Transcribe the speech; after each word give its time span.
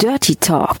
Dirty 0.00 0.36
Talk. 0.36 0.78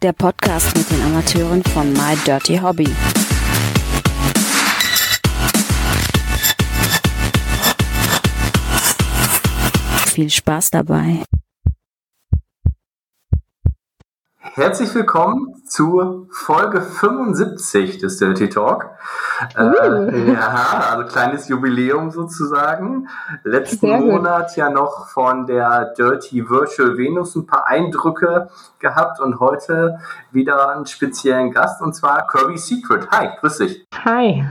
Der 0.00 0.12
Podcast 0.14 0.74
mit 0.74 0.90
den 0.90 1.02
Amateuren 1.02 1.62
von 1.62 1.92
My 1.92 2.16
Dirty 2.24 2.56
Hobby. 2.56 2.88
Viel 10.06 10.30
Spaß 10.30 10.70
dabei. 10.70 11.22
Herzlich 14.54 14.94
willkommen 14.94 15.62
zur 15.64 16.26
Folge 16.30 16.82
75 16.82 17.96
des 17.96 18.18
Dirty 18.18 18.50
Talk. 18.50 18.90
Uh. 19.58 19.62
Äh, 19.62 20.34
ja, 20.34 20.90
also 20.90 21.06
kleines 21.10 21.48
Jubiläum 21.48 22.10
sozusagen. 22.10 23.08
Letzten 23.44 23.88
Monat 23.88 24.54
ja 24.58 24.68
noch 24.68 25.08
von 25.08 25.46
der 25.46 25.94
Dirty 25.96 26.50
Virtual 26.50 26.98
Venus 26.98 27.34
ein 27.34 27.46
paar 27.46 27.66
Eindrücke 27.66 28.50
gehabt 28.78 29.20
und 29.20 29.40
heute 29.40 30.00
wieder 30.32 30.76
einen 30.76 30.84
speziellen 30.84 31.50
Gast 31.50 31.80
und 31.80 31.94
zwar 31.94 32.26
Kirby 32.26 32.58
Secret. 32.58 33.10
Hi, 33.10 33.30
grüß 33.40 33.56
dich. 33.56 33.86
Hi. 34.04 34.44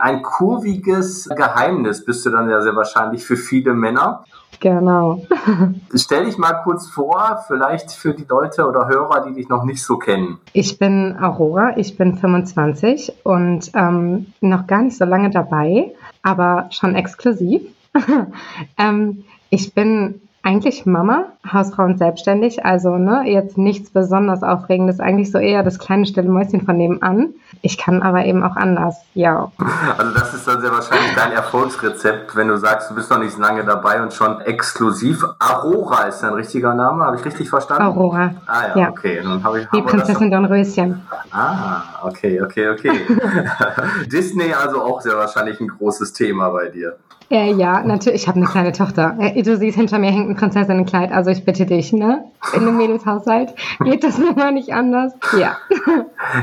Ein 0.00 0.20
kurviges 0.20 1.30
Geheimnis 1.34 2.04
bist 2.04 2.26
du 2.26 2.30
dann 2.30 2.50
ja 2.50 2.60
sehr 2.60 2.76
wahrscheinlich 2.76 3.24
für 3.24 3.38
viele 3.38 3.72
Männer. 3.72 4.22
Genau. 4.60 5.22
Stell 5.94 6.26
dich 6.26 6.36
mal 6.36 6.52
kurz 6.62 6.86
vor, 6.86 7.42
vielleicht 7.46 7.90
für 7.90 8.14
die 8.14 8.26
Leute 8.28 8.68
oder 8.68 8.88
Hörer, 8.88 9.26
die 9.26 9.34
dich 9.34 9.48
noch 9.48 9.64
nicht 9.64 9.82
so 9.82 9.96
kennen. 9.96 10.38
Ich 10.52 10.78
bin 10.78 11.16
Aurora, 11.18 11.76
ich 11.78 11.96
bin 11.96 12.16
25 12.16 13.24
und 13.24 13.70
ähm, 13.74 14.26
noch 14.40 14.66
gar 14.66 14.82
nicht 14.82 14.98
so 14.98 15.06
lange 15.06 15.30
dabei, 15.30 15.92
aber 16.22 16.68
schon 16.70 16.94
exklusiv. 16.94 17.62
ähm, 18.78 19.24
ich 19.48 19.74
bin 19.74 20.20
eigentlich 20.42 20.86
Mama, 20.86 21.26
Hausfrau 21.50 21.84
und 21.84 21.98
selbstständig, 21.98 22.64
also 22.64 22.96
ne, 22.96 23.24
jetzt 23.26 23.58
nichts 23.58 23.90
besonders 23.90 24.42
Aufregendes, 24.42 24.98
eigentlich 24.98 25.30
so 25.30 25.38
eher 25.38 25.62
das 25.62 25.78
kleine 25.78 26.06
stille 26.06 26.30
Mäuschen 26.30 26.62
von 26.62 26.78
nebenan. 26.78 27.34
Ich 27.60 27.76
kann 27.76 28.00
aber 28.00 28.24
eben 28.24 28.42
auch 28.42 28.56
anders, 28.56 28.96
ja. 29.12 29.52
Also 29.98 30.14
das 30.14 30.32
ist 30.32 30.48
dann 30.48 30.62
sehr 30.62 30.72
wahrscheinlich 30.72 31.14
dein 31.14 31.32
Erfolgsrezept, 31.32 32.36
wenn 32.36 32.48
du 32.48 32.56
sagst, 32.56 32.90
du 32.90 32.94
bist 32.94 33.10
noch 33.10 33.18
nicht 33.18 33.32
so 33.34 33.40
lange 33.40 33.64
dabei 33.64 34.02
und 34.02 34.14
schon 34.14 34.40
exklusiv. 34.40 35.24
Aurora 35.38 36.04
ist 36.04 36.20
dein 36.20 36.32
richtiger 36.32 36.74
Name, 36.74 37.04
habe 37.04 37.16
ich 37.16 37.24
richtig 37.24 37.50
verstanden? 37.50 37.82
Aurora. 37.82 38.34
Ah 38.46 38.68
ja, 38.68 38.78
ja. 38.78 38.90
okay. 38.90 39.20
Dann 39.22 39.44
hab 39.44 39.54
ich, 39.56 39.66
Die 39.74 39.82
Prinzessin 39.82 40.30
Dornröschen. 40.30 41.02
Ah, 41.32 41.82
okay, 42.02 42.40
okay, 42.40 42.70
okay. 42.70 42.92
Disney 44.06 44.54
also 44.54 44.80
auch 44.82 45.02
sehr 45.02 45.16
wahrscheinlich 45.16 45.60
ein 45.60 45.68
großes 45.68 46.14
Thema 46.14 46.48
bei 46.48 46.68
dir. 46.68 46.96
Äh, 47.30 47.52
ja, 47.52 47.82
natürlich. 47.82 48.22
Ich 48.22 48.28
habe 48.28 48.38
eine 48.38 48.46
kleine 48.46 48.72
Tochter. 48.72 49.16
Äh, 49.20 49.42
du 49.42 49.56
siehst, 49.56 49.76
hinter 49.76 49.98
mir 49.98 50.10
hängt 50.10 50.28
ein 50.28 50.36
Prinzessinnenkleid. 50.36 51.12
Also 51.12 51.30
ich 51.30 51.44
bitte 51.44 51.64
dich, 51.64 51.92
ne? 51.92 52.24
In 52.52 52.62
einem 52.62 52.76
Mädelshaushalt 52.76 53.54
geht 53.84 54.02
das 54.02 54.18
nun 54.18 54.34
mal 54.34 54.52
nicht 54.52 54.74
anders. 54.74 55.12
Ja. 55.38 55.56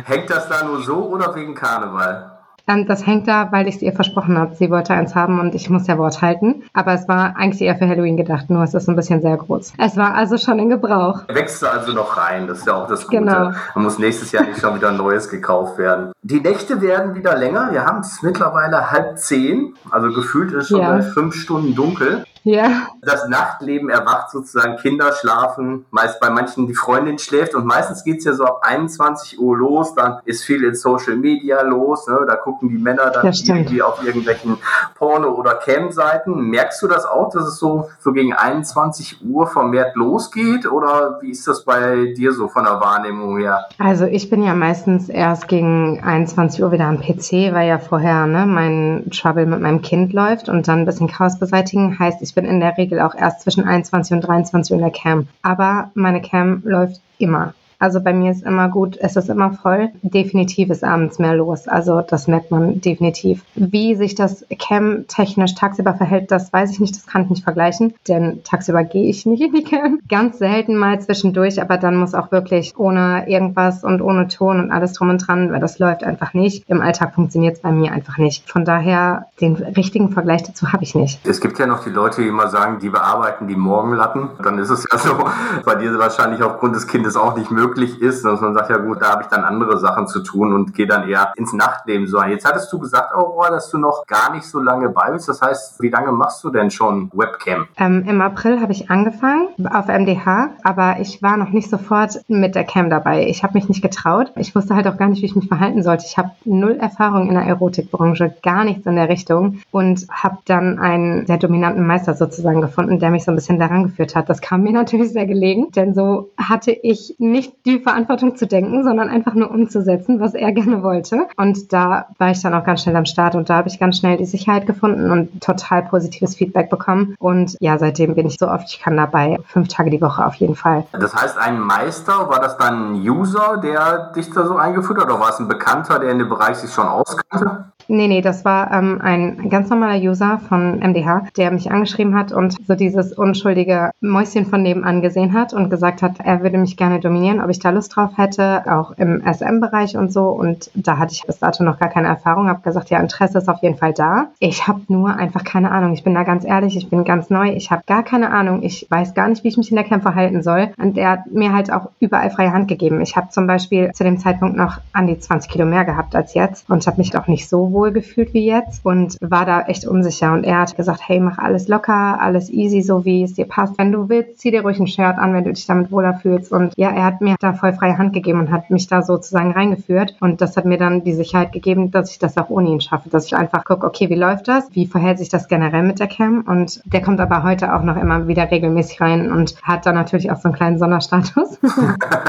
Hängt 0.05 0.29
das 0.29 0.47
da 0.47 0.63
nur 0.65 0.81
so 0.81 1.09
oder 1.09 1.35
wegen 1.35 1.53
Karneval? 1.55 2.36
Ähm, 2.67 2.85
das 2.85 3.05
hängt 3.05 3.27
da, 3.27 3.51
weil 3.51 3.67
ich 3.67 3.75
es 3.75 3.81
ihr 3.81 3.93
versprochen 3.93 4.37
habe. 4.37 4.55
Sie 4.55 4.69
wollte 4.69 4.93
eins 4.93 5.15
haben 5.15 5.39
und 5.39 5.55
ich 5.55 5.69
muss 5.69 5.87
ja 5.87 5.97
Wort 5.97 6.21
halten. 6.21 6.63
Aber 6.73 6.93
es 6.93 7.07
war 7.07 7.35
eigentlich 7.37 7.61
eher 7.61 7.75
für 7.75 7.87
Halloween 7.87 8.17
gedacht, 8.17 8.49
nur 8.49 8.63
es 8.63 8.73
ist 8.73 8.89
ein 8.89 8.95
bisschen 8.95 9.21
sehr 9.21 9.37
groß. 9.37 9.73
Es 9.77 9.97
war 9.97 10.15
also 10.15 10.37
schon 10.37 10.59
in 10.59 10.69
Gebrauch. 10.69 11.21
Wächst 11.27 11.63
also 11.63 11.93
noch 11.93 12.17
rein, 12.17 12.47
das 12.47 12.59
ist 12.59 12.67
ja 12.67 12.73
auch 12.73 12.87
das 12.87 13.05
Gute. 13.05 13.17
Genau. 13.19 13.51
Man 13.75 13.83
muss 13.83 13.99
nächstes 13.99 14.31
Jahr 14.31 14.43
nicht 14.43 14.59
schon 14.59 14.75
wieder 14.75 14.91
Neues 14.91 15.29
gekauft 15.29 15.77
werden. 15.77 16.11
Die 16.21 16.39
Nächte 16.41 16.81
werden 16.81 17.15
wieder 17.15 17.37
länger. 17.37 17.69
Wir 17.71 17.85
haben 17.85 17.99
es 17.99 18.21
mittlerweile 18.21 18.91
halb 18.91 19.17
zehn. 19.17 19.73
Also 19.89 20.13
gefühlt 20.13 20.51
ist 20.51 20.69
schon 20.69 20.81
ja. 20.81 21.01
fünf 21.01 21.35
Stunden 21.35 21.73
dunkel. 21.73 22.25
Ja. 22.47 22.87
Das 23.01 23.27
Nachtleben 23.27 23.89
erwacht 23.89 24.31
sozusagen, 24.31 24.77
Kinder 24.77 25.11
schlafen, 25.11 25.85
meist 25.91 26.21
bei 26.21 26.29
manchen 26.29 26.65
die 26.65 26.75
Freundin 26.75 27.19
schläft 27.19 27.53
und 27.55 27.65
meistens 27.65 28.05
geht 28.05 28.19
es 28.19 28.23
ja 28.23 28.33
so 28.33 28.45
ab 28.45 28.61
21 28.61 29.37
Uhr 29.37 29.57
los, 29.57 29.93
dann 29.95 30.19
ist 30.23 30.45
viel 30.45 30.63
in 30.63 30.73
Social 30.73 31.17
Media 31.17 31.61
los, 31.61 32.07
ne? 32.07 32.19
da 32.25 32.37
gucken 32.37 32.69
die 32.69 32.77
Männer 32.77 33.09
dann 33.09 33.25
irgendwie 33.25 33.81
auf 33.81 34.01
irgendwelchen 34.01 34.57
Porno- 34.95 35.33
oder 35.33 35.55
Cam-Seiten. 35.55 36.49
Merkst 36.49 36.81
du 36.81 36.87
das 36.87 37.05
auch, 37.05 37.31
dass 37.31 37.45
es 37.47 37.57
so, 37.57 37.89
so 37.99 38.13
gegen 38.13 38.31
21 38.31 39.25
Uhr 39.25 39.47
vermehrt 39.47 39.97
losgeht 39.97 40.71
oder 40.71 41.19
wie 41.21 41.31
ist 41.31 41.49
das 41.49 41.65
bei 41.65 42.13
dir 42.15 42.31
so 42.31 42.47
von 42.47 42.63
der 42.63 42.79
Wahrnehmung 42.79 43.39
her? 43.39 43.65
Also 43.77 44.05
ich 44.05 44.29
bin 44.29 44.41
ja 44.41 44.53
meistens 44.53 45.09
erst 45.09 45.49
gegen 45.49 46.01
21 46.01 46.63
Uhr 46.63 46.71
wieder 46.71 46.85
am 46.85 47.01
PC, 47.01 47.53
weil 47.53 47.67
ja 47.67 47.77
vorher 47.77 48.25
ne, 48.25 48.45
mein 48.45 49.09
Trouble 49.11 49.47
mit 49.47 49.59
meinem 49.59 49.81
Kind 49.81 50.13
läuft 50.13 50.47
und 50.47 50.69
dann 50.69 50.79
ein 50.79 50.85
bisschen 50.85 51.09
Chaos 51.09 51.37
beseitigen. 51.37 51.99
Heißt, 51.99 52.21
ich 52.21 52.36
bin 52.37 52.45
in 52.45 52.59
der 52.59 52.77
Regel 52.77 53.01
auch 53.01 53.15
erst 53.15 53.41
zwischen 53.41 53.65
21 53.65 54.13
und 54.13 54.21
23 54.21 54.75
in 54.75 54.81
der 54.81 54.91
Cam. 54.91 55.27
Aber 55.41 55.89
meine 55.95 56.21
Cam 56.21 56.61
läuft 56.63 57.01
immer. 57.17 57.55
Also 57.79 58.01
bei 58.01 58.13
mir 58.13 58.31
ist 58.31 58.43
immer 58.43 58.69
gut, 58.69 58.97
es 58.99 59.15
ist 59.15 59.29
immer 59.29 59.51
voll. 59.51 59.89
Definitiv 60.01 60.69
ist 60.69 60.83
abends 60.83 61.19
mehr 61.19 61.35
los. 61.35 61.67
Also 61.67 62.01
das 62.01 62.27
merkt 62.27 62.49
man 62.49 62.81
definitiv. 62.81 63.43
Wie 63.55 63.95
sich 63.95 64.15
das 64.15 64.45
Cam 64.57 65.05
technisch 65.07 65.53
tagsüber 65.53 65.93
verhält, 65.93 66.31
das 66.31 66.51
weiß 66.51 66.71
ich 66.71 66.79
nicht, 66.79 66.95
das 66.95 67.05
kann 67.05 67.23
ich 67.23 67.29
nicht 67.29 67.43
vergleichen, 67.43 67.93
denn 68.07 68.41
tagsüber 68.43 68.83
gehe 68.83 69.09
ich 69.09 69.25
nicht 69.25 69.41
in 69.41 69.53
die 69.53 69.63
Cam. 69.63 69.99
Ganz 70.09 70.39
selten 70.39 70.75
mal 70.75 70.99
zwischendurch, 70.99 71.61
aber 71.61 71.77
dann 71.77 71.97
muss 71.97 72.15
auch 72.15 72.31
wirklich 72.31 72.77
ohne 72.77 73.29
irgendwas 73.29 73.83
und 73.83 74.01
ohne 74.01 74.27
Ton 74.27 74.59
und 74.59 74.71
alles 74.71 74.93
drum 74.93 75.09
und 75.09 75.27
dran, 75.27 75.51
weil 75.51 75.59
das 75.59 75.77
läuft 75.77 76.03
einfach 76.03 76.33
nicht. 76.33 76.67
Im 76.67 76.81
Alltag 76.81 77.13
funktioniert 77.13 77.57
es 77.57 77.61
bei 77.61 77.71
mir 77.71 77.91
einfach 77.91 78.17
nicht. 78.17 78.49
Von 78.49 78.65
daher, 78.65 79.27
den 79.39 79.55
richtigen 79.55 80.09
Vergleich 80.09 80.43
dazu 80.43 80.73
habe 80.73 80.83
ich 80.83 80.95
nicht. 80.95 81.19
Es 81.27 81.41
gibt 81.41 81.59
ja 81.59 81.67
noch 81.67 81.83
die 81.83 81.91
Leute, 81.91 82.21
die 82.21 82.27
immer 82.27 82.47
sagen, 82.47 82.79
die 82.79 82.89
bearbeiten 82.89 83.47
die 83.47 83.55
Morgenlatten. 83.55 84.29
Dann 84.41 84.57
ist 84.57 84.71
es 84.71 84.85
ja 84.91 84.97
so, 84.97 85.15
bei 85.63 85.75
dir 85.75 85.97
wahrscheinlich 85.99 86.41
aufgrund 86.41 86.75
des 86.75 86.87
Kindes 86.87 87.15
auch 87.15 87.37
nicht 87.37 87.51
möglich 87.51 87.66
möglich 87.67 88.01
ist, 88.01 88.23
dass 88.23 88.41
man 88.41 88.53
sagt, 88.53 88.69
ja 88.69 88.77
gut, 88.77 89.01
da 89.01 89.11
habe 89.11 89.23
ich 89.23 89.27
dann 89.27 89.43
andere 89.43 89.77
Sachen 89.79 90.07
zu 90.07 90.21
tun 90.21 90.53
und 90.53 90.73
gehe 90.73 90.87
dann 90.87 91.07
eher 91.07 91.33
ins 91.35 91.53
Nachtleben 91.53 92.07
so 92.07 92.17
ein. 92.17 92.31
Jetzt 92.31 92.45
hattest 92.45 92.71
du 92.71 92.79
gesagt, 92.79 93.13
Aurora, 93.13 93.49
dass 93.49 93.69
du 93.69 93.77
noch 93.77 94.05
gar 94.07 94.33
nicht 94.33 94.45
so 94.45 94.59
lange 94.59 94.89
bei 94.89 95.11
bist. 95.11 95.27
Das 95.27 95.41
heißt, 95.41 95.81
wie 95.81 95.89
lange 95.89 96.11
machst 96.11 96.43
du 96.43 96.49
denn 96.49 96.71
schon 96.71 97.09
Webcam? 97.13 97.67
Ähm, 97.77 98.05
Im 98.07 98.21
April 98.21 98.61
habe 98.61 98.71
ich 98.71 98.89
angefangen 98.89 99.49
auf 99.71 99.87
MDH, 99.87 100.51
aber 100.63 100.97
ich 100.99 101.21
war 101.21 101.37
noch 101.37 101.49
nicht 101.49 101.69
sofort 101.69 102.21
mit 102.27 102.55
der 102.55 102.63
Cam 102.63 102.89
dabei. 102.89 103.27
Ich 103.27 103.43
habe 103.43 103.53
mich 103.53 103.67
nicht 103.67 103.81
getraut. 103.81 104.31
Ich 104.35 104.55
wusste 104.55 104.75
halt 104.75 104.87
auch 104.87 104.97
gar 104.97 105.09
nicht, 105.09 105.21
wie 105.21 105.25
ich 105.25 105.35
mich 105.35 105.47
verhalten 105.47 105.83
sollte. 105.83 106.05
Ich 106.07 106.17
habe 106.17 106.31
null 106.45 106.77
Erfahrung 106.79 107.27
in 107.27 107.35
der 107.35 107.43
Erotikbranche, 107.43 108.33
gar 108.43 108.63
nichts 108.63 108.85
in 108.85 108.95
der 108.95 109.09
Richtung 109.09 109.59
und 109.71 110.07
habe 110.09 110.37
dann 110.45 110.79
einen 110.79 111.25
sehr 111.25 111.37
dominanten 111.37 111.85
Meister 111.85 112.13
sozusagen 112.13 112.61
gefunden, 112.61 112.99
der 112.99 113.11
mich 113.11 113.25
so 113.25 113.31
ein 113.31 113.35
bisschen 113.35 113.59
daran 113.59 113.83
geführt 113.83 114.15
hat. 114.15 114.29
Das 114.29 114.41
kam 114.41 114.63
mir 114.63 114.71
natürlich 114.77 115.11
sehr 115.11 115.25
gelegen, 115.25 115.71
denn 115.71 115.93
so 115.93 116.29
hatte 116.37 116.71
ich 116.71 117.15
nicht 117.17 117.56
die 117.67 117.79
Verantwortung 117.79 118.35
zu 118.35 118.47
denken, 118.47 118.83
sondern 118.83 119.09
einfach 119.09 119.33
nur 119.33 119.51
umzusetzen, 119.51 120.19
was 120.19 120.33
er 120.33 120.51
gerne 120.57 120.81
wollte. 120.81 121.27
Und 121.35 121.73
da 121.73 122.07
war 122.17 122.31
ich 122.31 122.41
dann 122.41 122.53
auch 122.53 122.63
ganz 122.63 122.83
schnell 122.83 122.95
am 122.95 123.05
Start 123.05 123.35
und 123.35 123.49
da 123.49 123.55
habe 123.55 123.67
ich 123.67 123.79
ganz 123.79 123.97
schnell 123.97 124.17
die 124.17 124.25
Sicherheit 124.25 124.65
gefunden 124.65 125.11
und 125.11 125.41
total 125.41 125.83
positives 125.83 126.35
Feedback 126.35 126.69
bekommen. 126.69 127.15
Und 127.19 127.57
ja, 127.59 127.77
seitdem 127.77 128.15
bin 128.15 128.27
ich 128.27 128.37
so 128.39 128.47
oft 128.47 128.67
ich 128.69 128.79
kann 128.79 128.97
dabei, 128.97 129.37
fünf 129.47 129.67
Tage 129.67 129.89
die 129.89 130.01
Woche 130.01 130.25
auf 130.25 130.35
jeden 130.35 130.55
Fall. 130.55 130.85
Das 130.93 131.15
heißt, 131.15 131.37
ein 131.37 131.59
Meister, 131.59 132.29
war 132.29 132.39
das 132.39 132.57
dann 132.57 132.93
ein 132.93 132.95
User, 132.95 133.59
der 133.61 134.11
dich 134.15 134.31
da 134.31 134.45
so 134.45 134.55
eingeführt 134.55 134.99
hat 134.99 135.05
oder 135.05 135.19
war 135.19 135.29
es 135.29 135.39
ein 135.39 135.47
Bekannter, 135.47 135.99
der 135.99 136.11
in 136.11 136.19
dem 136.19 136.29
Bereich 136.29 136.57
sich 136.57 136.71
schon 136.71 136.87
auskannte? 136.87 137.65
Nee, 137.89 138.07
nee, 138.07 138.21
das 138.21 138.43
war 138.43 138.71
ähm, 138.73 138.99
ein 139.01 139.49
ganz 139.49 139.69
normaler 139.69 139.99
User 140.01 140.39
von 140.49 140.79
MDH, 140.79 141.27
der 141.37 141.51
mich 141.51 141.71
angeschrieben 141.71 142.15
hat 142.15 142.33
und 142.33 142.55
so 142.67 142.75
dieses 142.75 143.13
unschuldige 143.13 143.91
Mäuschen 144.01 144.45
von 144.45 144.61
nebenan 144.61 145.01
gesehen 145.01 145.33
hat 145.33 145.53
und 145.53 145.69
gesagt 145.69 146.01
hat, 146.01 146.15
er 146.23 146.43
würde 146.43 146.57
mich 146.57 146.75
gerne 146.75 146.99
dominieren, 146.99 147.41
ob 147.41 147.49
ich 147.49 147.59
da 147.59 147.69
Lust 147.69 147.95
drauf 147.95 148.11
hätte, 148.17 148.63
auch 148.69 148.91
im 148.97 149.23
SM-Bereich 149.25 149.95
und 149.95 150.11
so. 150.11 150.29
Und 150.29 150.69
da 150.73 150.97
hatte 150.97 151.13
ich 151.13 151.23
bis 151.25 151.39
dato 151.39 151.63
noch 151.63 151.79
gar 151.79 151.89
keine 151.89 152.09
Erfahrung, 152.09 152.49
habe 152.49 152.61
gesagt, 152.61 152.89
ja, 152.89 152.99
Interesse 152.99 153.37
ist 153.37 153.47
auf 153.47 153.61
jeden 153.61 153.77
Fall 153.77 153.93
da. 153.93 154.27
Ich 154.39 154.67
habe 154.67 154.81
nur 154.89 155.15
einfach 155.15 155.45
keine 155.45 155.71
Ahnung. 155.71 155.93
Ich 155.93 156.03
bin 156.03 156.13
da 156.13 156.23
ganz 156.23 156.43
ehrlich, 156.43 156.75
ich 156.75 156.89
bin 156.89 157.05
ganz 157.05 157.29
neu, 157.29 157.51
ich 157.53 157.71
habe 157.71 157.83
gar 157.87 158.03
keine 158.03 158.31
Ahnung. 158.31 158.63
Ich 158.63 158.85
weiß 158.89 159.13
gar 159.13 159.29
nicht, 159.29 159.45
wie 159.45 159.47
ich 159.47 159.57
mich 159.57 159.69
in 159.69 159.77
der 159.77 159.85
Camp 159.85 160.03
verhalten 160.03 160.43
soll. 160.43 160.73
Und 160.77 160.97
er 160.97 161.11
hat 161.11 161.31
mir 161.31 161.53
halt 161.53 161.71
auch 161.71 161.89
überall 161.99 162.31
freie 162.31 162.51
Hand 162.51 162.67
gegeben. 162.67 162.99
Ich 162.99 163.15
habe 163.15 163.29
zum 163.29 163.47
Beispiel 163.47 163.91
zu 163.93 164.03
dem 164.03 164.17
Zeitpunkt 164.17 164.57
noch 164.57 164.79
an 164.91 165.07
die 165.07 165.17
20 165.17 165.49
Kilo 165.49 165.65
mehr 165.65 165.85
gehabt 165.85 166.15
als 166.15 166.33
jetzt 166.33 166.69
und 166.69 166.85
habe 166.85 166.97
mich 166.97 167.17
auch 167.17 167.27
nicht 167.27 167.47
so 167.47 167.71
wohl 167.71 167.76
gefühlt 167.81 168.33
wie 168.33 168.45
jetzt 168.45 168.85
und 168.85 169.17
war 169.21 169.45
da 169.45 169.61
echt 169.61 169.85
unsicher. 169.85 170.33
Und 170.33 170.43
er 170.43 170.59
hat 170.59 170.75
gesagt, 170.75 171.01
hey, 171.05 171.19
mach 171.19 171.37
alles 171.37 171.67
locker, 171.67 172.19
alles 172.19 172.49
easy, 172.49 172.81
so 172.81 173.05
wie 173.05 173.23
es 173.23 173.33
dir 173.33 173.45
passt. 173.45 173.77
Wenn 173.77 173.91
du 173.91 174.09
willst, 174.09 174.39
zieh 174.39 174.51
dir 174.51 174.61
ruhig 174.61 174.79
ein 174.79 174.87
Shirt 174.87 175.17
an, 175.17 175.33
wenn 175.33 175.43
du 175.43 175.53
dich 175.53 175.65
damit 175.65 175.91
wohler 175.91 176.15
fühlst. 176.15 176.51
Und 176.51 176.73
ja, 176.77 176.89
er 176.89 177.05
hat 177.05 177.21
mir 177.21 177.35
da 177.39 177.53
voll 177.53 177.73
freie 177.73 177.97
Hand 177.97 178.13
gegeben 178.13 178.39
und 178.39 178.51
hat 178.51 178.69
mich 178.69 178.87
da 178.87 179.01
sozusagen 179.01 179.51
reingeführt. 179.51 180.15
Und 180.19 180.41
das 180.41 180.57
hat 180.57 180.65
mir 180.65 180.77
dann 180.77 181.03
die 181.03 181.13
Sicherheit 181.13 181.51
gegeben, 181.51 181.91
dass 181.91 182.11
ich 182.11 182.19
das 182.19 182.37
auch 182.37 182.49
ohne 182.49 182.69
ihn 182.69 182.81
schaffe. 182.81 183.09
Dass 183.09 183.25
ich 183.25 183.35
einfach 183.35 183.63
gucke, 183.63 183.85
okay, 183.85 184.09
wie 184.09 184.15
läuft 184.15 184.47
das? 184.47 184.67
Wie 184.71 184.87
verhält 184.87 185.19
sich 185.19 185.29
das 185.29 185.47
generell 185.47 185.83
mit 185.83 185.99
der 185.99 186.07
Cam? 186.07 186.43
Und 186.47 186.81
der 186.85 187.01
kommt 187.01 187.19
aber 187.19 187.43
heute 187.43 187.73
auch 187.73 187.83
noch 187.83 187.97
immer 187.97 188.27
wieder 188.27 188.49
regelmäßig 188.49 189.01
rein 189.01 189.31
und 189.31 189.55
hat 189.63 189.85
dann 189.85 189.95
natürlich 189.95 190.31
auch 190.31 190.37
so 190.37 190.49
einen 190.49 190.55
kleinen 190.55 190.79
Sonderstatus. 190.79 191.59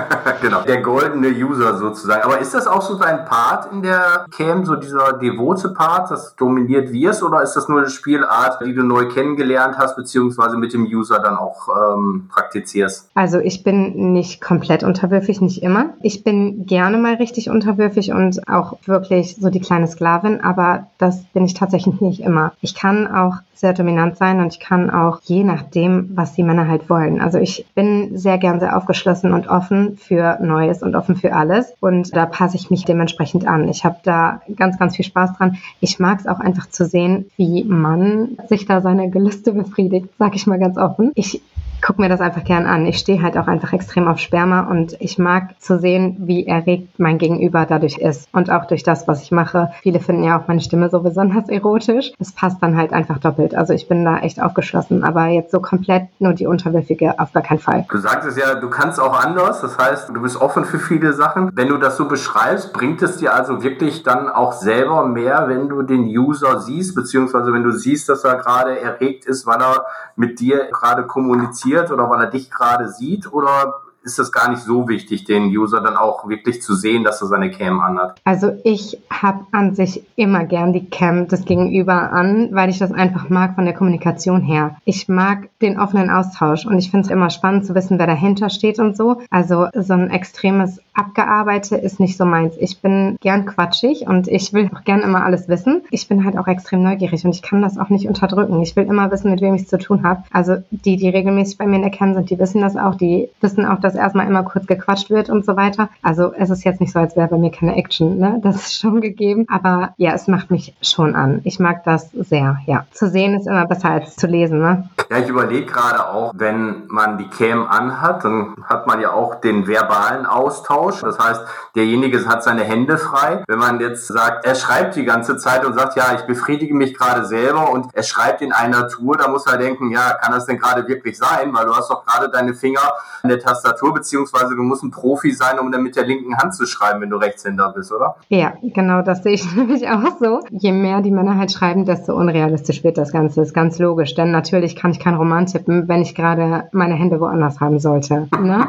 genau, 0.42 0.62
der 0.62 0.82
goldene 0.82 1.28
User 1.28 1.76
sozusagen. 1.76 2.22
Aber 2.22 2.38
ist 2.38 2.54
das 2.54 2.66
auch 2.66 2.82
so 2.82 2.98
dein 2.98 3.24
Part 3.24 3.72
in 3.72 3.82
der 3.82 4.26
Cam, 4.36 4.64
so 4.64 4.76
dieser 4.76 5.14
Device? 5.14 5.38
Devote 5.38 5.69
Part, 5.70 6.11
das 6.11 6.35
dominiert 6.37 6.93
wirst, 6.93 7.23
oder 7.23 7.43
ist 7.43 7.55
das 7.55 7.69
nur 7.69 7.79
eine 7.79 7.88
Spielart, 7.88 8.61
die 8.64 8.75
du 8.75 8.82
neu 8.82 9.06
kennengelernt 9.08 9.79
hast, 9.79 9.96
beziehungsweise 9.96 10.56
mit 10.56 10.73
dem 10.73 10.85
User 10.85 11.20
dann 11.20 11.37
auch 11.37 11.69
ähm, 11.69 12.29
praktizierst? 12.32 13.11
Also 13.14 13.38
ich 13.38 13.62
bin 13.62 14.12
nicht 14.12 14.40
komplett 14.40 14.82
unterwürfig, 14.82 15.40
nicht 15.40 15.62
immer. 15.62 15.90
Ich 16.02 16.25
bin 16.25 16.67
gerne 16.67 16.99
mal 16.99 17.14
richtig 17.14 17.50
unterwürfig 17.50 18.12
und 18.12 18.49
auch 18.49 18.79
wirklich 18.87 19.37
so 19.37 19.49
die 19.50 19.61
kleine 19.61 19.87
Sklavin, 19.87 20.40
aber 20.40 20.88
das 20.99 21.23
bin 21.32 21.44
ich 21.44 21.55
tatsächlich 21.55 22.00
nicht 22.00 22.20
immer. 22.20 22.52
Ich 22.61 22.75
kann 22.75 23.06
auch 23.06 23.37
sehr 23.58 23.73
dominant 23.73 24.17
sein 24.17 24.41
und 24.41 24.55
ich 24.55 24.61
kann 24.61 24.88
auch 24.88 25.19
je 25.25 25.43
nachdem, 25.43 26.11
was 26.14 26.32
die 26.34 26.44
Männer 26.44 26.69
halt 26.69 26.88
wollen. 26.88 27.20
Also 27.20 27.38
ich 27.38 27.67
bin 27.75 28.17
sehr 28.17 28.38
gern 28.38 28.61
sehr 28.61 28.76
aufgeschlossen 28.76 29.32
und 29.32 29.49
offen 29.49 29.96
für 29.96 30.38
Neues 30.41 30.82
und 30.82 30.94
offen 30.94 31.17
für 31.17 31.32
alles 31.34 31.73
und 31.81 32.14
da 32.14 32.26
passe 32.26 32.56
ich 32.56 32.70
mich 32.70 32.84
dementsprechend 32.84 33.49
an. 33.49 33.69
Ich 33.69 33.84
habe 33.84 33.96
da 34.05 34.41
ganz, 34.56 34.79
ganz 34.79 34.94
viel 34.94 35.05
Spaß 35.05 35.27
dran. 35.36 35.56
Ich 35.80 35.98
mag 35.98 36.20
es 36.20 36.26
auch 36.26 36.40
einfach 36.40 36.69
zu 36.69 36.86
sehen, 36.86 37.30
wie 37.36 37.64
man 37.64 38.38
sich 38.48 38.66
da 38.66 38.80
seine 38.80 39.10
Gelüste 39.10 39.52
befriedigt, 39.52 40.08
sag 40.19 40.34
ich 40.34 40.46
mal 40.46 40.58
ganz 40.58 40.76
offen. 40.76 41.12
Ich 41.14 41.40
gucke 41.82 42.00
mir 42.00 42.08
das 42.08 42.20
einfach 42.20 42.44
gern 42.44 42.66
an. 42.66 42.86
Ich 42.86 42.98
stehe 42.98 43.22
halt 43.22 43.36
auch 43.36 43.46
einfach 43.46 43.72
extrem 43.72 44.08
auf 44.08 44.19
Sperma 44.19 44.62
und 44.62 44.96
ich 45.00 45.19
mag 45.19 45.60
zu 45.60 45.78
sehen, 45.78 46.16
wie 46.20 46.46
erregt 46.46 46.98
mein 46.98 47.19
Gegenüber 47.19 47.66
dadurch 47.66 47.98
ist 47.98 48.28
und 48.32 48.50
auch 48.50 48.66
durch 48.66 48.82
das, 48.82 49.08
was 49.08 49.22
ich 49.22 49.30
mache. 49.30 49.70
Viele 49.82 50.00
finden 50.00 50.25
ja 50.25 50.38
auch 50.38 50.48
meine 50.48 50.60
Stimme 50.60 50.90
so 50.90 51.00
besonders 51.00 51.48
erotisch. 51.48 52.12
Es 52.19 52.32
passt 52.32 52.62
dann 52.62 52.76
halt 52.76 52.92
einfach 52.92 53.19
doppelt. 53.19 53.54
Also 53.54 53.72
ich 53.72 53.88
bin 53.88 54.04
da 54.04 54.19
echt 54.19 54.40
aufgeschlossen, 54.40 55.04
aber 55.04 55.26
jetzt 55.26 55.50
so 55.50 55.60
komplett 55.60 56.08
nur 56.19 56.32
die 56.32 56.46
unterwürfige 56.46 57.19
auf 57.19 57.32
gar 57.32 57.42
keinen 57.42 57.60
Fall. 57.60 57.86
Du 57.90 57.98
sagtest 57.98 58.38
ja, 58.38 58.54
du 58.54 58.69
kannst 58.69 59.00
auch 59.00 59.19
anders. 59.24 59.60
Das 59.60 59.78
heißt, 59.78 60.10
du 60.10 60.20
bist 60.20 60.40
offen 60.40 60.64
für 60.64 60.78
viele 60.78 61.12
Sachen. 61.12 61.50
Wenn 61.54 61.69
du 61.69 61.78
das 61.78 61.96
so 61.96 62.06
beschreibst, 62.06 62.72
bringt 62.72 63.02
es 63.02 63.16
dir 63.16 63.34
also 63.34 63.62
wirklich 63.62 64.02
dann 64.02 64.28
auch 64.28 64.52
selber 64.52 65.06
mehr, 65.06 65.48
wenn 65.48 65.69
du 65.69 65.82
den 65.82 66.04
User 66.04 66.60
siehst, 66.60 66.94
beziehungsweise 66.94 67.52
wenn 67.52 67.62
du 67.62 67.72
siehst, 67.72 68.08
dass 68.08 68.24
er 68.24 68.36
gerade 68.36 68.78
erregt 68.81 69.24
ist, 69.26 69.46
weil 69.46 69.60
er 69.60 69.84
mit 70.16 70.40
dir 70.40 70.69
gerade 70.70 71.06
kommuniziert 71.06 71.68
interessiert 71.69 71.91
oder 71.91 72.09
weil 72.09 72.20
er 72.20 72.31
dich 72.31 72.50
gerade 72.50 72.88
sieht 72.88 73.32
oder 73.32 73.81
ist 74.08 74.19
es 74.19 74.32
gar 74.32 74.50
nicht 74.50 74.62
so 74.62 74.88
wichtig, 74.88 75.25
den 75.25 75.44
User 75.44 75.82
dann 75.82 75.96
auch 75.96 76.28
wirklich 76.28 76.62
zu 76.62 76.75
sehen, 76.75 77.05
dass 77.05 77.20
er 77.20 77.28
seine 77.28 77.50
Cam 77.50 77.81
anhat? 77.81 78.19
Also 78.25 78.52
ich 78.64 78.99
habe 79.10 79.44
an 79.52 79.75
sich 79.75 80.02
immer 80.16 80.44
gern 80.44 80.72
die 80.72 80.88
Cam 80.88 81.28
des 81.28 81.44
Gegenüber 81.44 82.10
an, 82.10 82.49
weil 82.52 82.70
ich 82.70 82.78
das 82.78 82.90
einfach 82.90 83.28
mag 83.28 83.55
von 83.55 83.66
der 83.66 83.75
Kommunikation 83.75 84.40
her. 84.40 84.76
Ich 84.87 85.08
mag 85.08 85.50
den 85.60 85.78
offenen 85.78 86.08
Austausch 86.08 86.64
und 86.64 86.78
ich 86.78 86.90
finde 86.90 87.06
es 87.06 87.12
immer 87.12 87.28
spannend 87.28 87.66
zu 87.66 87.75
wissen, 87.75 87.99
wer 87.99 88.06
dahinter 88.06 88.49
steht 88.49 88.78
und 88.78 88.96
so. 88.96 89.20
Also 89.31 89.69
so 89.75 89.93
ein 89.93 90.10
extremes 90.10 90.81
Abgearbeitet 90.94 91.84
ist 91.84 92.00
nicht 92.00 92.16
so 92.16 92.25
meins. 92.25 92.56
Ich 92.58 92.81
bin 92.81 93.19
gern 93.20 93.46
quatschig 93.46 94.06
und 94.06 94.26
ich 94.26 94.52
will 94.52 94.70
auch 94.75 94.84
gern 94.84 95.02
immer 95.02 95.25
alles 95.25 95.49
wissen. 95.49 95.82
Ich 95.90 96.08
bin 96.08 96.25
halt 96.25 96.37
auch 96.37 96.49
extrem 96.49 96.82
neugierig 96.82 97.25
und 97.25 97.34
ich 97.34 97.43
kann 97.43 97.62
das 97.62 97.78
auch 97.78 97.88
nicht 97.90 98.08
unterdrücken. 98.08 98.60
Ich 98.62 98.75
will 98.75 98.84
immer 98.84 99.10
wissen, 99.10 99.31
mit 99.31 99.40
wem 99.40 99.55
ich 99.55 99.62
es 99.62 99.69
zu 99.69 99.78
tun 99.78 100.02
habe. 100.02 100.25
Also 100.32 100.56
die, 100.70 100.96
die 100.96 101.08
regelmäßig 101.08 101.58
bei 101.58 101.66
mir 101.66 101.76
in 101.76 101.82
der 101.82 101.90
Cam 101.90 102.14
sind, 102.14 102.31
die 102.31 102.38
wissen 102.38 102.62
das 102.62 102.76
auch. 102.76 102.94
Die 102.94 103.28
wissen 103.40 103.64
auch, 103.64 103.78
dass 103.78 103.94
erstmal 103.98 104.26
immer 104.26 104.42
kurz 104.42 104.66
gequatscht 104.66 105.10
wird 105.10 105.30
und 105.30 105.44
so 105.44 105.56
weiter. 105.56 105.88
Also 106.02 106.32
es 106.32 106.50
ist 106.50 106.64
jetzt 106.64 106.80
nicht 106.80 106.92
so, 106.92 106.98
als 106.98 107.16
wäre 107.16 107.28
bei 107.28 107.38
mir 107.38 107.50
keine 107.50 107.76
Action. 107.76 108.18
Ne? 108.18 108.40
Das 108.42 108.56
ist 108.56 108.80
schon 108.80 109.00
gegeben. 109.00 109.46
Aber 109.48 109.94
ja, 109.96 110.12
es 110.12 110.28
macht 110.28 110.50
mich 110.50 110.74
schon 110.82 111.14
an. 111.14 111.40
Ich 111.44 111.58
mag 111.58 111.84
das 111.84 112.10
sehr, 112.12 112.58
ja. 112.66 112.86
Zu 112.92 113.08
sehen 113.08 113.34
ist 113.34 113.46
immer 113.46 113.66
besser 113.66 113.90
als 113.90 114.16
zu 114.16 114.26
lesen. 114.26 114.60
Ne? 114.60 114.88
Ja, 115.10 115.18
ich 115.18 115.28
überlege 115.28 115.66
gerade 115.66 116.08
auch, 116.08 116.32
wenn 116.34 116.86
man 116.88 117.18
die 117.18 117.28
Cam 117.28 117.66
anhat, 117.66 118.24
dann 118.24 118.54
hat 118.64 118.86
man 118.86 119.00
ja 119.00 119.12
auch 119.12 119.36
den 119.36 119.66
verbalen 119.66 120.26
Austausch. 120.26 121.00
Das 121.00 121.18
heißt, 121.18 121.42
derjenige 121.74 122.26
hat 122.26 122.42
seine 122.42 122.64
Hände 122.64 122.98
frei. 122.98 123.42
Wenn 123.46 123.58
man 123.58 123.80
jetzt 123.80 124.06
sagt, 124.06 124.44
er 124.44 124.54
schreibt 124.54 124.96
die 124.96 125.04
ganze 125.04 125.36
Zeit 125.36 125.64
und 125.64 125.74
sagt, 125.74 125.96
ja, 125.96 126.14
ich 126.14 126.22
befriedige 126.22 126.74
mich 126.74 126.94
gerade 126.94 127.24
selber 127.24 127.70
und 127.70 127.86
er 127.94 128.02
schreibt 128.02 128.42
in 128.42 128.52
einer 128.52 128.88
Tour, 128.88 129.16
da 129.16 129.28
muss 129.28 129.46
er 129.46 129.56
denken, 129.56 129.90
ja, 129.90 130.14
kann 130.14 130.32
das 130.32 130.46
denn 130.46 130.58
gerade 130.58 130.86
wirklich 130.88 131.16
sein? 131.18 131.52
Weil 131.52 131.66
du 131.66 131.74
hast 131.74 131.90
doch 131.90 132.04
gerade 132.04 132.30
deine 132.30 132.54
Finger 132.54 132.80
an 133.22 133.28
der 133.28 133.40
Tastatur 133.40 133.88
beziehungsweise 133.93 134.55
du 134.55 134.62
musst 134.62 134.82
ein 134.82 134.90
Profi 134.90 135.32
sein, 135.32 135.58
um 135.58 135.70
dann 135.73 135.82
mit 135.82 135.96
der 135.96 136.06
linken 136.06 136.37
Hand 136.37 136.55
zu 136.55 136.67
schreiben, 136.67 137.00
wenn 137.00 137.11
du 137.11 137.17
Rechtshänder 137.17 137.73
bist, 137.75 137.93
oder? 137.93 138.17
Ja, 138.29 138.55
genau, 138.62 139.02
das 139.02 139.23
sehe 139.23 139.32
ich 139.32 139.55
nämlich 139.56 139.88
auch 139.88 140.19
so. 140.20 140.40
Je 140.50 140.73
mehr 140.73 141.00
die 141.00 141.11
Männer 141.11 141.37
halt 141.37 141.52
schreiben, 141.52 141.85
desto 141.85 142.14
unrealistisch 142.14 142.85
wird 142.85 142.99
das 142.99 143.12
Ganze. 143.12 143.40
Das 143.40 143.49
ist 143.49 143.55
ganz 143.55 143.79
logisch, 143.79 144.14
denn 144.14 144.31
natürlich 144.31 144.76
kann 144.76 144.90
ich 144.90 145.00
keinen 145.00 145.17
Roman 145.17 145.46
tippen, 145.46 145.88
wenn 145.88 146.02
ich 146.02 146.14
gerade 146.14 146.69
meine 146.73 146.94
Hände 146.94 147.20
woanders 147.20 147.61
haben 147.61 147.79
sollte. 147.79 148.29
Ne? 148.40 148.69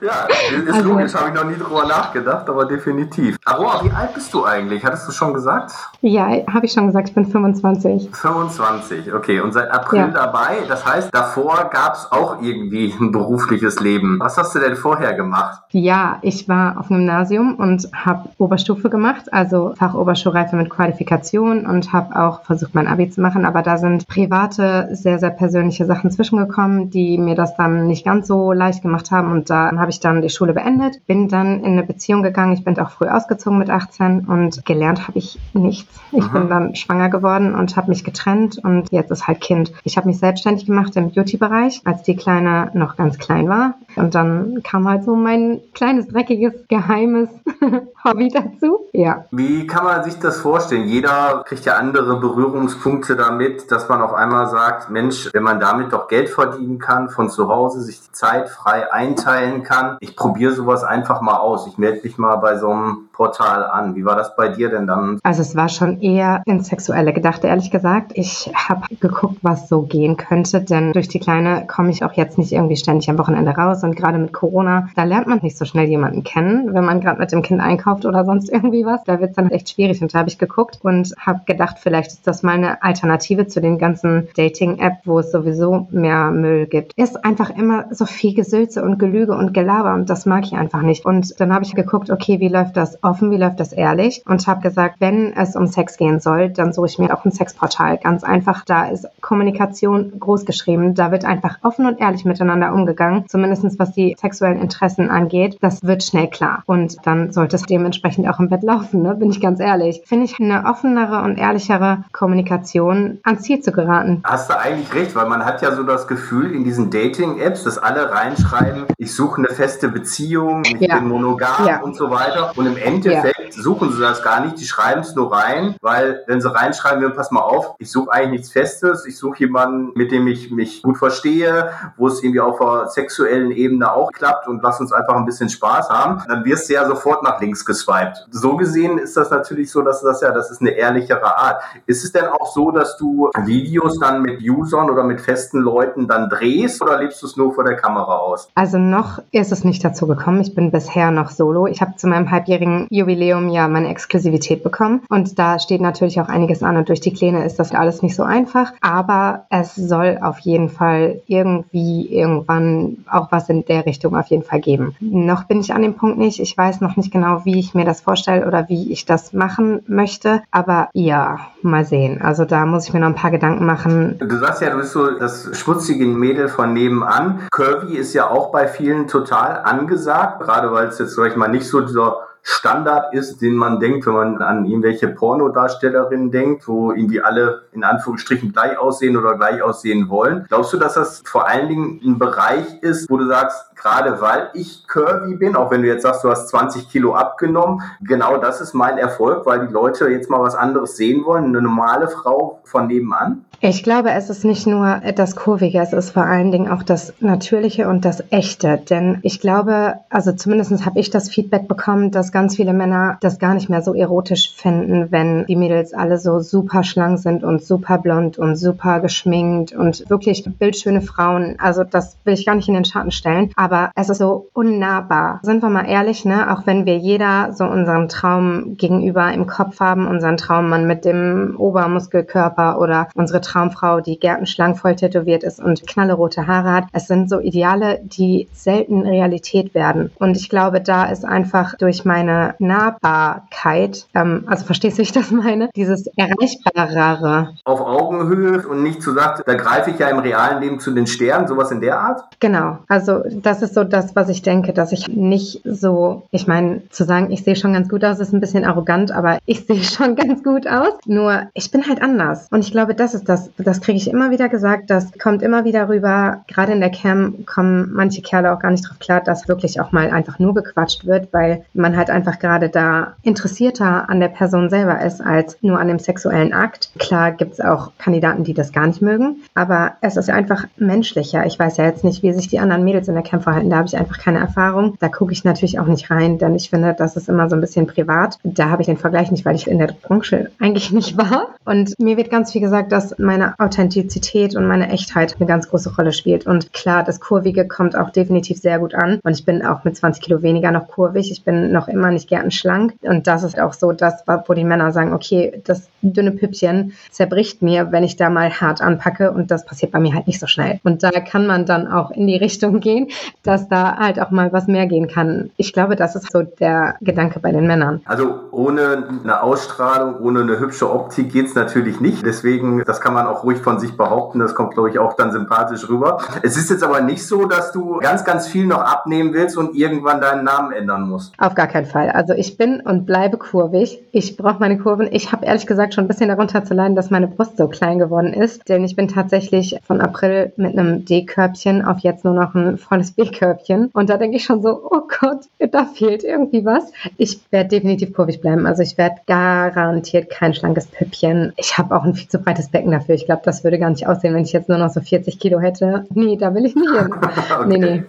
ja, 0.00 0.26
ist 0.56 0.72
also, 0.72 0.88
logisch, 0.88 1.14
habe 1.14 1.28
ich 1.28 1.34
noch 1.34 1.44
nie 1.44 1.56
drüber 1.56 1.86
nachgedacht, 1.86 2.48
aber 2.48 2.64
definitiv. 2.64 3.36
Aroa, 3.44 3.84
wie 3.84 3.90
alt 3.90 4.14
bist 4.14 4.32
du 4.34 4.44
eigentlich? 4.44 4.84
Hattest 4.84 5.08
du 5.08 5.12
schon 5.12 5.34
gesagt? 5.34 5.72
Ja, 6.00 6.28
habe 6.52 6.66
ich 6.66 6.72
schon 6.72 6.86
gesagt, 6.86 7.08
ich 7.08 7.14
bin 7.14 7.26
25. 7.26 8.10
25, 8.12 9.12
okay. 9.14 9.40
Und 9.40 9.52
seit 9.52 9.70
April 9.70 10.00
ja. 10.00 10.08
dabei, 10.08 10.58
das 10.68 10.86
heißt, 10.86 11.14
davor 11.14 11.70
gab 11.70 11.94
es 11.94 12.10
auch 12.10 12.42
irgendwie 12.42 12.94
ein 12.98 13.12
berufliches 13.12 13.80
Leben. 13.80 13.91
Was 14.18 14.38
hast 14.38 14.54
du 14.54 14.58
denn 14.58 14.76
vorher 14.76 15.14
gemacht? 15.14 15.62
Ja, 15.70 16.18
ich 16.22 16.48
war 16.48 16.78
auf 16.78 16.88
dem 16.88 16.96
Gymnasium 16.98 17.56
und 17.56 17.88
habe 17.92 18.28
Oberstufe 18.38 18.90
gemacht, 18.90 19.32
also 19.32 19.74
Fachoberschulreife 19.76 20.56
mit 20.56 20.70
Qualifikation 20.70 21.66
und 21.66 21.92
habe 21.92 22.14
auch 22.16 22.42
versucht, 22.42 22.74
mein 22.74 22.86
Abi 22.86 23.10
zu 23.10 23.20
machen. 23.20 23.44
Aber 23.44 23.62
da 23.62 23.78
sind 23.78 24.06
private, 24.06 24.88
sehr, 24.92 25.18
sehr 25.18 25.30
persönliche 25.30 25.86
Sachen 25.86 26.10
zwischengekommen, 26.10 26.90
die 26.90 27.18
mir 27.18 27.34
das 27.34 27.56
dann 27.56 27.86
nicht 27.86 28.04
ganz 28.04 28.28
so 28.28 28.52
leicht 28.52 28.82
gemacht 28.82 29.10
haben. 29.10 29.32
Und 29.32 29.50
da 29.50 29.72
habe 29.76 29.90
ich 29.90 30.00
dann 30.00 30.22
die 30.22 30.30
Schule 30.30 30.52
beendet, 30.52 31.04
bin 31.06 31.28
dann 31.28 31.60
in 31.60 31.72
eine 31.72 31.82
Beziehung 31.82 32.22
gegangen. 32.22 32.52
Ich 32.52 32.64
bin 32.64 32.78
auch 32.78 32.90
früh 32.90 33.08
ausgezogen 33.08 33.58
mit 33.58 33.70
18 33.70 34.26
und 34.26 34.64
gelernt 34.64 35.08
habe 35.08 35.18
ich 35.18 35.38
nichts. 35.52 36.00
Ich 36.12 36.28
mhm. 36.28 36.32
bin 36.32 36.48
dann 36.48 36.74
schwanger 36.76 37.08
geworden 37.08 37.54
und 37.54 37.76
habe 37.76 37.90
mich 37.90 38.04
getrennt 38.04 38.58
und 38.62 38.90
jetzt 38.90 39.10
ist 39.10 39.26
halt 39.26 39.40
Kind. 39.40 39.72
Ich 39.84 39.96
habe 39.96 40.08
mich 40.08 40.18
selbstständig 40.18 40.66
gemacht 40.66 40.96
im 40.96 41.10
Beauty-Bereich, 41.10 41.82
als 41.84 42.02
die 42.02 42.16
Kleine 42.16 42.70
noch 42.74 42.96
ganz 42.96 43.18
klein 43.18 43.48
war. 43.48 43.74
Und 43.96 44.14
dann 44.14 44.62
kam 44.62 44.88
halt 44.88 45.04
so 45.04 45.14
mein 45.14 45.60
kleines, 45.74 46.08
dreckiges, 46.08 46.52
geheimes 46.68 47.28
Hobby 48.04 48.28
dazu. 48.28 48.88
Ja. 48.92 49.24
Wie 49.30 49.66
kann 49.66 49.84
man 49.84 50.04
sich 50.04 50.18
das 50.18 50.40
vorstellen? 50.40 50.88
Jeder 50.88 51.44
kriegt 51.46 51.64
ja 51.64 51.76
andere 51.76 52.18
Berührungspunkte 52.18 53.16
damit, 53.16 53.70
dass 53.70 53.88
man 53.88 54.00
auf 54.00 54.14
einmal 54.14 54.48
sagt, 54.48 54.90
Mensch, 54.90 55.28
wenn 55.32 55.42
man 55.42 55.60
damit 55.60 55.92
doch 55.92 56.08
Geld 56.08 56.28
verdienen 56.28 56.78
kann, 56.78 57.08
von 57.08 57.30
zu 57.30 57.48
Hause 57.48 57.80
sich 57.80 58.00
die 58.00 58.12
Zeit 58.12 58.48
frei 58.48 58.92
einteilen 58.92 59.62
kann, 59.62 59.96
ich 60.00 60.16
probiere 60.16 60.52
sowas 60.52 60.84
einfach 60.84 61.20
mal 61.20 61.36
aus. 61.36 61.66
Ich 61.66 61.78
melde 61.78 62.00
mich 62.02 62.18
mal 62.18 62.36
bei 62.36 62.58
so 62.58 62.70
einem 62.70 63.08
Portal 63.12 63.64
an. 63.64 63.94
Wie 63.94 64.04
war 64.04 64.16
das 64.16 64.34
bei 64.36 64.48
dir 64.48 64.70
denn 64.70 64.86
dann? 64.86 65.18
Also 65.22 65.42
es 65.42 65.54
war 65.54 65.68
schon 65.68 66.00
eher 66.00 66.42
ins 66.46 66.68
Sexuelle 66.68 67.12
gedacht, 67.12 67.44
ehrlich 67.44 67.70
gesagt. 67.70 68.12
Ich 68.14 68.50
habe 68.54 68.82
geguckt, 69.00 69.38
was 69.42 69.68
so 69.68 69.82
gehen 69.82 70.16
könnte, 70.16 70.60
denn 70.60 70.92
durch 70.92 71.08
die 71.08 71.20
Kleine 71.20 71.66
komme 71.66 71.90
ich 71.90 72.04
auch 72.04 72.12
jetzt 72.14 72.38
nicht 72.38 72.52
irgendwie 72.52 72.76
ständig 72.76 73.08
am 73.10 73.18
Wochenende 73.18 73.52
raus 73.52 73.82
und 73.84 73.96
gerade 73.96 74.18
mit 74.18 74.32
Corona, 74.32 74.88
da 74.96 75.04
lernt 75.04 75.26
man 75.26 75.40
nicht 75.42 75.58
so 75.58 75.64
schnell 75.64 75.88
jemanden 75.88 76.24
kennen, 76.24 76.74
wenn 76.74 76.84
man 76.84 77.00
gerade 77.00 77.20
mit 77.20 77.32
dem 77.32 77.42
Kind 77.42 77.60
einkauft 77.60 78.06
oder 78.06 78.24
sonst 78.24 78.50
irgendwie 78.50 78.84
was. 78.84 79.04
Da 79.04 79.20
wird 79.20 79.30
es 79.30 79.36
dann 79.36 79.50
echt 79.50 79.70
schwierig 79.70 80.00
und 80.02 80.14
da 80.14 80.18
habe 80.20 80.28
ich 80.28 80.38
geguckt 80.38 80.78
und 80.82 81.14
habe 81.18 81.40
gedacht, 81.46 81.76
vielleicht 81.80 82.12
ist 82.12 82.26
das 82.26 82.42
mal 82.42 82.52
eine 82.52 82.82
Alternative 82.82 83.46
zu 83.46 83.60
den 83.60 83.78
ganzen 83.78 84.28
Dating-App, 84.36 84.98
wo 85.04 85.18
es 85.18 85.30
sowieso 85.30 85.86
mehr 85.90 86.30
Müll 86.30 86.66
gibt. 86.66 86.92
Ist 86.94 87.24
einfach 87.24 87.50
immer 87.50 87.86
so 87.90 88.06
viel 88.06 88.34
Gesülze 88.34 88.82
und 88.82 88.98
Gelüge 88.98 89.36
und 89.36 89.52
Gelaber 89.54 89.94
und 89.94 90.08
das 90.10 90.26
mag 90.26 90.44
ich 90.44 90.54
einfach 90.54 90.82
nicht. 90.82 91.04
Und 91.04 91.40
dann 91.40 91.52
habe 91.52 91.64
ich 91.64 91.74
geguckt, 91.74 92.10
okay, 92.10 92.40
wie 92.40 92.48
läuft 92.48 92.76
das 92.76 93.01
offen, 93.02 93.30
wie 93.30 93.36
läuft 93.36 93.60
das 93.60 93.72
ehrlich 93.72 94.22
und 94.26 94.46
habe 94.46 94.60
gesagt, 94.60 94.96
wenn 95.00 95.32
es 95.34 95.56
um 95.56 95.66
Sex 95.66 95.96
gehen 95.96 96.20
soll, 96.20 96.50
dann 96.50 96.72
suche 96.72 96.86
ich 96.86 96.98
mir 96.98 97.14
auch 97.14 97.24
ein 97.24 97.32
Sexportal. 97.32 97.98
Ganz 97.98 98.24
einfach, 98.24 98.64
da 98.64 98.86
ist 98.86 99.06
Kommunikation 99.20 100.18
groß 100.18 100.46
geschrieben, 100.46 100.94
da 100.94 101.10
wird 101.10 101.24
einfach 101.24 101.58
offen 101.62 101.86
und 101.86 102.00
ehrlich 102.00 102.24
miteinander 102.24 102.72
umgegangen, 102.72 103.24
zumindest 103.28 103.78
was 103.78 103.92
die 103.92 104.16
sexuellen 104.20 104.60
Interessen 104.60 105.10
angeht. 105.10 105.58
Das 105.60 105.82
wird 105.82 106.02
schnell 106.02 106.28
klar 106.28 106.62
und 106.66 106.96
dann 107.04 107.32
sollte 107.32 107.56
es 107.56 107.62
dementsprechend 107.62 108.28
auch 108.28 108.38
im 108.38 108.48
Bett 108.48 108.62
laufen, 108.62 109.02
ne? 109.02 109.14
bin 109.14 109.30
ich 109.30 109.40
ganz 109.40 109.60
ehrlich. 109.60 110.02
Finde 110.04 110.24
ich 110.24 110.38
eine 110.40 110.64
offenere 110.66 111.22
und 111.22 111.38
ehrlichere 111.38 112.04
Kommunikation 112.12 113.18
ans 113.24 113.42
Ziel 113.42 113.60
zu 113.60 113.72
geraten. 113.72 114.22
Hast 114.24 114.50
du 114.50 114.58
eigentlich 114.58 114.94
recht, 114.94 115.14
weil 115.14 115.28
man 115.28 115.44
hat 115.44 115.62
ja 115.62 115.74
so 115.74 115.82
das 115.82 116.06
Gefühl 116.06 116.54
in 116.54 116.64
diesen 116.64 116.90
Dating-Apps, 116.90 117.64
dass 117.64 117.78
alle 117.78 118.10
reinschreiben, 118.10 118.84
ich 118.96 119.14
suche 119.14 119.38
eine 119.38 119.48
feste 119.48 119.88
Beziehung, 119.88 120.62
ich 120.64 120.80
ja. 120.80 120.98
bin 120.98 121.08
monogam 121.08 121.66
ja. 121.66 121.80
und 121.80 121.96
so 121.96 122.10
weiter 122.10 122.52
und 122.56 122.66
im 122.66 122.76
Ende 122.76 122.91
Endeffekt 122.96 123.56
ja. 123.56 123.62
suchen 123.62 123.92
sie 123.92 124.00
das 124.00 124.22
gar 124.22 124.44
nicht, 124.44 124.58
die 124.60 124.64
schreiben 124.64 125.00
es 125.00 125.14
nur 125.14 125.32
rein, 125.32 125.76
weil 125.80 126.22
wenn 126.26 126.40
sie 126.40 126.52
reinschreiben, 126.52 127.12
pass 127.14 127.30
mal 127.30 127.40
auf, 127.40 127.74
ich 127.78 127.90
suche 127.90 128.12
eigentlich 128.12 128.32
nichts 128.32 128.52
Festes, 128.52 129.06
ich 129.06 129.16
suche 129.16 129.40
jemanden, 129.40 129.92
mit 129.94 130.10
dem 130.12 130.26
ich 130.26 130.50
mich 130.50 130.82
gut 130.82 130.98
verstehe, 130.98 131.70
wo 131.96 132.08
es 132.08 132.22
irgendwie 132.22 132.40
auf 132.40 132.58
der 132.58 132.88
sexuellen 132.88 133.50
Ebene 133.50 133.92
auch 133.92 134.12
klappt 134.12 134.48
und 134.48 134.62
lass 134.62 134.80
uns 134.80 134.92
einfach 134.92 135.16
ein 135.16 135.26
bisschen 135.26 135.48
Spaß 135.48 135.90
haben, 135.90 136.22
dann 136.28 136.44
wirst 136.44 136.68
du 136.68 136.74
ja 136.74 136.86
sofort 136.86 137.22
nach 137.22 137.40
links 137.40 137.64
geswiped. 137.64 138.26
So 138.30 138.56
gesehen 138.56 138.98
ist 138.98 139.16
das 139.16 139.30
natürlich 139.30 139.70
so, 139.70 139.82
dass 139.82 140.02
das 140.02 140.20
ja, 140.20 140.32
das 140.32 140.50
ist 140.50 140.60
eine 140.60 140.70
ehrlichere 140.70 141.36
Art. 141.36 141.62
Ist 141.86 142.04
es 142.04 142.12
denn 142.12 142.26
auch 142.26 142.52
so, 142.52 142.70
dass 142.70 142.96
du 142.96 143.30
Videos 143.44 143.98
dann 143.98 144.22
mit 144.22 144.40
Usern 144.40 144.90
oder 144.90 145.04
mit 145.04 145.20
festen 145.20 145.60
Leuten 145.60 146.08
dann 146.08 146.28
drehst 146.28 146.82
oder 146.82 146.98
lebst 146.98 147.22
du 147.22 147.26
es 147.26 147.36
nur 147.36 147.54
vor 147.54 147.64
der 147.64 147.76
Kamera 147.76 148.16
aus? 148.16 148.48
Also 148.54 148.78
noch 148.78 149.22
ist 149.30 149.52
es 149.52 149.64
nicht 149.64 149.84
dazu 149.84 150.06
gekommen. 150.06 150.40
Ich 150.40 150.54
bin 150.54 150.70
bisher 150.70 151.10
noch 151.10 151.30
solo. 151.30 151.66
Ich 151.66 151.80
habe 151.80 151.96
zu 151.96 152.06
meinem 152.06 152.30
halbjährigen 152.30 152.81
Jubiläum 152.90 153.48
ja 153.48 153.68
meine 153.68 153.88
Exklusivität 153.88 154.62
bekommen. 154.62 155.02
Und 155.08 155.38
da 155.38 155.58
steht 155.58 155.80
natürlich 155.80 156.20
auch 156.20 156.28
einiges 156.28 156.62
an. 156.62 156.76
Und 156.76 156.88
durch 156.88 157.00
die 157.00 157.10
Pläne 157.10 157.44
ist 157.44 157.58
das 157.58 157.72
alles 157.72 158.02
nicht 158.02 158.16
so 158.16 158.22
einfach. 158.22 158.72
Aber 158.80 159.46
es 159.50 159.74
soll 159.74 160.18
auf 160.22 160.38
jeden 160.40 160.68
Fall 160.68 161.20
irgendwie 161.26 162.08
irgendwann 162.12 163.04
auch 163.10 163.30
was 163.30 163.48
in 163.48 163.64
der 163.64 163.86
Richtung 163.86 164.16
auf 164.16 164.26
jeden 164.26 164.42
Fall 164.42 164.60
geben. 164.60 164.94
Noch 165.00 165.44
bin 165.44 165.60
ich 165.60 165.74
an 165.74 165.82
dem 165.82 165.94
Punkt 165.94 166.18
nicht. 166.18 166.40
Ich 166.40 166.56
weiß 166.56 166.80
noch 166.80 166.96
nicht 166.96 167.12
genau, 167.12 167.44
wie 167.44 167.58
ich 167.58 167.74
mir 167.74 167.84
das 167.84 168.00
vorstelle 168.00 168.46
oder 168.46 168.68
wie 168.68 168.92
ich 168.92 169.04
das 169.04 169.32
machen 169.32 169.82
möchte. 169.86 170.42
Aber 170.50 170.88
ja, 170.92 171.38
mal 171.62 171.84
sehen. 171.84 172.20
Also 172.20 172.44
da 172.44 172.66
muss 172.66 172.86
ich 172.86 172.92
mir 172.92 173.00
noch 173.00 173.08
ein 173.08 173.14
paar 173.14 173.30
Gedanken 173.30 173.66
machen. 173.66 174.18
Du 174.18 174.38
sagst 174.38 174.62
ja, 174.62 174.70
du 174.70 174.78
bist 174.78 174.92
so 174.92 175.12
das 175.18 175.50
schmutzige 175.56 176.06
Mädel 176.06 176.48
von 176.48 176.72
nebenan. 176.72 177.40
Curvy 177.50 177.96
ist 177.96 178.14
ja 178.14 178.30
auch 178.30 178.50
bei 178.52 178.66
vielen 178.66 179.06
total 179.08 179.62
angesagt, 179.64 180.40
gerade 180.40 180.72
weil 180.72 180.88
es 180.88 180.98
jetzt, 180.98 181.14
sag 181.14 181.30
ich 181.30 181.36
mal, 181.36 181.48
nicht 181.48 181.66
so 181.66 181.80
dieser 181.80 182.16
Standard 182.42 183.14
ist, 183.14 183.40
den 183.40 183.54
man 183.54 183.78
denkt, 183.78 184.04
wenn 184.06 184.14
man 184.14 184.42
an 184.42 184.64
irgendwelche 184.64 185.08
Pornodarstellerinnen 185.08 186.32
denkt, 186.32 186.66
wo 186.66 186.92
irgendwie 186.92 187.20
alle 187.20 187.62
in 187.72 187.84
Anführungsstrichen 187.84 188.52
gleich 188.52 188.76
aussehen 188.76 189.16
oder 189.16 189.36
gleich 189.36 189.62
aussehen 189.62 190.08
wollen. 190.08 190.46
Glaubst 190.48 190.72
du, 190.72 190.76
dass 190.76 190.94
das 190.94 191.22
vor 191.24 191.48
allen 191.48 191.68
Dingen 191.68 192.00
ein 192.04 192.18
Bereich 192.18 192.82
ist, 192.82 193.08
wo 193.08 193.16
du 193.16 193.26
sagst, 193.26 193.71
gerade 193.82 194.20
weil 194.20 194.50
ich 194.54 194.86
curvy 194.86 195.34
bin, 195.34 195.56
auch 195.56 195.70
wenn 195.70 195.82
du 195.82 195.88
jetzt 195.88 196.02
sagst, 196.02 196.22
du 196.24 196.30
hast 196.30 196.48
20 196.48 196.88
Kilo 196.88 197.14
abgenommen, 197.14 197.82
genau 198.00 198.36
das 198.36 198.60
ist 198.60 198.74
mein 198.74 198.98
Erfolg, 198.98 199.44
weil 199.44 199.66
die 199.66 199.72
Leute 199.72 200.08
jetzt 200.08 200.30
mal 200.30 200.40
was 200.40 200.54
anderes 200.54 200.96
sehen 200.96 201.24
wollen, 201.24 201.46
eine 201.46 201.60
normale 201.60 202.08
Frau 202.08 202.60
von 202.64 202.86
nebenan? 202.86 203.44
Ich 203.64 203.84
glaube, 203.84 204.10
es 204.10 204.28
ist 204.28 204.44
nicht 204.44 204.66
nur 204.66 205.00
das 205.14 205.36
Kurvige, 205.36 205.78
es 205.78 205.92
ist 205.92 206.10
vor 206.10 206.24
allen 206.24 206.50
Dingen 206.50 206.68
auch 206.68 206.82
das 206.82 207.14
Natürliche 207.20 207.88
und 207.88 208.04
das 208.04 208.20
Echte. 208.30 208.76
Denn 208.76 209.20
ich 209.22 209.38
glaube, 209.38 209.94
also 210.10 210.32
zumindest 210.32 210.84
habe 210.84 210.98
ich 210.98 211.10
das 211.10 211.28
Feedback 211.28 211.68
bekommen, 211.68 212.10
dass 212.10 212.32
ganz 212.32 212.56
viele 212.56 212.72
Männer 212.72 213.18
das 213.20 213.38
gar 213.38 213.54
nicht 213.54 213.70
mehr 213.70 213.80
so 213.80 213.94
erotisch 213.94 214.52
finden, 214.56 215.12
wenn 215.12 215.46
die 215.46 215.54
Mädels 215.54 215.94
alle 215.94 216.18
so 216.18 216.40
super 216.40 216.82
schlank 216.82 217.20
sind 217.20 217.44
und 217.44 217.62
super 217.62 217.98
blond 217.98 218.36
und 218.36 218.56
super 218.56 218.98
geschminkt 218.98 219.72
und 219.72 220.10
wirklich 220.10 220.44
bildschöne 220.58 221.00
Frauen. 221.00 221.54
Also 221.60 221.84
das 221.84 222.16
will 222.24 222.34
ich 222.34 222.44
gar 222.44 222.56
nicht 222.56 222.66
in 222.66 222.74
den 222.74 222.84
Schatten 222.84 223.12
stellen. 223.12 223.52
Aber 223.54 223.71
aber 223.72 223.90
es 223.94 224.10
ist 224.10 224.18
so 224.18 224.50
unnahbar. 224.52 225.40
Sind 225.42 225.62
wir 225.62 225.70
mal 225.70 225.88
ehrlich, 225.88 226.26
ne? 226.26 226.52
Auch 226.52 226.66
wenn 226.66 226.84
wir 226.84 226.98
jeder 226.98 227.52
so 227.54 227.64
unseren 227.64 228.08
Traum 228.08 228.76
gegenüber 228.76 229.32
im 229.32 229.46
Kopf 229.46 229.80
haben, 229.80 230.06
unseren 230.06 230.36
Traummann 230.36 230.86
mit 230.86 231.06
dem 231.06 231.54
Obermuskelkörper 231.56 232.78
oder 232.78 233.08
unsere 233.14 233.40
Traumfrau, 233.40 234.00
die 234.00 234.18
gärtenschlank 234.18 234.78
voll 234.78 234.94
tätowiert 234.94 235.42
ist 235.42 235.58
und 235.58 235.86
knallerote 235.86 236.46
Haare 236.46 236.72
hat. 236.72 236.84
Es 236.92 237.06
sind 237.06 237.30
so 237.30 237.40
Ideale, 237.40 238.00
die 238.02 238.48
selten 238.52 239.06
Realität 239.06 239.74
werden. 239.74 240.10
Und 240.18 240.36
ich 240.36 240.50
glaube, 240.50 240.82
da 240.82 241.06
ist 241.06 241.24
einfach 241.24 241.74
durch 241.78 242.04
meine 242.04 242.54
Nahbarkeit, 242.58 244.06
ähm, 244.14 244.44
also 244.46 244.66
verstehst 244.66 244.98
du, 244.98 244.98
wie 244.98 245.04
ich 245.04 245.12
das 245.12 245.30
meine? 245.30 245.70
Dieses 245.74 246.08
Erreichbarere. 246.08 247.54
Auf 247.64 247.80
Augenhöhe 247.80 248.66
und 248.68 248.82
nicht 248.82 249.02
zu 249.02 249.12
sagen, 249.14 249.42
da 249.46 249.54
greife 249.54 249.90
ich 249.90 249.98
ja 249.98 250.08
im 250.08 250.18
realen 250.18 250.60
Leben 250.60 250.78
zu 250.78 250.90
den 250.90 251.06
Sternen, 251.06 251.48
sowas 251.48 251.70
in 251.70 251.80
der 251.80 251.98
Art? 251.98 252.22
Genau. 252.38 252.78
Also 252.88 253.22
das 253.42 253.61
ist 253.62 253.74
so 253.74 253.84
das, 253.84 254.14
was 254.16 254.28
ich 254.28 254.42
denke, 254.42 254.72
dass 254.72 254.92
ich 254.92 255.08
nicht 255.08 255.60
so, 255.64 256.22
ich 256.30 256.46
meine, 256.46 256.82
zu 256.90 257.04
sagen, 257.04 257.30
ich 257.30 257.44
sehe 257.44 257.56
schon 257.56 257.72
ganz 257.72 257.88
gut 257.88 258.04
aus, 258.04 258.18
ist 258.18 258.32
ein 258.32 258.40
bisschen 258.40 258.64
arrogant, 258.64 259.12
aber 259.12 259.38
ich 259.46 259.60
sehe 259.66 259.82
schon 259.82 260.16
ganz 260.16 260.42
gut 260.42 260.66
aus. 260.66 260.94
Nur 261.06 261.44
ich 261.54 261.70
bin 261.70 261.86
halt 261.86 262.02
anders. 262.02 262.48
Und 262.50 262.60
ich 262.60 262.72
glaube, 262.72 262.94
das 262.94 263.14
ist 263.14 263.28
das, 263.28 263.50
das 263.58 263.80
kriege 263.80 263.98
ich 263.98 264.08
immer 264.08 264.30
wieder 264.30 264.48
gesagt, 264.48 264.90
das 264.90 265.12
kommt 265.18 265.42
immer 265.42 265.64
wieder 265.64 265.88
rüber. 265.88 266.42
Gerade 266.48 266.72
in 266.72 266.80
der 266.80 266.90
Cam 266.90 267.44
kommen 267.46 267.90
manche 267.92 268.22
Kerle 268.22 268.52
auch 268.52 268.58
gar 268.58 268.70
nicht 268.70 268.88
drauf 268.88 268.98
klar, 268.98 269.20
dass 269.20 269.48
wirklich 269.48 269.80
auch 269.80 269.92
mal 269.92 270.10
einfach 270.10 270.38
nur 270.38 270.54
gequatscht 270.54 271.06
wird, 271.06 271.32
weil 271.32 271.64
man 271.74 271.96
halt 271.96 272.10
einfach 272.10 272.38
gerade 272.38 272.68
da 272.68 273.14
interessierter 273.22 274.08
an 274.08 274.20
der 274.20 274.28
Person 274.28 274.70
selber 274.70 275.00
ist 275.02 275.20
als 275.20 275.56
nur 275.62 275.78
an 275.78 275.88
dem 275.88 275.98
sexuellen 275.98 276.52
Akt. 276.52 276.90
Klar 276.98 277.32
gibt 277.32 277.54
es 277.54 277.60
auch 277.60 277.92
Kandidaten, 277.98 278.44
die 278.44 278.54
das 278.54 278.72
gar 278.72 278.86
nicht 278.86 279.02
mögen, 279.02 279.42
aber 279.54 279.92
es 280.00 280.16
ist 280.16 280.30
einfach 280.30 280.64
menschlicher. 280.76 281.46
Ich 281.46 281.58
weiß 281.58 281.76
ja 281.76 281.84
jetzt 281.84 282.04
nicht, 282.04 282.22
wie 282.22 282.32
sich 282.32 282.48
die 282.48 282.58
anderen 282.58 282.84
Mädels 282.84 283.08
in 283.08 283.14
der 283.14 283.22
Cam 283.22 283.40
Wettkampfverhalten, 283.42 283.70
da 283.70 283.76
habe 283.76 283.86
ich 283.86 283.96
einfach 283.96 284.18
keine 284.18 284.38
Erfahrung. 284.38 284.96
Da 285.00 285.08
gucke 285.08 285.32
ich 285.32 285.44
natürlich 285.44 285.78
auch 285.78 285.86
nicht 285.86 286.10
rein, 286.10 286.38
denn 286.38 286.54
ich 286.54 286.70
finde, 286.70 286.94
das 286.96 287.16
ist 287.16 287.28
immer 287.28 287.48
so 287.48 287.56
ein 287.56 287.60
bisschen 287.60 287.86
privat. 287.86 288.38
Da 288.44 288.70
habe 288.70 288.82
ich 288.82 288.86
den 288.86 288.96
Vergleich 288.96 289.30
nicht, 289.30 289.44
weil 289.44 289.56
ich 289.56 289.66
in 289.66 289.78
der 289.78 289.88
Branche 289.88 290.50
eigentlich 290.58 290.92
nicht 290.92 291.16
war. 291.16 291.48
Und 291.64 291.98
mir 291.98 292.16
wird 292.16 292.30
ganz 292.30 292.52
viel 292.52 292.60
gesagt, 292.60 292.92
dass 292.92 293.18
meine 293.18 293.54
Authentizität 293.58 294.56
und 294.56 294.66
meine 294.66 294.88
Echtheit 294.90 295.36
eine 295.38 295.46
ganz 295.46 295.68
große 295.68 295.94
Rolle 295.94 296.12
spielt. 296.12 296.46
Und 296.46 296.72
klar, 296.72 297.02
das 297.02 297.20
Kurvige 297.20 297.66
kommt 297.66 297.96
auch 297.96 298.10
definitiv 298.10 298.58
sehr 298.58 298.78
gut 298.78 298.94
an. 298.94 299.20
Und 299.22 299.32
ich 299.32 299.44
bin 299.44 299.64
auch 299.64 299.84
mit 299.84 299.96
20 299.96 300.22
Kilo 300.22 300.42
weniger 300.42 300.70
noch 300.70 300.88
kurvig. 300.88 301.30
Ich 301.30 301.44
bin 301.44 301.72
noch 301.72 301.88
immer 301.88 302.10
nicht 302.10 302.28
gärtenschlank. 302.28 302.94
Und 303.02 303.26
das 303.26 303.42
ist 303.42 303.58
auch 303.58 303.72
so 303.72 303.92
das, 303.92 304.24
wo 304.46 304.54
die 304.54 304.64
Männer 304.64 304.92
sagen, 304.92 305.12
okay, 305.12 305.60
das 305.64 305.88
dünne 306.02 306.32
Püppchen 306.32 306.92
zerbricht 307.10 307.62
mir, 307.62 307.92
wenn 307.92 308.04
ich 308.04 308.16
da 308.16 308.30
mal 308.30 308.50
hart 308.50 308.80
anpacke. 308.80 309.32
Und 309.32 309.50
das 309.50 309.64
passiert 309.64 309.92
bei 309.92 310.00
mir 310.00 310.14
halt 310.14 310.26
nicht 310.26 310.40
so 310.40 310.46
schnell. 310.46 310.80
Und 310.84 311.02
da 311.02 311.10
kann 311.10 311.46
man 311.46 311.66
dann 311.66 311.86
auch 311.86 312.10
in 312.10 312.26
die 312.26 312.36
Richtung 312.36 312.80
gehen, 312.80 313.08
dass 313.42 313.68
da 313.68 313.96
halt 313.96 314.20
auch 314.20 314.30
mal 314.30 314.52
was 314.52 314.66
mehr 314.66 314.86
gehen 314.86 315.08
kann. 315.08 315.50
Ich 315.56 315.72
glaube, 315.72 315.96
das 315.96 316.14
ist 316.16 316.30
so 316.32 316.42
der 316.42 316.96
Gedanke 317.00 317.40
bei 317.40 317.52
den 317.52 317.66
Männern. 317.66 318.00
Also 318.04 318.40
ohne 318.50 319.08
eine 319.22 319.42
Ausstrahlung, 319.42 320.20
ohne 320.20 320.40
eine 320.40 320.58
hübsche 320.58 320.90
Optik 320.90 321.32
geht 321.32 321.46
es 321.46 321.54
natürlich 321.54 322.00
nicht. 322.00 322.24
Deswegen, 322.24 322.84
das 322.84 323.00
kann 323.00 323.14
man 323.14 323.26
auch 323.26 323.44
ruhig 323.44 323.58
von 323.58 323.78
sich 323.78 323.96
behaupten. 323.96 324.38
Das 324.38 324.54
kommt, 324.54 324.74
glaube 324.74 324.90
ich, 324.90 324.98
auch 324.98 325.14
dann 325.14 325.32
sympathisch 325.32 325.88
rüber. 325.88 326.18
Es 326.42 326.56
ist 326.56 326.70
jetzt 326.70 326.84
aber 326.84 327.00
nicht 327.00 327.26
so, 327.26 327.46
dass 327.46 327.72
du 327.72 327.98
ganz, 327.98 328.24
ganz 328.24 328.46
viel 328.46 328.66
noch 328.66 328.82
abnehmen 328.82 329.32
willst 329.32 329.56
und 329.56 329.74
irgendwann 329.74 330.20
deinen 330.20 330.44
Namen 330.44 330.72
ändern 330.72 331.08
musst. 331.08 331.34
Auf 331.38 331.54
gar 331.54 331.66
keinen 331.66 331.86
Fall. 331.86 332.10
Also 332.10 332.34
ich 332.34 332.56
bin 332.56 332.80
und 332.80 333.06
bleibe 333.06 333.38
kurvig. 333.38 334.02
Ich 334.12 334.36
brauche 334.36 334.60
meine 334.60 334.78
Kurven. 334.78 335.08
Ich 335.10 335.32
habe 335.32 335.46
ehrlich 335.46 335.66
gesagt 335.66 335.94
schon 335.94 336.04
ein 336.04 336.08
bisschen 336.08 336.28
darunter 336.28 336.64
zu 336.64 336.74
leiden, 336.74 336.96
dass 336.96 337.10
meine 337.10 337.28
Brust 337.28 337.56
so 337.56 337.68
klein 337.68 337.98
geworden 337.98 338.32
ist. 338.32 338.68
Denn 338.68 338.84
ich 338.84 338.96
bin 338.96 339.08
tatsächlich 339.08 339.78
von 339.84 340.00
April 340.00 340.52
mit 340.56 340.78
einem 340.78 341.04
D-Körbchen 341.04 341.84
auf 341.84 341.98
jetzt 342.00 342.24
nur 342.24 342.34
noch 342.34 342.54
ein 342.54 342.78
volles 342.78 343.12
B-Körbchen. 343.32 343.90
Und 343.92 344.10
da 344.10 344.16
denke 344.16 344.36
ich 344.36 344.44
schon 344.44 344.62
so, 344.62 344.88
oh 344.90 345.02
Gott, 345.20 345.40
da 345.58 345.84
fehlt 345.84 346.24
irgendwie 346.24 346.64
was. 346.64 346.92
Ich 347.16 347.40
werde 347.50 347.70
definitiv 347.70 348.12
kurvig 348.14 348.40
bleiben. 348.40 348.66
Also 348.66 348.82
ich 348.82 348.98
werde 348.98 349.16
garantiert 349.26 350.30
kein 350.30 350.54
schlankes 350.54 350.86
Püppchen. 350.86 351.52
Ich 351.56 351.78
habe 351.78 351.94
auch 351.94 352.04
ein 352.04 352.14
viel 352.14 352.28
zu 352.28 352.38
breites 352.38 352.68
Becken 352.68 352.92
dafür. 352.92 353.14
Ich 353.14 353.26
glaube, 353.26 353.42
das 353.44 353.64
würde 353.64 353.78
gar 353.78 353.90
nicht 353.90 354.06
aussehen, 354.06 354.34
wenn 354.34 354.44
ich 354.44 354.52
jetzt 354.52 354.68
nur 354.68 354.78
noch 354.78 354.90
so 354.90 355.00
40 355.00 355.38
Kilo 355.38 355.60
hätte. 355.60 356.06
Nee, 356.14 356.36
da 356.36 356.54
will 356.54 356.66
ich 356.66 356.74
nicht 356.74 356.90
hin. 356.90 357.10
okay. 357.12 357.66
Nee, 357.66 357.78
nee. 357.78 358.04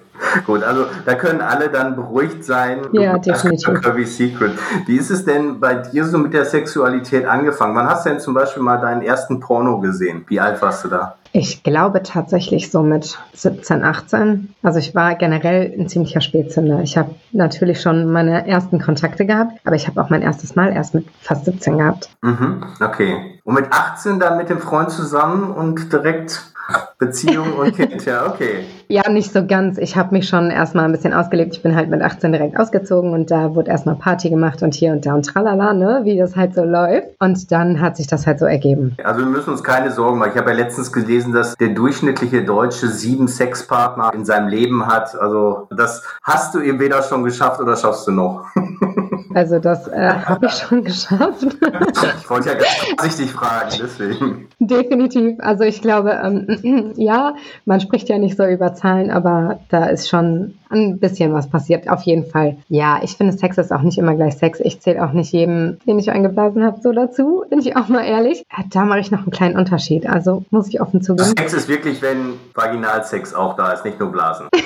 Gut, 0.45 0.63
also 0.63 0.85
da 1.05 1.15
können 1.15 1.41
alle 1.41 1.69
dann 1.69 1.95
beruhigt 1.95 2.45
sein. 2.45 2.81
Ja, 2.91 3.17
definitiv. 3.17 3.81
Curvy 3.81 4.05
Secret. 4.05 4.51
Wie 4.85 4.97
ist 4.97 5.09
es 5.09 5.25
denn 5.25 5.59
bei 5.59 5.75
dir 5.75 6.05
so 6.05 6.17
mit 6.17 6.33
der 6.33 6.45
Sexualität 6.45 7.25
angefangen? 7.25 7.75
Wann 7.75 7.87
hast 7.87 8.05
du 8.05 8.09
denn 8.09 8.19
zum 8.19 8.33
Beispiel 8.33 8.61
mal 8.61 8.77
deinen 8.77 9.01
ersten 9.01 9.39
Porno 9.39 9.79
gesehen? 9.79 10.23
Wie 10.27 10.39
alt 10.39 10.61
warst 10.61 10.85
du 10.85 10.89
da? 10.89 11.15
Ich 11.35 11.63
glaube 11.63 12.03
tatsächlich 12.03 12.69
so 12.69 12.83
mit 12.83 13.17
17, 13.33 13.83
18. 13.83 14.53
Also 14.61 14.77
ich 14.77 14.93
war 14.93 15.15
generell 15.15 15.73
ein 15.75 15.89
ziemlicher 15.89 16.21
Spätzünder. 16.21 16.81
Ich 16.81 16.95
habe 16.95 17.15
natürlich 17.31 17.81
schon 17.81 18.11
meine 18.11 18.47
ersten 18.47 18.79
Kontakte 18.79 19.25
gehabt, 19.25 19.53
aber 19.65 19.75
ich 19.75 19.87
habe 19.87 19.99
auch 19.99 20.11
mein 20.11 20.21
erstes 20.21 20.55
Mal 20.55 20.71
erst 20.71 20.93
mit 20.93 21.07
fast 21.21 21.45
17 21.45 21.79
gehabt. 21.79 22.09
Mhm, 22.21 22.63
okay. 22.79 23.39
Und 23.43 23.55
mit 23.55 23.65
18 23.71 24.19
dann 24.19 24.37
mit 24.37 24.49
dem 24.49 24.59
Freund 24.59 24.91
zusammen 24.91 25.51
und 25.51 25.91
direkt 25.91 26.53
Beziehung 26.99 27.53
und 27.53 27.75
Kind, 27.75 28.05
ja, 28.05 28.27
okay. 28.27 28.65
Ja, 28.93 29.09
nicht 29.09 29.33
so 29.33 29.43
ganz. 29.47 29.79
Ich 29.79 29.95
habe 29.95 30.13
mich 30.13 30.29
schon 30.29 30.51
erstmal 30.51 30.85
ein 30.85 30.91
bisschen 30.91 31.15
ausgelebt. 31.15 31.55
Ich 31.55 31.63
bin 31.63 31.75
halt 31.75 31.89
mit 31.89 32.03
18 32.03 32.31
direkt 32.31 32.59
ausgezogen 32.59 33.11
und 33.13 33.31
da 33.31 33.55
wurde 33.55 33.71
erstmal 33.71 33.95
Party 33.95 34.29
gemacht 34.29 34.61
und 34.61 34.75
hier 34.75 34.91
und 34.91 35.03
da 35.03 35.15
und 35.15 35.25
tralala, 35.25 35.73
ne, 35.73 36.01
wie 36.03 36.15
das 36.15 36.35
halt 36.35 36.53
so 36.53 36.63
läuft. 36.63 37.07
Und 37.17 37.51
dann 37.51 37.81
hat 37.81 37.97
sich 37.97 38.05
das 38.05 38.27
halt 38.27 38.37
so 38.37 38.45
ergeben. 38.45 38.95
Also 39.03 39.21
wir 39.21 39.25
müssen 39.25 39.49
uns 39.49 39.63
keine 39.63 39.91
Sorgen 39.91 40.19
machen. 40.19 40.33
Ich 40.35 40.37
habe 40.37 40.51
ja 40.51 40.57
letztens 40.57 40.91
gelesen, 40.91 41.33
dass 41.33 41.55
der 41.55 41.69
durchschnittliche 41.69 42.45
Deutsche 42.45 42.87
sieben 42.87 43.27
Sexpartner 43.27 44.13
in 44.13 44.25
seinem 44.25 44.47
Leben 44.47 44.85
hat. 44.85 45.19
Also 45.19 45.67
das 45.75 46.03
hast 46.21 46.53
du 46.53 46.59
entweder 46.59 47.01
schon 47.01 47.23
geschafft 47.23 47.61
oder 47.61 47.75
schaffst 47.75 48.05
du 48.07 48.11
noch. 48.11 48.45
Also 49.33 49.59
das 49.59 49.87
äh, 49.87 50.13
habe 50.25 50.45
ich 50.47 50.53
schon 50.53 50.83
geschafft. 50.83 51.43
ich 51.43 52.29
wollte 52.29 52.49
ja 52.49 52.55
ganz 52.55 52.67
vorsichtig 52.97 53.31
fragen, 53.33 53.69
deswegen. 53.81 54.47
Definitiv. 54.59 55.39
Also 55.39 55.63
ich 55.63 55.81
glaube, 55.81 56.19
ähm, 56.23 56.93
ja, 56.97 57.35
man 57.65 57.81
spricht 57.81 58.09
ja 58.09 58.17
nicht 58.17 58.37
so 58.37 58.45
über 58.45 58.73
Zahlen, 58.73 59.11
aber 59.11 59.59
da 59.69 59.85
ist 59.85 60.09
schon 60.09 60.55
ein 60.73 60.99
bisschen 60.99 61.33
was 61.33 61.49
passiert, 61.49 61.89
auf 61.89 62.01
jeden 62.03 62.25
Fall. 62.25 62.57
Ja, 62.67 62.99
ich 63.01 63.17
finde, 63.17 63.33
Sex 63.33 63.57
ist 63.57 63.71
auch 63.71 63.81
nicht 63.81 63.97
immer 63.97 64.15
gleich 64.15 64.37
Sex. 64.37 64.59
Ich 64.59 64.81
zähle 64.81 65.03
auch 65.03 65.13
nicht 65.13 65.31
jedem, 65.31 65.77
den 65.87 65.99
ich 65.99 66.11
eingeblasen 66.11 66.63
habe, 66.63 66.79
so 66.81 66.91
dazu, 66.91 67.43
bin 67.49 67.59
ich 67.59 67.75
auch 67.75 67.87
mal 67.87 68.03
ehrlich. 68.03 68.45
Da 68.71 68.85
mache 68.85 68.99
ich 68.99 69.11
noch 69.11 69.19
einen 69.19 69.31
kleinen 69.31 69.57
Unterschied, 69.57 70.07
also 70.07 70.45
muss 70.49 70.67
ich 70.67 70.81
offen 70.81 71.01
zugeben. 71.01 71.33
Sex 71.37 71.53
ist 71.53 71.67
wirklich, 71.67 72.01
wenn 72.01 72.33
Vaginalsex 72.53 73.33
auch 73.33 73.55
da 73.55 73.71
ist, 73.71 73.85
nicht 73.85 73.99
nur 73.99 74.11
Blasen. 74.11 74.47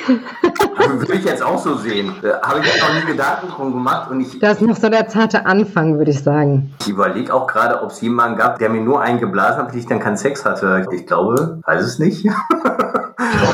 würde 0.77 1.13
ich 1.15 1.25
jetzt 1.25 1.43
auch 1.43 1.57
so 1.57 1.75
sehen. 1.75 2.13
Habe 2.41 2.59
ich 2.59 2.73
mir 2.73 2.79
noch 2.81 2.93
nie 2.93 3.11
Gedanken 3.11 3.47
drum 3.49 3.73
gemacht. 3.73 4.09
Und 4.09 4.21
ich, 4.21 4.39
das 4.39 4.61
ist 4.61 4.67
noch 4.67 4.75
so 4.75 4.89
der 4.89 5.07
zarte 5.07 5.45
Anfang, 5.45 5.97
würde 5.97 6.11
ich 6.11 6.23
sagen. 6.23 6.73
Ich 6.81 6.89
überlege 6.89 7.33
auch 7.33 7.47
gerade, 7.47 7.81
ob 7.81 7.91
es 7.91 8.01
jemanden 8.01 8.37
gab, 8.37 8.59
der 8.59 8.69
mir 8.69 8.81
nur 8.81 9.01
eingeblasen 9.01 9.63
hat, 9.63 9.75
ich 9.75 9.85
dann 9.85 9.99
keinen 9.99 10.17
Sex 10.17 10.45
hatte. 10.45 10.85
Ich 10.91 11.05
glaube, 11.05 11.59
weiß 11.65 11.83
es 11.83 11.99
nicht. 11.99 12.27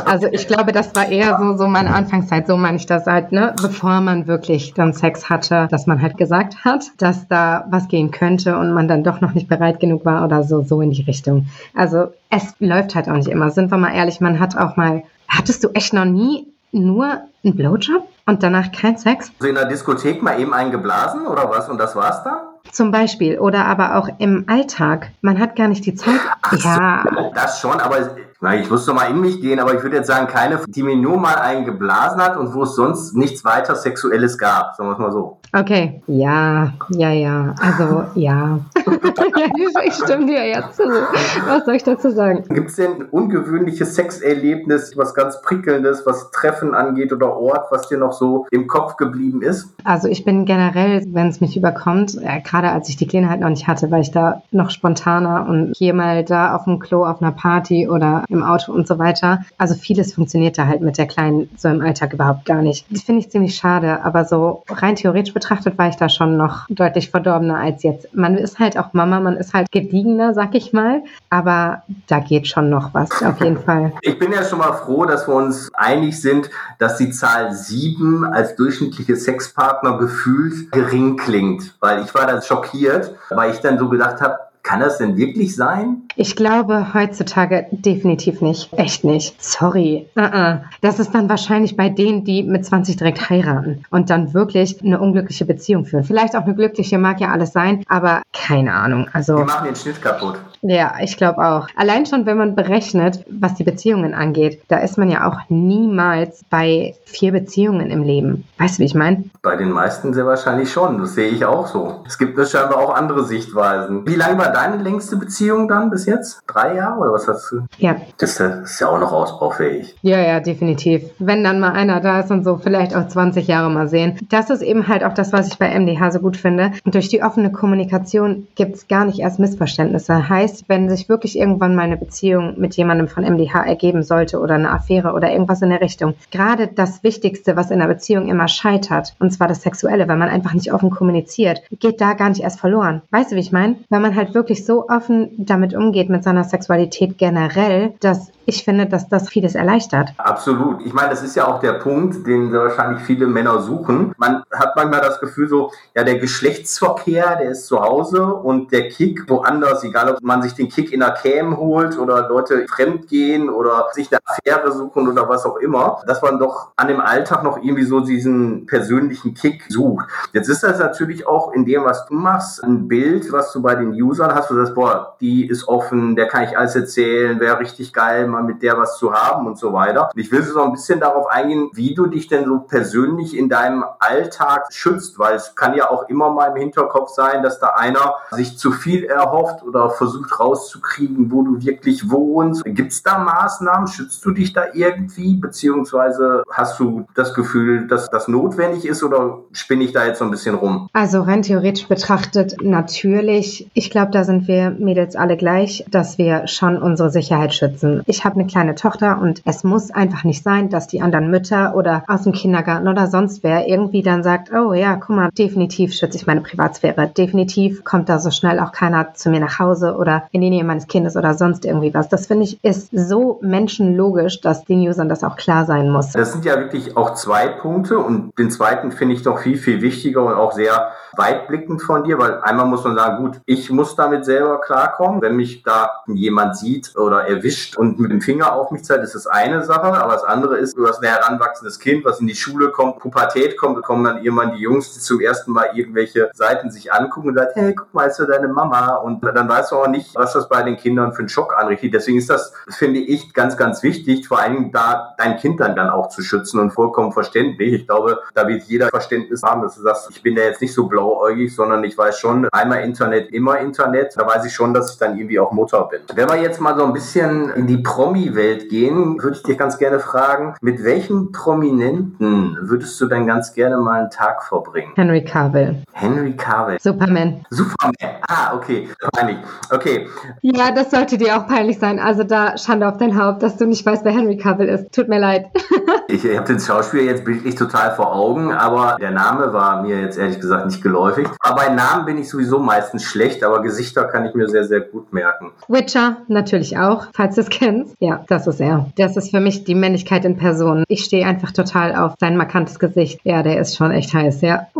Also 0.05 0.27
ich 0.31 0.47
glaube, 0.47 0.73
das 0.73 0.93
war 0.95 1.07
eher 1.07 1.37
so, 1.39 1.57
so 1.57 1.67
meine 1.67 1.93
Anfangszeit. 1.93 2.47
So 2.47 2.57
meine 2.57 2.77
ich 2.77 2.85
das 2.85 3.05
halt, 3.05 3.31
ne? 3.31 3.55
Bevor 3.61 4.01
man 4.01 4.27
wirklich 4.27 4.73
dann 4.73 4.93
Sex 4.93 5.29
hatte, 5.29 5.67
dass 5.71 5.87
man 5.87 6.01
halt 6.01 6.17
gesagt 6.17 6.65
hat, 6.65 6.91
dass 6.97 7.27
da 7.27 7.65
was 7.69 7.87
gehen 7.87 8.11
könnte 8.11 8.57
und 8.57 8.73
man 8.73 8.87
dann 8.87 9.03
doch 9.03 9.21
noch 9.21 9.33
nicht 9.33 9.47
bereit 9.47 9.79
genug 9.79 10.05
war 10.05 10.25
oder 10.25 10.43
so, 10.43 10.61
so 10.61 10.81
in 10.81 10.91
die 10.91 11.03
Richtung. 11.03 11.47
Also 11.73 12.13
es 12.29 12.53
läuft 12.59 12.95
halt 12.95 13.07
auch 13.07 13.15
nicht 13.15 13.29
immer. 13.29 13.51
Sind 13.51 13.71
wir 13.71 13.77
mal 13.77 13.93
ehrlich, 13.93 14.19
man 14.19 14.39
hat 14.39 14.57
auch 14.57 14.75
mal, 14.75 15.03
hattest 15.27 15.63
du 15.63 15.69
echt 15.69 15.93
noch 15.93 16.05
nie 16.05 16.47
nur 16.73 17.21
einen 17.43 17.55
Blowjob 17.55 18.07
und 18.25 18.43
danach 18.43 18.71
kein 18.71 18.97
Sex? 18.97 19.31
So 19.39 19.47
in 19.47 19.55
der 19.55 19.65
Diskothek 19.65 20.21
mal 20.21 20.39
eben 20.39 20.53
einen 20.53 20.71
geblasen 20.71 21.25
oder 21.27 21.49
was 21.49 21.69
und 21.69 21.77
das 21.77 21.95
war's 21.95 22.23
dann? 22.23 22.39
Zum 22.71 22.91
Beispiel 22.91 23.39
oder 23.39 23.65
aber 23.65 23.97
auch 23.97 24.09
im 24.17 24.45
Alltag. 24.47 25.11
Man 25.21 25.39
hat 25.39 25.55
gar 25.55 25.67
nicht 25.67 25.85
die 25.85 25.95
Zeit. 25.95 26.19
Ach 26.41 26.53
ja. 26.53 27.03
So, 27.03 27.31
das 27.35 27.59
schon, 27.59 27.79
aber 27.79 28.15
ich 28.51 28.69
muss 28.69 28.85
doch 28.85 28.93
mal 28.93 29.09
in 29.09 29.21
mich 29.21 29.39
gehen, 29.39 29.59
aber 29.59 29.73
ich 29.73 29.81
würde 29.81 29.95
jetzt 29.95 30.07
sagen, 30.07 30.27
keine, 30.27 30.59
die 30.67 30.83
mir 30.83 30.97
nur 30.97 31.17
mal 31.17 31.35
einen 31.35 31.65
geblasen 31.65 32.21
hat 32.21 32.35
und 32.35 32.53
wo 32.53 32.63
es 32.63 32.75
sonst 32.75 33.15
nichts 33.15 33.45
weiter 33.45 33.75
Sexuelles 33.75 34.37
gab, 34.37 34.75
sagen 34.75 34.89
wir 34.89 34.93
es 34.93 34.99
mal 34.99 35.11
so. 35.11 35.37
Okay, 35.55 36.01
ja, 36.07 36.73
ja, 36.89 37.11
ja, 37.11 37.53
also 37.61 38.05
ja. 38.15 38.59
ich 39.85 39.93
stimme 39.93 40.25
dir 40.25 40.45
ja 40.47 40.71
zu. 40.71 40.83
Was 40.83 41.65
soll 41.65 41.75
ich 41.75 41.83
dazu 41.83 42.09
sagen? 42.09 42.43
Gibt 42.49 42.71
es 42.71 42.75
denn 42.75 42.93
ein 42.93 43.05
ungewöhnliches 43.11 43.93
Sexerlebnis, 43.93 44.97
was 44.97 45.13
ganz 45.13 45.39
prickelndes, 45.43 46.07
was 46.07 46.31
Treffen 46.31 46.73
angeht 46.73 47.13
oder 47.13 47.37
Ort, 47.37 47.71
was 47.71 47.87
dir 47.87 47.99
noch 47.99 48.13
so 48.13 48.47
im 48.49 48.65
Kopf 48.65 48.97
geblieben 48.97 49.43
ist? 49.43 49.69
Also 49.83 50.07
ich 50.07 50.25
bin 50.25 50.45
generell, 50.45 51.03
wenn 51.09 51.27
es 51.27 51.39
mich 51.39 51.55
überkommt, 51.55 52.17
äh, 52.19 52.41
gerade 52.41 52.71
als 52.71 52.89
ich 52.89 52.97
die 52.97 53.07
Kleine 53.07 53.29
halt 53.29 53.41
noch 53.41 53.49
nicht 53.49 53.67
hatte, 53.67 53.91
war 53.91 53.99
ich 53.99 54.09
da 54.09 54.41
noch 54.49 54.71
spontaner 54.71 55.45
und 55.47 55.73
hier 55.77 55.93
mal 55.93 56.25
da 56.25 56.55
auf 56.55 56.63
dem 56.63 56.79
Klo 56.79 57.05
auf 57.05 57.21
einer 57.21 57.31
Party 57.31 57.87
oder 57.87 58.23
im 58.33 58.43
Auto 58.43 58.71
und 58.71 58.87
so 58.87 58.99
weiter. 58.99 59.45
Also 59.57 59.75
vieles 59.75 60.13
funktioniert 60.13 60.57
da 60.57 60.67
halt 60.67 60.81
mit 60.81 60.97
der 60.97 61.07
Kleinen 61.07 61.49
so 61.57 61.69
im 61.69 61.81
Alltag 61.81 62.13
überhaupt 62.13 62.45
gar 62.45 62.61
nicht. 62.61 62.85
Das 62.89 63.03
finde 63.03 63.21
ich 63.21 63.29
ziemlich 63.29 63.55
schade, 63.55 64.03
aber 64.03 64.25
so 64.25 64.63
rein 64.69 64.95
theoretisch 64.95 65.33
betrachtet 65.33 65.77
war 65.77 65.87
ich 65.87 65.95
da 65.95 66.09
schon 66.09 66.37
noch 66.37 66.65
deutlich 66.69 67.11
verdorbener 67.11 67.57
als 67.57 67.83
jetzt. 67.83 68.13
Man 68.13 68.37
ist 68.37 68.59
halt 68.59 68.77
auch 68.77 68.93
Mama, 68.93 69.19
man 69.19 69.37
ist 69.37 69.53
halt 69.53 69.71
gediegener, 69.71 70.33
sag 70.33 70.55
ich 70.55 70.73
mal, 70.73 71.03
aber 71.29 71.83
da 72.07 72.19
geht 72.19 72.47
schon 72.47 72.69
noch 72.69 72.93
was, 72.93 73.23
auf 73.23 73.39
jeden 73.41 73.57
Fall. 73.57 73.93
Ich 74.01 74.19
bin 74.19 74.31
ja 74.31 74.43
schon 74.43 74.59
mal 74.59 74.73
froh, 74.73 75.05
dass 75.05 75.27
wir 75.27 75.35
uns 75.35 75.71
einig 75.73 76.19
sind, 76.19 76.49
dass 76.79 76.97
die 76.97 77.11
Zahl 77.11 77.53
sieben 77.53 78.25
als 78.25 78.55
durchschnittliche 78.55 79.15
Sexpartner 79.15 79.97
gefühlt 79.97 80.71
gering 80.71 81.17
klingt, 81.17 81.75
weil 81.79 82.01
ich 82.03 82.13
war 82.13 82.25
dann 82.25 82.41
schockiert, 82.41 83.15
weil 83.29 83.51
ich 83.51 83.59
dann 83.59 83.77
so 83.77 83.89
gedacht 83.89 84.21
habe, 84.21 84.37
kann 84.73 84.81
das 84.81 84.97
denn 84.97 85.17
wirklich 85.17 85.55
sein? 85.55 86.01
Ich 86.15 86.35
glaube 86.35 86.95
heutzutage 86.95 87.67
definitiv 87.69 88.41
nicht. 88.41 88.73
Echt 88.73 89.03
nicht. 89.03 89.41
Sorry. 89.41 90.07
Uh 90.15 90.21
-uh. 90.21 90.61
Das 90.81 90.99
ist 90.99 91.13
dann 91.13 91.29
wahrscheinlich 91.29 91.77
bei 91.77 91.89
denen, 91.89 92.23
die 92.23 92.41
mit 92.41 92.65
20 92.65 92.97
direkt 92.97 93.29
heiraten 93.29 93.85
und 93.91 94.09
dann 94.09 94.33
wirklich 94.33 94.81
eine 94.83 94.99
unglückliche 94.99 95.45
Beziehung 95.45 95.85
führen. 95.85 96.03
Vielleicht 96.03 96.35
auch 96.35 96.45
eine 96.45 96.55
glückliche, 96.55 96.97
mag 96.97 97.21
ja 97.21 97.29
alles 97.29 97.53
sein, 97.53 97.83
aber 97.87 98.23
keine 98.33 98.73
Ahnung. 98.73 99.07
Also, 99.13 99.37
die 99.37 99.43
machen 99.43 99.65
den 99.65 99.75
Schnitt 99.75 100.01
kaputt. 100.01 100.39
Ja, 100.63 100.95
ich 101.01 101.17
glaube 101.17 101.39
auch. 101.45 101.67
Allein 101.75 102.05
schon, 102.05 102.25
wenn 102.25 102.37
man 102.37 102.55
berechnet, 102.55 103.25
was 103.29 103.55
die 103.55 103.63
Beziehungen 103.63 104.13
angeht, 104.13 104.61
da 104.69 104.77
ist 104.77 104.97
man 104.97 105.09
ja 105.09 105.27
auch 105.27 105.37
niemals 105.49 106.43
bei 106.49 106.95
vier 107.03 107.33
Beziehungen 107.33 107.91
im 107.91 108.03
Leben. 108.03 108.45
Weißt 108.57 108.77
du, 108.77 108.79
wie 108.79 108.85
ich 108.85 108.95
meine? 108.95 109.25
Bei 109.41 109.57
den 109.57 109.71
meisten 109.71 110.13
sehr 110.13 110.25
wahrscheinlich 110.25 110.71
schon. 110.71 110.99
Das 110.99 111.15
sehe 111.15 111.29
ich 111.29 111.43
auch 111.45 111.67
so. 111.67 112.01
Es 112.07 112.17
gibt 112.17 112.39
scheinbar 112.47 112.77
auch 112.77 112.95
andere 112.95 113.25
Sichtweisen. 113.25 114.07
Wie 114.07 114.15
lange 114.15 114.37
war 114.37 114.51
deine 114.51 114.81
längste 114.81 115.17
Beziehung 115.17 115.67
dann 115.67 115.89
bis 115.89 116.05
jetzt? 116.05 116.41
Drei 116.47 116.75
Jahre 116.75 116.99
oder 116.99 117.13
was 117.13 117.27
hast 117.27 117.51
du? 117.51 117.61
Ja. 117.77 117.97
Das 118.17 118.39
ist 118.39 118.79
ja 118.79 118.87
auch 118.87 118.99
noch 118.99 119.11
ausbaufähig. 119.11 119.95
Ja, 120.01 120.19
ja, 120.21 120.39
definitiv. 120.39 121.03
Wenn 121.19 121.43
dann 121.43 121.59
mal 121.59 121.73
einer 121.73 121.99
da 121.99 122.21
ist 122.21 122.31
und 122.31 122.45
so, 122.45 122.57
vielleicht 122.57 122.95
auch 122.95 123.07
20 123.07 123.47
Jahre 123.47 123.69
mal 123.69 123.89
sehen. 123.89 124.17
Das 124.29 124.49
ist 124.49 124.61
eben 124.61 124.87
halt 124.87 125.03
auch 125.03 125.13
das, 125.13 125.33
was 125.33 125.47
ich 125.47 125.59
bei 125.59 125.77
MDH 125.77 126.11
so 126.11 126.19
gut 126.19 126.37
finde. 126.37 126.71
durch 126.85 127.09
die 127.09 127.21
offene 127.21 127.51
Kommunikation 127.51 128.47
gibt 128.55 128.75
es 128.75 128.87
gar 128.87 129.03
nicht 129.05 129.19
erst 129.19 129.39
Missverständnisse. 129.39 130.29
Heißt, 130.29 130.52
wenn 130.67 130.89
sich 130.89 131.09
wirklich 131.09 131.37
irgendwann 131.37 131.75
mal 131.75 131.83
eine 131.83 131.97
Beziehung 131.97 132.59
mit 132.59 132.75
jemandem 132.75 133.07
von 133.07 133.23
MDH 133.23 133.65
ergeben 133.65 134.03
sollte 134.03 134.39
oder 134.39 134.55
eine 134.55 134.71
Affäre 134.71 135.13
oder 135.13 135.31
irgendwas 135.31 135.61
in 135.61 135.69
der 135.69 135.81
Richtung, 135.81 136.13
gerade 136.31 136.67
das 136.67 137.03
Wichtigste, 137.03 137.55
was 137.55 137.71
in 137.71 137.81
einer 137.81 137.93
Beziehung 137.93 138.27
immer 138.27 138.47
scheitert, 138.47 139.15
und 139.19 139.31
zwar 139.31 139.47
das 139.47 139.61
Sexuelle, 139.61 140.07
wenn 140.07 140.19
man 140.19 140.29
einfach 140.29 140.53
nicht 140.53 140.73
offen 140.73 140.89
kommuniziert, 140.89 141.61
geht 141.79 142.01
da 142.01 142.13
gar 142.13 142.29
nicht 142.29 142.41
erst 142.41 142.59
verloren. 142.59 143.01
Weißt 143.11 143.31
du, 143.31 143.35
wie 143.35 143.41
ich 143.41 143.51
meine? 143.51 143.75
Wenn 143.89 144.01
man 144.01 144.15
halt 144.15 144.33
wirklich 144.33 144.65
so 144.65 144.87
offen 144.87 145.29
damit 145.37 145.73
umgeht 145.73 146.09
mit 146.09 146.23
seiner 146.23 146.43
Sexualität 146.43 147.17
generell, 147.17 147.93
dass 147.99 148.31
ich 148.45 148.63
finde, 148.63 148.85
dass 148.85 149.07
das 149.09 149.29
vieles 149.29 149.55
erleichtert. 149.55 150.09
Absolut. 150.17 150.85
Ich 150.85 150.93
meine, 150.93 151.09
das 151.09 151.23
ist 151.23 151.35
ja 151.35 151.47
auch 151.47 151.59
der 151.59 151.73
Punkt, 151.73 152.25
den 152.27 152.51
wahrscheinlich 152.51 153.01
viele 153.03 153.27
Männer 153.27 153.61
suchen. 153.61 154.13
Man 154.17 154.43
hat 154.51 154.75
manchmal 154.75 155.01
das 155.01 155.19
Gefühl 155.19 155.47
so, 155.47 155.71
ja, 155.95 156.03
der 156.03 156.17
Geschlechtsverkehr, 156.19 157.37
der 157.37 157.51
ist 157.51 157.67
zu 157.67 157.81
Hause 157.81 158.25
und 158.25 158.71
der 158.71 158.89
Kick 158.89 159.29
woanders, 159.29 159.83
egal 159.83 160.09
ob 160.09 160.21
man 160.21 160.41
sich 160.41 160.53
den 160.53 160.69
Kick 160.69 160.91
in 160.91 160.99
der 160.99 161.11
Cam 161.11 161.57
holt 161.57 161.97
oder 161.97 162.27
Leute 162.27 162.65
fremdgehen 162.67 163.49
oder 163.49 163.87
sich 163.93 164.09
eine 164.11 164.19
Affäre 164.25 164.71
suchen 164.71 165.07
oder 165.07 165.27
was 165.29 165.45
auch 165.45 165.57
immer, 165.57 166.01
dass 166.07 166.21
man 166.21 166.39
doch 166.39 166.71
an 166.75 166.87
dem 166.87 166.99
Alltag 166.99 167.43
noch 167.43 167.57
irgendwie 167.57 167.83
so 167.83 168.01
diesen 168.01 168.65
persönlichen 168.65 169.33
Kick 169.33 169.63
sucht. 169.69 170.05
Jetzt 170.33 170.49
ist 170.49 170.63
das 170.63 170.79
natürlich 170.79 171.27
auch 171.27 171.53
in 171.53 171.65
dem, 171.65 171.85
was 171.85 172.05
du 172.07 172.13
machst, 172.13 172.63
ein 172.63 172.87
Bild, 172.87 173.31
was 173.31 173.51
du 173.53 173.61
bei 173.61 173.75
den 173.75 173.93
Usern 173.93 174.33
hast, 174.33 174.49
du 174.49 174.55
sagst, 174.55 174.75
boah, 174.75 175.15
die 175.21 175.47
ist 175.47 175.67
offen, 175.67 176.15
der 176.15 176.27
kann 176.27 176.43
ich 176.43 176.57
alles 176.57 176.75
erzählen, 176.75 177.39
wäre 177.39 177.59
richtig 177.59 177.93
geil, 177.93 178.27
mal 178.33 178.43
mit 178.43 178.61
der 178.61 178.77
was 178.77 178.97
zu 178.97 179.13
haben 179.13 179.47
und 179.47 179.57
so 179.57 179.71
weiter. 179.71 180.09
Und 180.13 180.19
ich 180.19 180.31
will 180.31 180.43
so 180.43 180.61
ein 180.61 180.73
bisschen 180.73 180.99
darauf 180.99 181.27
eingehen, 181.27 181.69
wie 181.73 181.95
du 181.95 182.07
dich 182.07 182.27
denn 182.27 182.45
so 182.45 182.59
persönlich 182.59 183.37
in 183.37 183.47
deinem 183.47 183.85
Alltag 183.99 184.65
schützt, 184.71 185.19
weil 185.19 185.35
es 185.35 185.55
kann 185.55 185.75
ja 185.75 185.89
auch 185.89 186.09
immer 186.09 186.31
mal 186.31 186.47
im 186.47 186.57
Hinterkopf 186.57 187.09
sein, 187.09 187.43
dass 187.43 187.59
da 187.59 187.67
einer 187.67 188.15
sich 188.31 188.57
zu 188.57 188.71
viel 188.71 189.05
erhofft 189.05 189.63
oder 189.63 189.89
versucht 189.89 190.39
rauszukriegen, 190.39 191.31
wo 191.31 191.43
du 191.43 191.61
wirklich 191.61 192.09
wohnst. 192.09 192.63
Gibt 192.65 192.91
es 192.91 193.03
da 193.03 193.19
Maßnahmen? 193.19 193.87
Schützt 193.87 194.25
du 194.25 194.31
dich 194.31 194.53
da 194.53 194.65
irgendwie? 194.73 195.35
Beziehungsweise 195.35 196.43
hast 196.51 196.79
du 196.79 197.05
das 197.15 197.33
Gefühl, 197.33 197.87
dass 197.87 198.09
das 198.09 198.27
notwendig 198.27 198.85
ist 198.85 199.03
oder 199.03 199.39
spinne 199.51 199.83
ich 199.83 199.93
da 199.93 200.05
jetzt 200.05 200.19
so 200.19 200.25
ein 200.25 200.31
bisschen 200.31 200.55
rum? 200.55 200.89
Also 200.93 201.21
rein 201.21 201.43
theoretisch 201.43 201.87
betrachtet 201.87 202.55
natürlich. 202.61 203.69
Ich 203.73 203.91
glaube, 203.91 204.11
da 204.11 204.23
sind 204.23 204.47
wir 204.47 204.71
Mädels 204.71 205.15
alle 205.15 205.37
gleich, 205.37 205.85
dass 205.89 206.17
wir 206.17 206.47
schon 206.47 206.77
unsere 206.81 207.11
Sicherheit 207.11 207.53
schützen. 207.53 208.01
Ich 208.05 208.22
ich 208.23 208.25
habe 208.25 208.39
eine 208.39 208.47
kleine 208.47 208.73
Tochter 208.75 209.19
und 209.19 209.41
es 209.43 209.65
muss 209.65 209.91
einfach 209.91 210.23
nicht 210.23 210.45
sein, 210.45 210.69
dass 210.69 210.87
die 210.87 211.01
anderen 211.01 211.29
Mütter 211.29 211.75
oder 211.75 212.05
aus 212.07 212.21
dem 212.23 212.31
Kindergarten 212.31 212.87
oder 212.87 213.07
sonst 213.07 213.43
wer 213.43 213.67
irgendwie 213.67 214.01
dann 214.01 214.23
sagt, 214.23 214.49
oh 214.53 214.71
ja, 214.71 214.95
guck 214.95 215.09
mal, 215.09 215.29
definitiv 215.37 215.93
schütze 215.93 216.15
ich 216.15 216.25
meine 216.25 216.39
Privatsphäre. 216.39 217.07
Definitiv 217.09 217.83
kommt 217.83 218.07
da 218.07 218.19
so 218.19 218.31
schnell 218.31 218.61
auch 218.61 218.71
keiner 218.71 219.13
zu 219.13 219.29
mir 219.29 219.41
nach 219.41 219.59
Hause 219.59 219.97
oder 219.97 220.23
in 220.31 220.39
die 220.39 220.49
Nähe 220.49 220.63
meines 220.63 220.87
Kindes 220.87 221.17
oder 221.17 221.33
sonst 221.33 221.65
irgendwie 221.65 221.93
was. 221.93 222.07
Das 222.07 222.27
finde 222.27 222.45
ich 222.45 222.63
ist 222.63 222.91
so 222.93 223.39
menschenlogisch, 223.41 224.39
dass 224.39 224.63
den 224.63 224.79
Usern 224.87 225.09
das 225.09 225.25
auch 225.25 225.35
klar 225.35 225.65
sein 225.65 225.89
muss. 225.89 226.13
Das 226.13 226.31
sind 226.31 226.45
ja 226.45 226.57
wirklich 226.57 226.95
auch 226.95 227.15
zwei 227.15 227.49
Punkte 227.49 227.97
und 227.97 228.31
den 228.39 228.49
zweiten 228.49 228.93
finde 228.93 229.15
ich 229.15 229.23
doch 229.23 229.39
viel, 229.39 229.57
viel 229.57 229.81
wichtiger 229.81 230.23
und 230.23 230.35
auch 230.35 230.53
sehr 230.53 230.93
weitblickend 231.15 231.81
von 231.81 232.03
dir, 232.03 232.17
weil 232.19 232.41
einmal 232.41 232.65
muss 232.65 232.83
man 232.83 232.95
sagen, 232.95 233.23
gut, 233.23 233.41
ich 233.45 233.69
muss 233.69 233.95
damit 233.95 234.25
selber 234.25 234.59
klarkommen. 234.61 235.21
Wenn 235.21 235.35
mich 235.35 235.63
da 235.63 235.91
jemand 236.07 236.57
sieht 236.57 236.95
oder 236.95 237.27
erwischt 237.27 237.77
und 237.77 237.99
mit 237.99 238.11
dem 238.11 238.21
Finger 238.21 238.53
auf 238.53 238.71
mich 238.71 238.83
zeigt, 238.83 239.03
ist 239.03 239.15
das 239.15 239.27
eine 239.27 239.63
Sache. 239.63 239.93
Aber 239.93 240.13
das 240.13 240.23
andere 240.23 240.57
ist, 240.57 240.77
du 240.77 240.87
hast 240.87 241.03
ein 241.03 241.09
heranwachsendes 241.09 241.79
Kind, 241.79 242.05
was 242.05 242.19
in 242.19 242.27
die 242.27 242.35
Schule 242.35 242.71
kommt, 242.71 242.99
Pubertät 242.99 243.57
kommt, 243.57 243.81
kommen 243.83 244.03
dann 244.03 244.23
irgendwann 244.23 244.53
die 244.53 244.61
Jungs, 244.61 244.93
die 244.93 244.99
zum 244.99 245.19
ersten 245.21 245.51
Mal 245.51 245.69
irgendwelche 245.73 246.31
Seiten 246.33 246.71
sich 246.71 246.93
angucken 246.93 247.29
und 247.29 247.35
sagen, 247.35 247.51
hey, 247.53 247.75
guck 247.75 247.93
mal, 247.93 248.07
ist 248.07 248.19
du 248.19 248.25
deine 248.25 248.47
Mama? 248.47 248.95
Und 248.95 249.23
dann 249.23 249.49
weißt 249.49 249.71
du 249.71 249.75
auch 249.77 249.87
nicht, 249.87 250.15
was 250.15 250.33
das 250.33 250.49
bei 250.49 250.63
den 250.63 250.77
Kindern 250.77 251.13
für 251.13 251.19
einen 251.19 251.29
Schock 251.29 251.57
anrichtet. 251.57 251.93
Deswegen 251.93 252.17
ist 252.17 252.29
das, 252.29 252.53
finde 252.69 252.99
ich, 252.99 253.33
ganz, 253.33 253.57
ganz 253.57 253.83
wichtig, 253.83 254.27
vor 254.27 254.39
allem 254.39 254.71
da 254.71 255.13
dein 255.17 255.37
Kind 255.37 255.59
dann, 255.59 255.75
dann 255.75 255.89
auch 255.89 256.09
zu 256.09 256.21
schützen 256.21 256.59
und 256.59 256.71
vollkommen 256.71 257.11
verständlich. 257.11 257.73
Ich 257.73 257.87
glaube, 257.87 258.19
da 258.33 258.47
wird 258.47 258.63
jeder 258.63 258.89
Verständnis 258.89 259.43
haben, 259.43 259.61
dass 259.61 259.75
du 259.75 259.81
sagst, 259.81 260.09
ich 260.09 260.21
bin 260.21 260.35
da 260.35 260.41
jetzt 260.43 260.61
nicht 260.61 260.73
so 260.73 260.87
blauäugig, 261.03 261.53
sondern 261.53 261.83
ich 261.83 261.97
weiß 261.97 262.19
schon, 262.19 262.47
einmal 262.51 262.83
Internet, 262.83 263.31
immer 263.31 263.59
Internet. 263.59 264.13
Da 264.15 264.25
weiß 264.25 264.45
ich 264.45 264.53
schon, 264.53 264.73
dass 264.73 264.93
ich 264.93 264.99
dann 264.99 265.17
irgendwie 265.17 265.39
auch 265.39 265.51
Mutter 265.51 265.83
bin. 265.85 266.01
Wenn 266.15 266.29
wir 266.29 266.37
jetzt 266.37 266.61
mal 266.61 266.77
so 266.77 266.85
ein 266.85 266.93
bisschen 266.93 267.49
in 267.51 267.67
die 267.67 267.77
Pro 267.77 268.03
Promi-Welt 268.03 268.67
gehen, 268.67 269.21
würde 269.23 269.37
ich 269.37 269.43
dich 269.43 269.57
ganz 269.57 269.77
gerne 269.77 269.99
fragen, 269.99 270.55
mit 270.61 270.83
welchem 270.83 271.31
Prominenten 271.31 272.57
würdest 272.59 272.99
du 272.99 273.05
denn 273.05 273.25
ganz 273.25 273.53
gerne 273.53 273.77
mal 273.77 274.01
einen 274.01 274.09
Tag 274.09 274.43
verbringen? 274.43 274.91
Henry 274.95 275.23
Cavill. 275.23 275.83
Henry 275.93 276.35
Cavill. 276.35 276.77
Superman. 276.81 277.45
Superman. 277.49 277.93
Ah, 278.27 278.55
okay. 278.55 278.89
Peinlich. 279.13 279.37
Okay. 279.71 280.07
Ja, 280.41 280.71
das 280.71 280.91
sollte 280.91 281.17
dir 281.17 281.37
auch 281.37 281.47
peinlich 281.47 281.79
sein. 281.79 281.97
Also 281.97 282.23
da 282.23 282.57
Schande 282.57 282.87
auf 282.87 282.97
dein 282.97 283.17
Haupt, 283.17 283.41
dass 283.41 283.55
du 283.55 283.65
nicht 283.65 283.85
weißt, 283.85 284.03
wer 284.03 284.11
Henry 284.11 284.35
Cavill 284.35 284.67
ist. 284.67 284.91
Tut 284.91 285.07
mir 285.07 285.19
leid. 285.19 285.45
ich 286.09 286.25
habe 286.35 286.45
den 286.45 286.59
Schauspieler 286.59 287.03
jetzt 287.03 287.23
bildlich 287.23 287.55
total 287.55 287.95
vor 287.95 288.13
Augen, 288.13 288.51
aber 288.51 288.97
der 288.99 289.11
Name 289.11 289.53
war 289.53 289.81
mir 289.81 290.01
jetzt 290.01 290.17
ehrlich 290.17 290.41
gesagt 290.41 290.65
nicht 290.65 290.81
geläufig. 290.93 291.27
Aber 291.39 291.55
bei 291.55 291.69
Namen 291.69 292.05
bin 292.05 292.17
ich 292.17 292.29
sowieso 292.29 292.59
meistens 292.59 293.03
schlecht, 293.03 293.43
aber 293.43 293.61
Gesichter 293.61 294.05
kann 294.05 294.25
ich 294.25 294.35
mir 294.35 294.47
sehr, 294.47 294.65
sehr 294.65 294.81
gut 294.81 295.11
merken. 295.11 295.51
Witcher 295.67 296.17
natürlich 296.27 296.77
auch, 296.77 297.07
falls 297.13 297.35
du 297.35 297.41
es 297.41 297.49
kennst. 297.49 297.95
Ja, 297.99 298.23
das 298.27 298.47
ist 298.47 298.61
er. 298.61 298.91
Das 298.97 299.17
ist 299.17 299.31
für 299.31 299.39
mich 299.39 299.63
die 299.63 299.75
Männlichkeit 299.75 300.25
in 300.25 300.37
Person. 300.37 300.83
Ich 300.87 301.03
stehe 301.03 301.25
einfach 301.25 301.51
total 301.51 301.95
auf 301.95 302.13
sein 302.19 302.37
markantes 302.37 302.79
Gesicht. 302.79 303.19
Ja, 303.23 303.43
der 303.43 303.59
ist 303.59 303.75
schon 303.75 303.91
echt 303.91 304.13
heiß, 304.13 304.41
ja. 304.41 304.67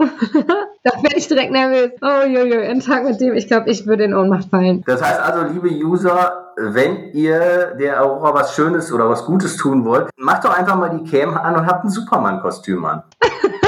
Da 0.86 0.92
werde 1.02 1.16
ich 1.16 1.30
direkt 1.30 1.54
nervös. 1.54 1.92
Oh, 2.02 2.28
jojo, 2.28 2.60
ein 2.60 2.82
Tag 2.82 3.06
mit 3.06 3.22
dem, 3.22 3.34
ich 3.36 3.48
glaube, 3.48 3.70
ich 3.70 3.88
würde 3.88 4.04
in 4.04 4.14
Ohnmacht 4.14 4.50
fallen. 4.50 4.84
Das 4.86 5.02
heißt 5.02 5.22
also, 5.22 5.54
liebe 5.54 5.70
User, 5.70 6.52
wenn 6.58 7.14
ihr 7.14 7.74
der 7.80 8.04
Aurora 8.04 8.34
was 8.34 8.54
Schönes 8.54 8.92
oder 8.92 9.10
was 9.10 9.24
Gutes 9.24 9.56
tun 9.56 9.86
wollt, 9.86 10.10
macht 10.18 10.44
doch 10.44 10.54
einfach 10.54 10.76
mal 10.76 10.90
die 10.90 11.10
Cam 11.10 11.38
an 11.38 11.56
und 11.56 11.68
habt 11.68 11.86
ein 11.86 11.90
Superman-Kostüm 11.90 12.84
an. 12.84 13.04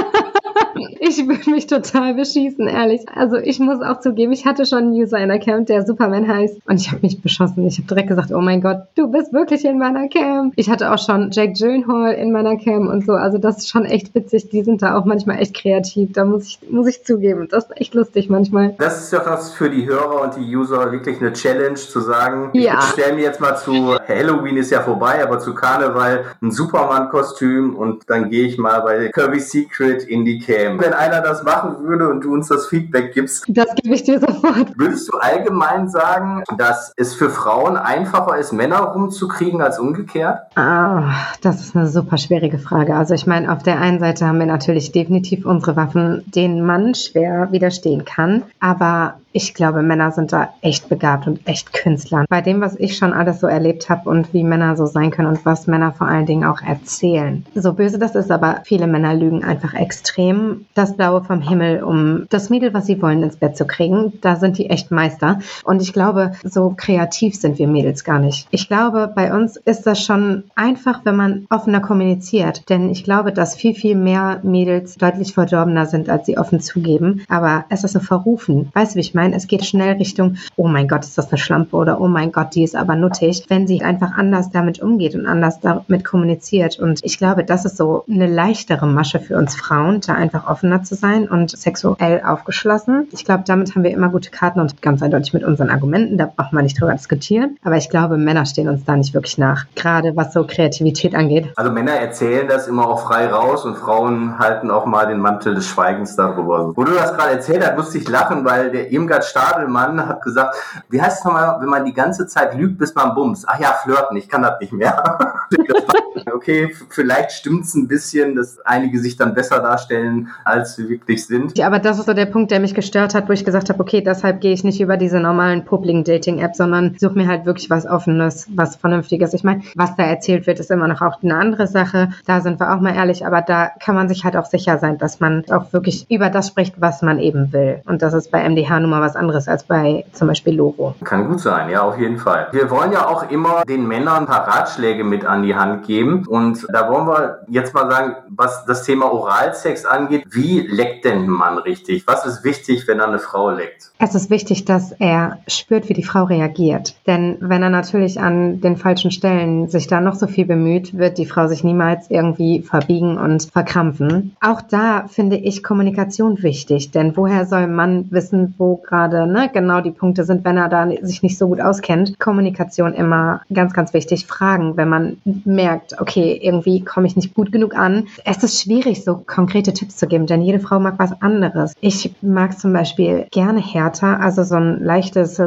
Ich 1.00 1.28
würde 1.28 1.50
mich 1.50 1.68
total 1.68 2.14
beschießen, 2.14 2.68
ehrlich. 2.68 3.02
Also 3.14 3.38
ich 3.38 3.60
muss 3.60 3.82
auch 3.82 4.00
zugeben, 4.00 4.32
ich 4.32 4.46
hatte 4.46 4.66
schon 4.66 4.80
einen 4.80 4.94
User 4.94 5.18
in 5.18 5.30
der 5.30 5.40
Camp, 5.40 5.68
der 5.68 5.86
Superman 5.86 6.28
heißt. 6.28 6.58
Und 6.68 6.80
ich 6.80 6.92
habe 6.92 7.02
mich 7.02 7.22
beschossen. 7.22 7.66
Ich 7.68 7.78
habe 7.78 7.88
direkt 7.88 8.10
gesagt, 8.10 8.32
oh 8.32 8.42
mein 8.42 8.62
Gott, 8.62 8.84
du 8.96 9.08
bist 9.12 9.34
wirklich 9.34 9.66
in 9.66 9.78
meiner 9.78 10.08
Camp. 10.08 10.54
Ich 10.56 10.70
hatte 10.70 10.92
auch 10.92 11.00
schon 11.00 11.32
Jake 11.32 11.54
Gyllenhaal 11.54 12.14
in 12.14 12.32
meiner 12.32 12.58
Camp 12.58 12.90
und 12.90 13.06
so. 13.06 13.14
Also 13.14 13.38
das 13.38 13.58
ist 13.58 13.70
schon 13.70 13.86
echt 13.86 14.14
witzig. 14.16 14.50
Die 14.50 14.64
sind 14.64 14.82
da 14.82 14.98
auch 14.98 15.06
manchmal 15.06 15.40
echt 15.40 15.56
kreativ. 15.56 16.14
Da 16.14 16.26
muss 16.26 16.48
ich, 16.48 16.60
muss 16.70 16.88
ich 16.88 17.04
zugeben. 17.04 17.48
Das 17.50 17.66
ist 17.66 17.82
echt 17.82 17.94
lustig 17.94 18.30
manchmal. 18.30 18.76
Das 18.78 19.04
ist 19.04 19.14
doch 19.14 19.26
was 19.26 19.54
für 19.54 19.70
die 19.70 19.86
Hörer 19.86 20.22
und 20.22 20.36
die 20.36 20.56
User 20.56 20.92
wirklich 20.92 21.20
eine 21.20 21.34
Challenge 21.34 21.76
zu 21.76 22.00
sagen. 22.00 22.50
Ja. 22.54 22.80
Ich 22.80 22.86
stelle 22.92 23.16
mir 23.16 23.24
jetzt 23.24 23.42
mal 23.42 23.56
zu, 23.56 23.96
Halloween 24.08 24.58
ist 24.58 24.72
ja 24.72 24.82
vorbei, 24.82 25.24
aber 25.24 25.40
zu 25.40 25.54
Karneval 25.54 26.26
ein 26.42 26.52
Superman-Kostüm 26.52 27.76
und 27.76 28.04
dann 28.10 28.30
gehe 28.30 28.48
ich 28.48 28.58
mal 28.58 28.80
bei 28.82 29.10
Kirby 29.10 29.40
Secret 29.40 30.04
in 30.04 30.26
die 30.26 30.40
Camp. 30.40 30.85
Wenn 30.86 30.93
einer 30.93 31.21
das 31.21 31.41
machen 31.41 31.84
würde 31.88 32.08
und 32.10 32.24
du 32.24 32.32
uns 32.32 32.48
das 32.48 32.67
Feedback 32.67 33.12
gibst. 33.12 33.43
Das 33.48 33.74
gebe 33.74 33.95
ich 33.95 34.04
dir 34.04 34.19
sofort. 34.19 34.78
Würdest 34.78 35.12
du 35.12 35.17
allgemein 35.17 35.89
sagen, 35.89 36.43
dass 36.60 36.93
es 36.95 37.15
für 37.15 37.32
Frauen 37.32 37.76
einfacher 37.76 38.38
ist, 38.38 38.54
Männer 38.54 38.82
rumzukriegen 38.82 39.63
als 39.63 39.80
umgekehrt? 39.80 40.41
Ah, 40.54 41.12
das 41.41 41.60
ist 41.62 41.76
eine 41.76 41.88
super 41.88 42.19
schwierige 42.19 42.60
Frage. 42.60 42.95
Also 42.95 43.15
ich 43.15 43.26
meine, 43.26 43.52
auf 43.52 43.63
der 43.63 43.80
einen 43.80 44.00
Seite 44.00 44.28
haben 44.28 44.38
wir 44.38 44.45
natürlich 44.45 44.91
definitiv 44.91 45.43
unsere 45.43 45.76
Waffen, 45.76 46.24
denen 46.28 46.63
man 46.63 46.93
schwer 46.93 47.48
widerstehen 47.52 48.06
kann. 48.06 48.43
Aber 48.60 49.15
ich 49.36 49.54
glaube, 49.54 49.82
Männer 49.82 50.12
sind 50.12 50.32
da 50.32 50.54
echt 50.62 50.88
begabt 50.88 51.28
und 51.28 51.45
echt 51.45 51.74
Künstler. 51.74 52.24
Bei 52.30 52.39
dem, 52.39 52.62
was 52.62 52.80
ich 52.80 52.95
schon 52.95 53.12
alles 53.12 53.41
so 53.41 53.48
erlebt 53.48 53.89
habe 53.89 54.10
und 54.10 54.34
wie 54.34 54.45
Männer 54.45 54.78
so 54.78 54.86
sein 54.86 55.12
können 55.12 55.28
und 55.28 55.45
was 55.45 55.67
Männer 55.67 55.91
vor 55.91 56.08
allen 56.08 56.26
Dingen 56.26 56.45
auch 56.45 56.62
erzählen. 56.62 57.45
So 57.54 57.74
böse 57.74 58.00
das 58.00 58.15
ist, 58.15 58.32
aber 58.32 58.62
viele 58.63 58.88
Männer 58.88 59.13
lügen 59.13 59.43
einfach 59.43 59.74
extrem. 59.74 60.67
Das 60.76 60.98
Blaue 60.98 61.24
vom 61.24 61.42
Himmel, 61.42 61.82
um 61.84 62.28
das 62.30 62.50
Mädel, 62.50 62.74
was 62.74 62.86
sie 62.86 63.02
wollen, 63.02 63.24
ins 63.24 63.38
Bett 63.38 63.56
zu 63.56 63.66
kriegen. 63.66 64.12
Da 64.20 64.36
sind 64.36 64.58
die 64.58 64.70
echt 64.70 64.92
Meister. 64.92 65.40
Und 65.64 65.82
ich 65.82 65.94
glaube, 65.94 66.34
so 66.44 66.74
kreativ 66.76 67.36
sind 67.36 67.58
wir 67.58 67.68
Mädels 67.68 68.04
gar 68.04 68.20
nicht. 68.20 68.48
Ich 68.52 68.68
glaube, 68.68 69.10
bei 69.16 69.34
uns 69.34 69.56
ist 69.56 69.88
das 69.88 70.04
schon 70.04 70.44
einfach, 70.54 71.06
wenn 71.06 71.16
man 71.16 71.48
offener 71.50 71.80
kommuniziert. 71.80 72.70
Denn 72.70 72.90
ich 72.90 73.06
glaube, 73.06 73.32
dass 73.32 73.56
viel, 73.56 73.74
viel 73.74 73.96
mehr 73.96 74.42
Mädels 74.44 74.98
deutlich 74.98 75.34
verdorbener 75.34 75.86
sind, 75.86 76.10
als 76.10 76.26
sie 76.26 76.38
offen 76.38 76.60
zugeben. 76.60 77.24
Aber 77.30 77.64
es 77.70 77.86
ist 77.86 77.94
so 77.94 78.02
verrufen. 78.02 78.70
Weißt 78.74 78.94
du, 78.94 78.96
wie 78.98 79.02
ich 79.02 79.14
meine? 79.14 79.34
Es 79.34 79.48
geht 79.48 79.64
schnell 79.64 79.96
Richtung, 79.96 80.36
oh 80.58 80.68
mein 80.68 80.90
Gott, 80.90 81.06
ist 81.06 81.18
das 81.18 81.30
eine 81.30 81.38
Schlampe 81.38 81.78
oder 81.78 82.02
oh 82.02 82.10
mein 82.10 82.34
Gott, 82.34 82.54
die 82.54 82.64
ist 82.64 82.76
aber 82.76 82.98
nuttig, 82.98 83.46
wenn 83.48 83.66
sie 83.66 83.82
einfach 83.82 84.18
anders 84.18 84.50
damit 84.50 84.82
umgeht 84.82 85.16
und 85.16 85.26
anders 85.26 85.62
damit 85.62 86.04
kommuniziert. 86.04 86.80
Und 86.80 87.00
ich 87.06 87.18
glaube, 87.18 87.46
das 87.46 87.64
ist 87.64 87.78
so 87.78 88.04
eine 88.10 88.28
leichtere 88.28 88.88
Masche 88.88 89.22
für 89.22 89.38
uns 89.38 89.56
Frauen, 89.56 90.02
da 90.06 90.16
einfach 90.16 90.50
offener 90.65 90.84
zu 90.84 90.95
sein 90.95 91.28
und 91.28 91.51
sexuell 91.51 92.21
aufgeschlossen. 92.25 93.08
Ich 93.12 93.23
glaube, 93.23 93.43
damit 93.45 93.75
haben 93.75 93.84
wir 93.84 93.91
immer 93.91 94.10
gute 94.10 94.32
Karten 94.32 94.60
und 94.60 94.82
ganz 94.82 95.01
eindeutig 95.04 95.34
mit 95.34 95.43
unseren 95.43 95.69
Argumenten, 95.69 96.17
da 96.17 96.25
braucht 96.25 96.54
man 96.54 96.63
nicht 96.63 96.80
drüber 96.80 96.93
diskutieren. 96.93 97.58
Aber 97.63 97.78
ich 97.78 97.89
glaube, 97.89 98.17
Männer 98.17 98.45
stehen 98.45 98.67
uns 98.67 98.84
da 98.84 98.95
nicht 98.95 99.13
wirklich 99.13 99.38
nach, 99.38 99.65
gerade 99.75 100.15
was 100.15 100.34
so 100.34 100.45
Kreativität 100.47 101.13
angeht. 101.13 101.51
Also 101.56 101.71
Männer 101.71 101.93
erzählen 101.93 102.47
das 102.47 102.67
immer 102.67 102.88
auch 102.88 103.08
frei 103.08 103.28
raus 103.28 103.65
und 103.65 103.78
Frauen 103.78 104.39
halten 104.39 104.71
auch 104.71 104.86
mal 104.86 105.06
den 105.08 105.19
Mantel 105.19 105.54
des 105.54 105.67
Schweigens 105.67 106.15
darüber. 106.15 106.75
Wo 106.75 106.84
du 106.84 106.93
das 106.93 107.13
gerade 107.15 107.34
erzählt 107.34 107.65
hast, 107.65 107.78
musste 107.78 107.99
ich 107.99 108.10
lachen, 108.10 108.43
weil 108.43 108.71
der 108.71 108.91
Irmgard 108.91 109.23
Stadelmann 109.23 110.08
hat 110.08 110.23
gesagt, 110.23 110.56
wie 110.89 111.01
heißt 111.01 111.19
es 111.19 111.25
nochmal, 111.25 111.58
wenn 111.62 111.69
man 111.69 111.86
die 111.86 111.93
ganze 111.93 112.25
Zeit 112.25 112.56
lügt, 112.56 112.80
bis 112.80 112.95
man 112.95 113.13
bums? 113.13 113.45
Ach 113.47 113.60
ja, 113.60 113.73
flirten, 113.84 114.17
ich 114.17 114.28
kann 114.28 114.41
das 114.41 114.60
nicht 114.60 114.73
mehr. 114.73 115.19
okay, 116.34 116.75
vielleicht 116.89 117.32
stimmt 117.32 117.65
es 117.65 117.75
ein 117.75 117.88
bisschen, 117.88 118.36
dass 118.36 118.60
einige 118.65 118.99
sich 118.99 119.17
dann 119.17 119.34
besser 119.34 119.60
darstellen, 119.60 120.30
als 120.56 120.76
sie 120.76 120.89
wirklich 120.89 121.26
sind. 121.26 121.58
Ja, 121.58 121.68
aber 121.68 121.80
das 121.80 122.00
ist 122.00 122.06
so 122.06 122.13
der 122.13 122.26
Punkt, 122.26 122.52
der 122.52 122.60
mich 122.60 122.74
gestört 122.74 123.13
hat, 123.13 123.28
wo 123.28 123.34
ich 123.34 123.46
gesagt 123.46 123.70
habe, 123.70 123.80
okay, 123.80 124.02
deshalb 124.02 124.41
gehe 124.41 124.54
ich 124.54 124.63
nicht 124.63 124.82
über 124.82 124.98
diese 124.98 125.20
normalen 125.20 125.65
publiken 125.65 126.04
Dating-Apps, 126.04 126.58
sondern 126.58 126.96
suche 126.98 127.15
mir 127.15 127.28
halt 127.28 127.46
wirklich 127.46 127.70
was 127.70 127.86
Offenes, 127.86 128.48
was 128.56 128.76
Vernünftiges. 128.76 129.34
Ich 129.34 129.44
meine, 129.44 129.62
was 129.76 129.96
da 129.96 130.04
erzählt 130.04 130.48
wird, 130.48 130.60
ist 130.60 130.72
immer 130.72 130.88
noch 130.88 131.02
auch 131.02 131.22
eine 131.22 131.36
andere 131.36 131.68
Sache. 131.68 132.10
Da 132.26 132.41
sind 132.41 132.60
wir 132.60 132.74
auch 132.74 132.80
mal 132.80 132.96
ehrlich, 132.96 133.26
aber 133.26 133.41
da 133.41 133.70
kann 133.84 133.96
man 133.96 134.08
sich 134.08 134.24
halt 134.24 134.38
auch 134.38 134.46
sicher 134.46 134.78
sein, 134.78 134.98
dass 134.98 135.20
man 135.20 135.44
auch 135.52 135.74
wirklich 135.74 136.10
über 136.10 136.30
das 136.30 136.48
spricht, 136.48 136.80
was 136.80 137.02
man 137.02 137.20
eben 137.20 137.52
will. 137.52 137.82
Und 137.86 138.02
das 138.02 138.13
ist 138.13 138.32
bei 138.32 138.48
MDH 138.48 138.80
nun 138.80 138.89
mal 138.89 139.02
was 139.02 139.15
anderes 139.15 139.48
als 139.48 139.63
bei 139.63 140.06
zum 140.13 140.28
Beispiel 140.28 140.56
Loro. 140.56 140.96
Kann 141.04 141.28
gut 141.28 141.39
sein, 141.39 141.70
ja, 141.70 141.82
auf 141.82 142.00
jeden 142.00 142.18
Fall. 142.18 142.48
Wir 142.52 142.70
wollen 142.70 142.91
ja 142.91 143.08
auch 143.08 143.30
immer 143.30 143.63
den 143.68 143.88
Männern 143.88 144.24
ein 144.24 144.26
paar 144.26 144.48
Ratschläge 144.48 145.04
mit 145.04 145.26
an 145.26 145.44
die 145.44 145.56
Hand 145.56 145.86
geben. 145.86 146.26
Und 146.28 146.65
da 146.72 146.89
wollen 146.89 147.08
wir 147.08 147.39
jetzt 147.48 147.74
mal 147.74 147.89
sagen, 147.89 148.15
was 148.30 148.65
das 148.65 148.84
Thema 148.84 149.12
Oralsex 149.12 149.86
angeht, 149.86 150.26
wie 150.32 150.45
leckt 150.46 151.06
denn 151.06 151.24
ein 151.24 151.30
Mann 151.30 151.58
richtig? 151.58 152.04
Was 152.08 152.26
ist 152.26 152.44
wichtig, 152.44 152.88
wenn 152.88 153.00
er 153.00 153.08
eine 153.08 153.20
Frau 153.20 153.50
leckt? 153.50 153.92
Es 153.98 154.14
ist 154.14 154.30
wichtig, 154.30 154.66
dass 154.66 154.92
er 154.92 155.40
spürt, 155.48 155.88
wie 155.90 155.94
die 155.94 156.04
Frau 156.04 156.24
reagiert. 156.24 156.96
Denn 157.08 157.38
wenn 157.40 157.64
er 157.64 157.70
natürlich 157.70 158.20
an 158.20 158.60
den 158.60 158.76
falschen 158.76 159.12
Stellen 159.12 159.70
sich 159.70 159.88
da 159.88 160.02
noch 160.02 160.16
so 160.16 160.28
viel 160.28 160.46
bemüht, 160.46 160.98
wird 160.98 161.18
die 161.18 161.26
Frau 161.26 161.48
sich 161.48 161.64
niemals 161.64 162.10
irgendwie 162.10 162.62
verbiegen 162.62 163.18
und 163.18 163.44
verkrampfen. 163.52 164.36
Auch 164.42 164.62
da 164.62 165.08
finde 165.08 165.38
ich 165.38 165.64
Kommunikation 165.64 166.44
wichtig. 166.44 166.92
Denn 166.92 167.16
woher 167.16 167.46
soll 167.46 167.64
ein 167.64 167.76
Mann 167.76 168.08
wissen, 168.12 168.54
wo 168.58 168.76
gerade 168.78 169.28
ne, 169.28 169.50
genau 169.54 169.82
die 169.82 169.92
Punkte 169.92 170.26
sind, 170.26 170.44
wenn 170.44 170.58
er 170.58 170.70
da 170.70 170.90
sich 171.02 171.24
nicht 171.24 171.38
so 171.38 171.48
gut 171.48 171.62
auskennt? 171.62 172.20
Kommunikation 172.20 172.94
immer 172.94 173.42
ganz, 173.54 173.74
ganz 173.74 173.94
wichtig. 173.94 174.26
Fragen, 174.26 174.78
wenn 174.78 174.90
man 174.90 175.18
merkt, 175.46 176.00
okay, 176.00 176.38
irgendwie 176.42 176.84
komme 176.84 177.08
ich 177.08 177.16
nicht 177.16 177.34
gut 177.34 177.52
genug 177.52 177.76
an. 177.76 178.08
Es 178.26 178.44
ist 178.44 178.62
schwierig, 178.62 179.04
so 179.04 179.22
konkrete 179.26 179.74
Tipps 179.74 179.96
zu 179.98 180.08
geben, 180.08 180.28
denn 180.36 180.41
jede 180.41 180.60
Frau 180.60 180.80
mag 180.80 180.95
was 181.00 181.21
anderes. 181.21 181.74
Ich 181.80 182.13
mag 182.21 182.60
zum 182.60 182.74
Beispiel 182.74 183.28
gerne 183.32 183.62
härter, 183.62 184.19
also 184.19 184.43
so 184.43 184.56
ein 184.56 184.84
leichtes 184.84 185.39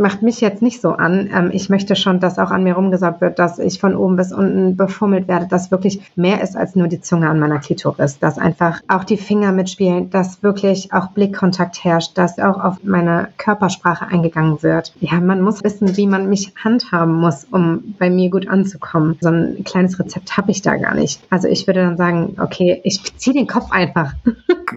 macht 0.00 0.22
mich 0.22 0.40
jetzt 0.40 0.62
nicht 0.62 0.80
so 0.80 0.92
an. 0.92 1.30
Ähm, 1.32 1.50
ich 1.52 1.68
möchte 1.68 1.94
schon, 1.94 2.18
dass 2.18 2.38
auch 2.38 2.50
an 2.50 2.64
mir 2.64 2.74
rumgesagt 2.74 3.20
wird, 3.20 3.38
dass 3.38 3.58
ich 3.58 3.78
von 3.78 3.94
oben 3.94 4.16
bis 4.16 4.32
unten 4.32 4.76
befummelt 4.76 5.28
werde, 5.28 5.46
dass 5.46 5.70
wirklich 5.70 6.00
mehr 6.16 6.42
ist 6.42 6.56
als 6.56 6.74
nur 6.74 6.88
die 6.88 7.00
Zunge 7.00 7.28
an 7.28 7.38
meiner 7.38 7.58
Klitoris, 7.58 8.18
dass 8.18 8.38
einfach 8.38 8.80
auch 8.88 9.04
die 9.04 9.18
Finger 9.18 9.52
mitspielen, 9.52 10.10
dass 10.10 10.42
wirklich 10.42 10.92
auch 10.92 11.08
Blickkontakt 11.08 11.84
herrscht, 11.84 12.16
dass 12.16 12.38
auch 12.38 12.62
auf 12.64 12.78
meine 12.82 13.28
Körpersprache 13.36 14.06
eingegangen 14.06 14.62
wird. 14.62 14.92
Ja, 15.00 15.20
man 15.20 15.42
muss 15.42 15.62
wissen, 15.62 15.96
wie 15.96 16.06
man 16.06 16.28
mich 16.28 16.52
handhaben 16.56 17.14
muss, 17.14 17.44
um 17.50 17.94
bei 17.98 18.08
mir 18.08 18.30
gut 18.30 18.48
anzukommen. 18.48 19.18
So 19.20 19.28
ein 19.28 19.62
kleines 19.64 19.98
Rezept 19.98 20.36
habe 20.36 20.50
ich 20.50 20.62
da 20.62 20.76
gar 20.76 20.94
nicht. 20.94 21.20
Also 21.28 21.46
ich 21.46 21.66
würde 21.66 21.80
dann 21.80 21.96
sagen, 21.98 22.36
okay, 22.40 22.80
ich 22.84 23.16
ziehe 23.18 23.34
den 23.34 23.46
Kopf 23.46 23.70
einfach. 23.70 24.14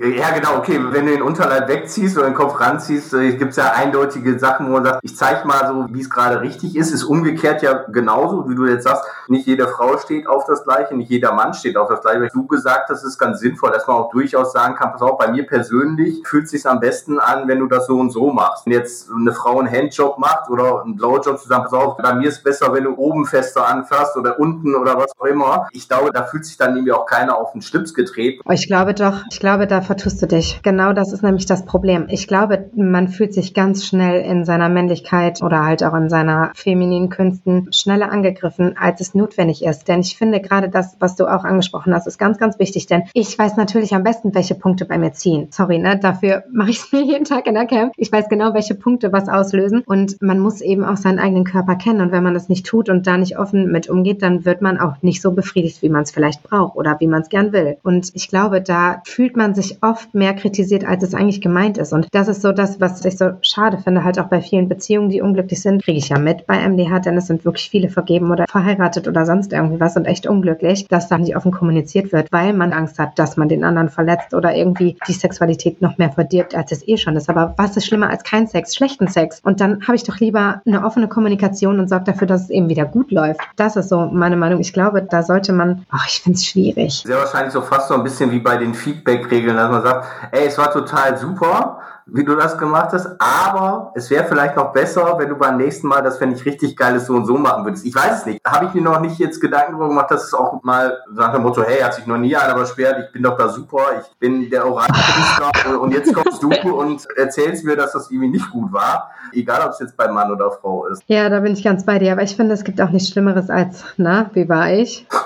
Ja, 0.01 0.31
genau, 0.31 0.57
okay. 0.57 0.79
Wenn 0.91 1.05
du 1.05 1.11
den 1.11 1.21
Unterleib 1.21 1.67
wegziehst 1.67 2.17
oder 2.17 2.25
den 2.25 2.33
Kopf 2.33 2.59
ranziehst, 2.59 3.13
äh, 3.13 3.33
gibt 3.33 3.51
es 3.51 3.57
ja 3.57 3.73
eindeutige 3.73 4.39
Sachen, 4.39 4.67
wo 4.67 4.71
man 4.71 4.83
sagt, 4.83 4.99
ich 5.03 5.12
zeige 5.17 5.47
mal 5.47 5.67
so, 5.67 5.93
wie 5.93 6.01
es 6.01 6.09
gerade 6.09 6.41
richtig 6.41 6.75
ist. 6.75 6.91
Ist 6.91 7.03
umgekehrt 7.03 7.61
ja 7.61 7.85
genauso, 7.89 8.49
wie 8.49 8.55
du 8.55 8.65
jetzt 8.65 8.83
sagst, 8.83 9.03
nicht 9.27 9.47
jede 9.47 9.67
Frau 9.67 9.97
steht 9.97 10.27
auf 10.27 10.45
das 10.45 10.63
Gleiche, 10.63 10.95
nicht 10.95 11.09
jeder 11.09 11.33
Mann 11.33 11.53
steht 11.53 11.77
auf 11.77 11.89
das 11.89 12.01
Gleiche. 12.01 12.29
Du 12.33 12.47
gesagt 12.47 12.89
hast, 12.89 13.03
ist 13.03 13.17
ganz 13.17 13.39
sinnvoll, 13.39 13.71
dass 13.71 13.87
man 13.87 13.97
auch 13.97 14.09
durchaus 14.11 14.51
sagen 14.53 14.75
kann, 14.75 14.91
pass 14.91 15.01
auf, 15.01 15.17
bei 15.17 15.29
mir 15.31 15.45
persönlich 15.45 16.21
fühlt 16.25 16.45
es 16.45 16.51
sich 16.51 16.65
am 16.65 16.79
besten 16.79 17.19
an, 17.19 17.47
wenn 17.47 17.59
du 17.59 17.67
das 17.67 17.87
so 17.87 17.99
und 17.99 18.11
so 18.11 18.31
machst. 18.31 18.65
Wenn 18.65 18.73
jetzt 18.73 19.09
eine 19.11 19.33
Frau 19.33 19.59
einen 19.59 19.71
Handjob 19.71 20.17
macht 20.17 20.49
oder 20.49 20.83
einen 20.83 20.95
Blowjob 20.95 21.39
zusammen, 21.39 21.65
pass 21.65 21.73
auf, 21.73 21.97
bei 21.97 22.13
mir 22.13 22.27
ist 22.27 22.37
es 22.37 22.43
besser, 22.43 22.73
wenn 22.73 22.83
du 22.83 22.95
oben 22.95 23.25
fester 23.25 23.67
anfasst 23.67 24.17
oder 24.17 24.39
unten 24.39 24.75
oder 24.75 24.97
was 24.97 25.11
auch 25.17 25.25
immer. 25.25 25.67
Ich 25.71 25.87
glaube, 25.87 26.11
da 26.11 26.23
fühlt 26.23 26.45
sich 26.45 26.57
dann 26.57 26.75
irgendwie 26.75 26.91
auch 26.91 27.05
keiner 27.05 27.37
auf 27.37 27.51
den 27.53 27.61
Schlips 27.61 27.93
gedreht. 27.93 28.41
Ich 28.51 28.67
glaube 28.67 28.93
doch, 28.93 29.23
ich 29.31 29.39
glaube, 29.39 29.67
da 29.67 29.81
vertust 29.81 30.21
du 30.21 30.27
dich. 30.27 30.61
Genau 30.63 30.93
das 30.93 31.13
ist 31.13 31.23
nämlich 31.23 31.45
das 31.45 31.65
Problem. 31.65 32.07
Ich 32.09 32.27
glaube, 32.27 32.69
man 32.75 33.07
fühlt 33.07 33.33
sich 33.33 33.53
ganz 33.53 33.85
schnell 33.85 34.21
in 34.21 34.45
seiner 34.45 34.69
Männlichkeit 34.69 35.02
oder 35.43 35.65
halt 35.65 35.83
auch 35.83 35.93
in 35.93 36.09
seiner 36.09 36.51
femininen 36.55 37.09
Künsten 37.09 37.67
schneller 37.71 38.11
angegriffen, 38.11 38.75
als 38.77 39.01
es 39.01 39.15
notwendig 39.15 39.63
ist. 39.63 39.87
Denn 39.87 40.01
ich 40.01 40.17
finde 40.17 40.41
gerade 40.41 40.69
das, 40.69 40.95
was 40.99 41.15
du 41.15 41.25
auch 41.25 41.43
angesprochen 41.43 41.93
hast, 41.93 42.07
ist 42.07 42.17
ganz, 42.17 42.37
ganz 42.37 42.59
wichtig. 42.59 42.87
Denn 42.87 43.03
ich 43.13 43.37
weiß 43.37 43.57
natürlich 43.57 43.93
am 43.93 44.03
besten, 44.03 44.33
welche 44.33 44.55
Punkte 44.55 44.85
bei 44.85 44.97
mir 44.97 45.13
ziehen. 45.13 45.47
Sorry, 45.51 45.79
ne? 45.79 45.97
Dafür 45.97 46.43
mache 46.51 46.71
ich 46.71 46.79
es 46.79 46.91
mir 46.91 47.03
jeden 47.03 47.25
Tag 47.25 47.47
in 47.47 47.55
der 47.55 47.65
Camp. 47.65 47.93
Ich 47.97 48.11
weiß 48.11 48.29
genau, 48.29 48.53
welche 48.53 48.75
Punkte 48.75 49.11
was 49.11 49.29
auslösen. 49.29 49.83
Und 49.85 50.21
man 50.21 50.39
muss 50.39 50.61
eben 50.61 50.85
auch 50.85 50.97
seinen 50.97 51.19
eigenen 51.19 51.43
Körper 51.43 51.75
kennen. 51.75 52.01
Und 52.01 52.11
wenn 52.11 52.23
man 52.23 52.33
das 52.33 52.49
nicht 52.49 52.65
tut 52.65 52.89
und 52.89 53.07
da 53.07 53.17
nicht 53.17 53.37
offen 53.37 53.71
mit 53.71 53.89
umgeht, 53.89 54.21
dann 54.21 54.45
wird 54.45 54.61
man 54.61 54.79
auch 54.79 55.01
nicht 55.01 55.21
so 55.21 55.31
befriedigt, 55.31 55.81
wie 55.81 55.89
man 55.89 56.03
es 56.03 56.11
vielleicht 56.11 56.43
braucht 56.43 56.75
oder 56.75 56.97
wie 56.99 57.07
man 57.07 57.21
es 57.21 57.29
gern 57.29 57.51
will. 57.51 57.77
Und 57.83 58.11
ich 58.13 58.27
glaube, 58.27 58.61
da 58.61 59.01
fühlt 59.05 59.35
man 59.37 59.53
sich 59.53 59.77
oft 59.81 60.13
mehr 60.13 60.33
kritisiert, 60.33 60.85
als 60.85 61.03
es 61.03 61.13
eigentlich 61.13 61.41
gemeint 61.41 61.77
ist. 61.77 61.93
Und 61.93 62.07
das 62.11 62.27
ist 62.27 62.41
so 62.41 62.51
das, 62.51 62.79
was 62.79 63.03
ich 63.05 63.17
so 63.17 63.31
schade 63.41 63.77
finde, 63.77 64.03
halt 64.03 64.19
auch 64.19 64.27
bei 64.27 64.41
vielen 64.41 64.69
Beziehungen 64.69 64.92
Beziehungen, 64.93 65.09
die 65.09 65.21
unglücklich 65.21 65.59
sind, 65.59 65.83
kriege 65.83 65.97
ich 65.97 66.09
ja 66.09 66.19
mit 66.19 66.45
bei 66.45 66.67
MDH, 66.69 66.99
denn 66.99 67.17
es 67.17 67.25
sind 67.25 67.45
wirklich 67.45 67.67
viele 67.67 67.89
vergeben 67.89 68.29
oder 68.29 68.45
verheiratet 68.47 69.07
oder 69.07 69.25
sonst 69.25 69.51
irgendwie 69.51 69.79
was 69.79 69.97
und 69.97 70.05
echt 70.05 70.27
unglücklich, 70.27 70.87
dass 70.87 71.07
da 71.07 71.17
nicht 71.17 71.35
offen 71.35 71.51
kommuniziert 71.51 72.11
wird, 72.11 72.31
weil 72.31 72.53
man 72.53 72.73
Angst 72.73 72.99
hat, 72.99 73.17
dass 73.17 73.35
man 73.35 73.49
den 73.49 73.63
anderen 73.63 73.89
verletzt 73.89 74.35
oder 74.35 74.55
irgendwie 74.55 74.95
die 75.07 75.13
Sexualität 75.13 75.81
noch 75.81 75.97
mehr 75.97 76.11
verdirbt, 76.11 76.53
als 76.53 76.71
es 76.71 76.87
eh 76.87 76.97
schon 76.97 77.15
ist. 77.15 77.27
Aber 77.27 77.55
was 77.57 77.75
ist 77.75 77.87
schlimmer 77.87 78.11
als 78.11 78.23
kein 78.23 78.45
Sex? 78.45 78.75
Schlechten 78.75 79.07
Sex. 79.07 79.39
Und 79.43 79.61
dann 79.61 79.81
habe 79.87 79.95
ich 79.95 80.03
doch 80.03 80.19
lieber 80.19 80.61
eine 80.67 80.85
offene 80.85 81.07
Kommunikation 81.07 81.79
und 81.79 81.89
sorge 81.89 82.05
dafür, 82.05 82.27
dass 82.27 82.43
es 82.43 82.49
eben 82.51 82.69
wieder 82.69 82.85
gut 82.85 83.09
läuft. 83.09 83.41
Das 83.55 83.75
ist 83.75 83.89
so 83.89 84.05
meine 84.11 84.37
Meinung. 84.37 84.59
Ich 84.59 84.73
glaube, 84.73 85.01
da 85.01 85.23
sollte 85.23 85.53
man, 85.53 85.87
ach, 85.89 86.05
ich 86.07 86.21
finde 86.21 86.37
es 86.37 86.45
schwierig. 86.45 87.01
Sehr 87.03 87.17
wahrscheinlich 87.17 87.53
so 87.53 87.61
fast 87.61 87.87
so 87.87 87.95
ein 87.95 88.03
bisschen 88.03 88.29
wie 88.29 88.39
bei 88.39 88.57
den 88.57 88.75
Feedback-Regeln, 88.75 89.55
dass 89.55 89.71
man 89.71 89.81
sagt, 89.81 90.05
ey, 90.31 90.45
es 90.45 90.59
war 90.59 90.71
total 90.71 91.17
super, 91.17 91.79
wie 92.05 92.23
du 92.23 92.35
das 92.35 92.57
gemacht 92.57 92.89
hast, 92.91 93.07
aber 93.19 93.91
es 93.95 94.09
wäre 94.09 94.25
vielleicht 94.25 94.55
noch 94.55 94.71
besser, 94.71 95.15
wenn 95.17 95.29
du 95.29 95.35
beim 95.35 95.57
nächsten 95.57 95.87
Mal 95.87 96.01
das, 96.01 96.19
wenn 96.19 96.31
ich 96.31 96.45
richtig 96.45 96.75
geiles 96.75 97.05
so 97.05 97.13
und 97.13 97.25
so 97.25 97.37
machen 97.37 97.65
würdest. 97.65 97.85
Ich 97.85 97.95
weiß 97.95 98.19
es 98.19 98.25
nicht. 98.25 98.41
Habe 98.45 98.65
ich 98.65 98.73
mir 98.73 98.81
noch 98.81 98.99
nicht 98.99 99.19
jetzt 99.19 99.39
Gedanken 99.39 99.73
darüber 99.73 99.89
gemacht, 99.89 100.11
dass 100.11 100.25
es 100.25 100.33
auch 100.33 100.61
mal 100.63 100.97
nach 101.13 101.33
dem 101.33 101.43
Motto, 101.43 101.63
hey, 101.63 101.81
hat 101.81 101.93
sich 101.93 102.05
noch 102.05 102.17
nie 102.17 102.35
einer 102.35 102.55
beschwert, 102.55 103.05
ich 103.05 103.11
bin 103.11 103.23
doch 103.23 103.37
da 103.37 103.49
super, 103.49 103.79
ich 103.99 104.19
bin 104.19 104.49
der 104.49 104.65
Orakelpriester 104.65 105.79
und 105.81 105.91
jetzt 105.91 106.13
kommst 106.13 106.43
du 106.43 106.49
und 106.73 107.07
erzählst 107.17 107.63
mir, 107.63 107.75
dass 107.75 107.93
das 107.93 108.11
irgendwie 108.11 108.29
nicht 108.29 108.49
gut 108.51 108.71
war. 108.73 109.11
Egal, 109.31 109.61
ob 109.65 109.71
es 109.71 109.79
jetzt 109.79 109.97
bei 109.97 110.07
Mann 110.07 110.31
oder 110.31 110.51
Frau 110.51 110.85
ist. 110.87 111.03
Ja, 111.07 111.29
da 111.29 111.39
bin 111.39 111.53
ich 111.53 111.63
ganz 111.63 111.85
bei 111.85 111.99
dir. 111.99 112.11
Aber 112.11 112.21
ich 112.21 112.35
finde, 112.35 112.53
es 112.53 112.63
gibt 112.63 112.79
auch 112.81 112.89
nichts 112.89 113.09
Schlimmeres 113.09 113.49
als, 113.49 113.83
na, 113.97 114.29
wie 114.33 114.47
war 114.47 114.71
ich? 114.71 115.07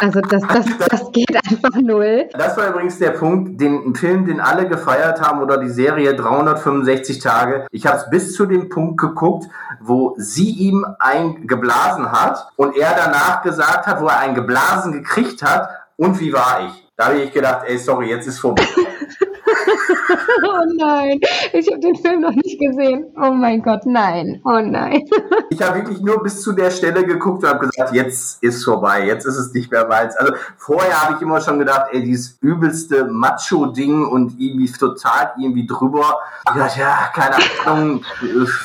Also 0.00 0.20
das, 0.22 0.42
das, 0.48 0.64
das 0.88 1.12
geht 1.12 1.36
einfach 1.36 1.78
null. 1.78 2.26
Das 2.32 2.56
war 2.56 2.68
übrigens 2.68 2.98
der 2.98 3.10
Punkt, 3.10 3.60
den 3.60 3.94
Film, 3.94 4.24
den 4.24 4.40
alle 4.40 4.66
gefeiert 4.66 5.20
haben 5.20 5.42
oder 5.42 5.58
die 5.58 5.68
Serie 5.68 6.14
365 6.20 7.18
Tage. 7.18 7.66
Ich 7.70 7.86
habe 7.86 7.98
es 7.98 8.10
bis 8.10 8.34
zu 8.34 8.46
dem 8.46 8.68
Punkt 8.68 9.00
geguckt, 9.00 9.48
wo 9.80 10.14
sie 10.18 10.50
ihm 10.50 10.86
eingeblasen 10.98 12.12
hat 12.12 12.48
und 12.56 12.76
er 12.76 12.94
danach 12.94 13.42
gesagt 13.42 13.86
hat, 13.86 14.00
wo 14.00 14.06
er 14.06 14.18
einen 14.18 14.34
geblasen 14.34 14.92
gekriegt 14.92 15.42
hat 15.42 15.68
und 15.96 16.20
wie 16.20 16.32
war 16.32 16.66
ich. 16.66 16.88
Da 16.96 17.06
habe 17.06 17.18
ich 17.18 17.32
gedacht, 17.32 17.62
ey, 17.66 17.78
sorry, 17.78 18.10
jetzt 18.10 18.26
ist 18.26 18.38
vorbei. 18.38 18.62
oh 20.44 20.64
nein, 20.76 21.20
ich 21.52 21.66
habe 21.68 21.80
den 21.80 21.96
Film 21.96 22.20
noch 22.20 22.34
nicht 22.34 22.58
gesehen. 22.58 23.06
Oh 23.16 23.30
mein 23.30 23.62
Gott, 23.62 23.86
nein. 23.86 24.40
Oh 24.44 24.60
nein. 24.62 25.02
ich 25.50 25.60
habe 25.62 25.78
wirklich 25.78 26.00
nur 26.00 26.22
bis 26.22 26.42
zu 26.42 26.52
der 26.52 26.70
Stelle 26.70 27.04
geguckt 27.04 27.42
und 27.42 27.48
habe 27.48 27.66
gesagt, 27.66 27.94
jetzt 27.94 28.42
ist 28.42 28.64
vorbei, 28.64 29.06
jetzt 29.06 29.26
ist 29.26 29.36
es 29.36 29.52
nicht 29.52 29.70
mehr 29.70 29.86
meins. 29.86 30.16
Also 30.16 30.34
vorher 30.56 31.02
habe 31.02 31.14
ich 31.16 31.22
immer 31.22 31.40
schon 31.40 31.58
gedacht, 31.58 31.88
ey, 31.92 32.02
dieses 32.02 32.38
übelste 32.40 33.04
Macho-Ding 33.04 34.06
und 34.06 34.38
irgendwie 34.38 34.70
total 34.70 35.32
irgendwie 35.38 35.66
drüber. 35.66 36.18
Ich 36.48 36.54
dachte, 36.54 36.80
ja, 36.80 37.10
keine 37.14 37.36
Ahnung, 37.64 38.04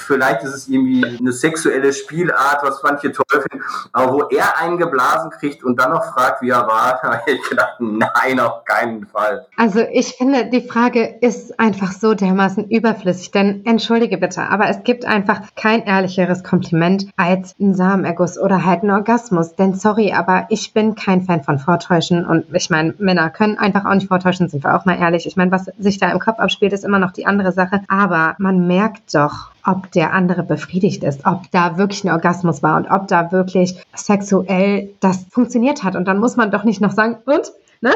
vielleicht 0.06 0.44
ist 0.44 0.54
es 0.54 0.68
irgendwie 0.68 1.06
eine 1.20 1.32
sexuelle 1.32 1.94
Spielart, 1.94 2.64
was 2.64 2.82
manche 2.84 3.12
toll 3.12 3.26
finden. 3.30 3.64
Aber 3.92 4.14
wo 4.14 4.22
er 4.30 4.60
einen 4.60 4.78
geblasen 4.78 5.32
kriegt 5.32 5.64
und 5.64 5.80
dann 5.80 5.92
noch 5.92 6.14
fragt, 6.14 6.42
wie 6.42 6.50
er 6.50 6.68
war, 6.68 7.02
habe 7.04 7.22
ich 7.28 7.42
gedacht, 7.50 7.76
nein, 7.80 8.40
auf 8.40 8.64
keinen 8.66 9.06
Fall. 9.08 9.46
Also 9.58 9.80
ich 9.92 10.16
finde, 10.16 10.50
die 10.50 10.68
Frage 10.68 11.18
ist 11.22 11.55
einfach 11.58 11.92
so 11.92 12.14
dermaßen 12.14 12.70
überflüssig, 12.70 13.32
denn 13.32 13.66
entschuldige 13.66 14.18
bitte, 14.18 14.50
aber 14.50 14.70
es 14.70 14.84
gibt 14.84 15.06
einfach 15.06 15.42
kein 15.56 15.84
ehrlicheres 15.84 16.44
Kompliment 16.44 17.08
als 17.16 17.56
ein 17.60 17.74
Samenerguss 17.74 18.38
oder 18.38 18.66
halt 18.66 18.84
ein 18.84 18.92
Orgasmus. 18.92 19.56
Denn 19.56 19.74
sorry, 19.74 20.14
aber 20.14 20.46
ich 20.50 20.74
bin 20.74 20.96
kein 20.96 21.24
Fan 21.24 21.44
von 21.44 21.60
Vortäuschen 21.60 22.26
und 22.26 22.46
ich 22.54 22.70
meine, 22.70 22.94
Männer 22.98 23.30
können 23.30 23.58
einfach 23.58 23.86
auch 23.86 23.94
nicht 23.94 24.08
vortäuschen, 24.08 24.50
sind 24.50 24.64
wir 24.64 24.76
auch 24.76 24.86
mal 24.86 25.00
ehrlich. 25.00 25.26
Ich 25.26 25.36
meine, 25.36 25.52
was 25.52 25.66
sich 25.80 25.98
da 25.98 26.12
im 26.12 26.20
Kopf 26.20 26.40
abspielt, 26.40 26.74
ist 26.74 26.86
immer 26.86 27.00
noch 27.00 27.12
die 27.12 27.26
andere 27.26 27.52
Sache. 27.52 27.82
Aber 27.88 28.36
man 28.38 28.68
merkt 28.68 29.14
doch, 29.14 29.52
ob 29.66 29.92
der 29.92 30.14
andere 30.14 30.44
befriedigt 30.44 31.04
ist, 31.04 31.26
ob 31.26 31.50
da 31.52 31.78
wirklich 31.78 32.04
ein 32.04 32.12
Orgasmus 32.12 32.62
war 32.62 32.78
und 32.78 32.88
ob 32.88 33.08
da 33.08 33.32
wirklich 33.32 33.76
sexuell 33.96 34.90
das 35.00 35.26
funktioniert 35.30 35.84
hat. 35.84 35.96
Und 35.96 36.08
dann 36.08 36.20
muss 36.20 36.36
man 36.36 36.52
doch 36.52 36.64
nicht 36.64 36.82
noch 36.82 36.92
sagen, 36.92 37.18
und? 37.26 37.52
Ne? 37.82 37.92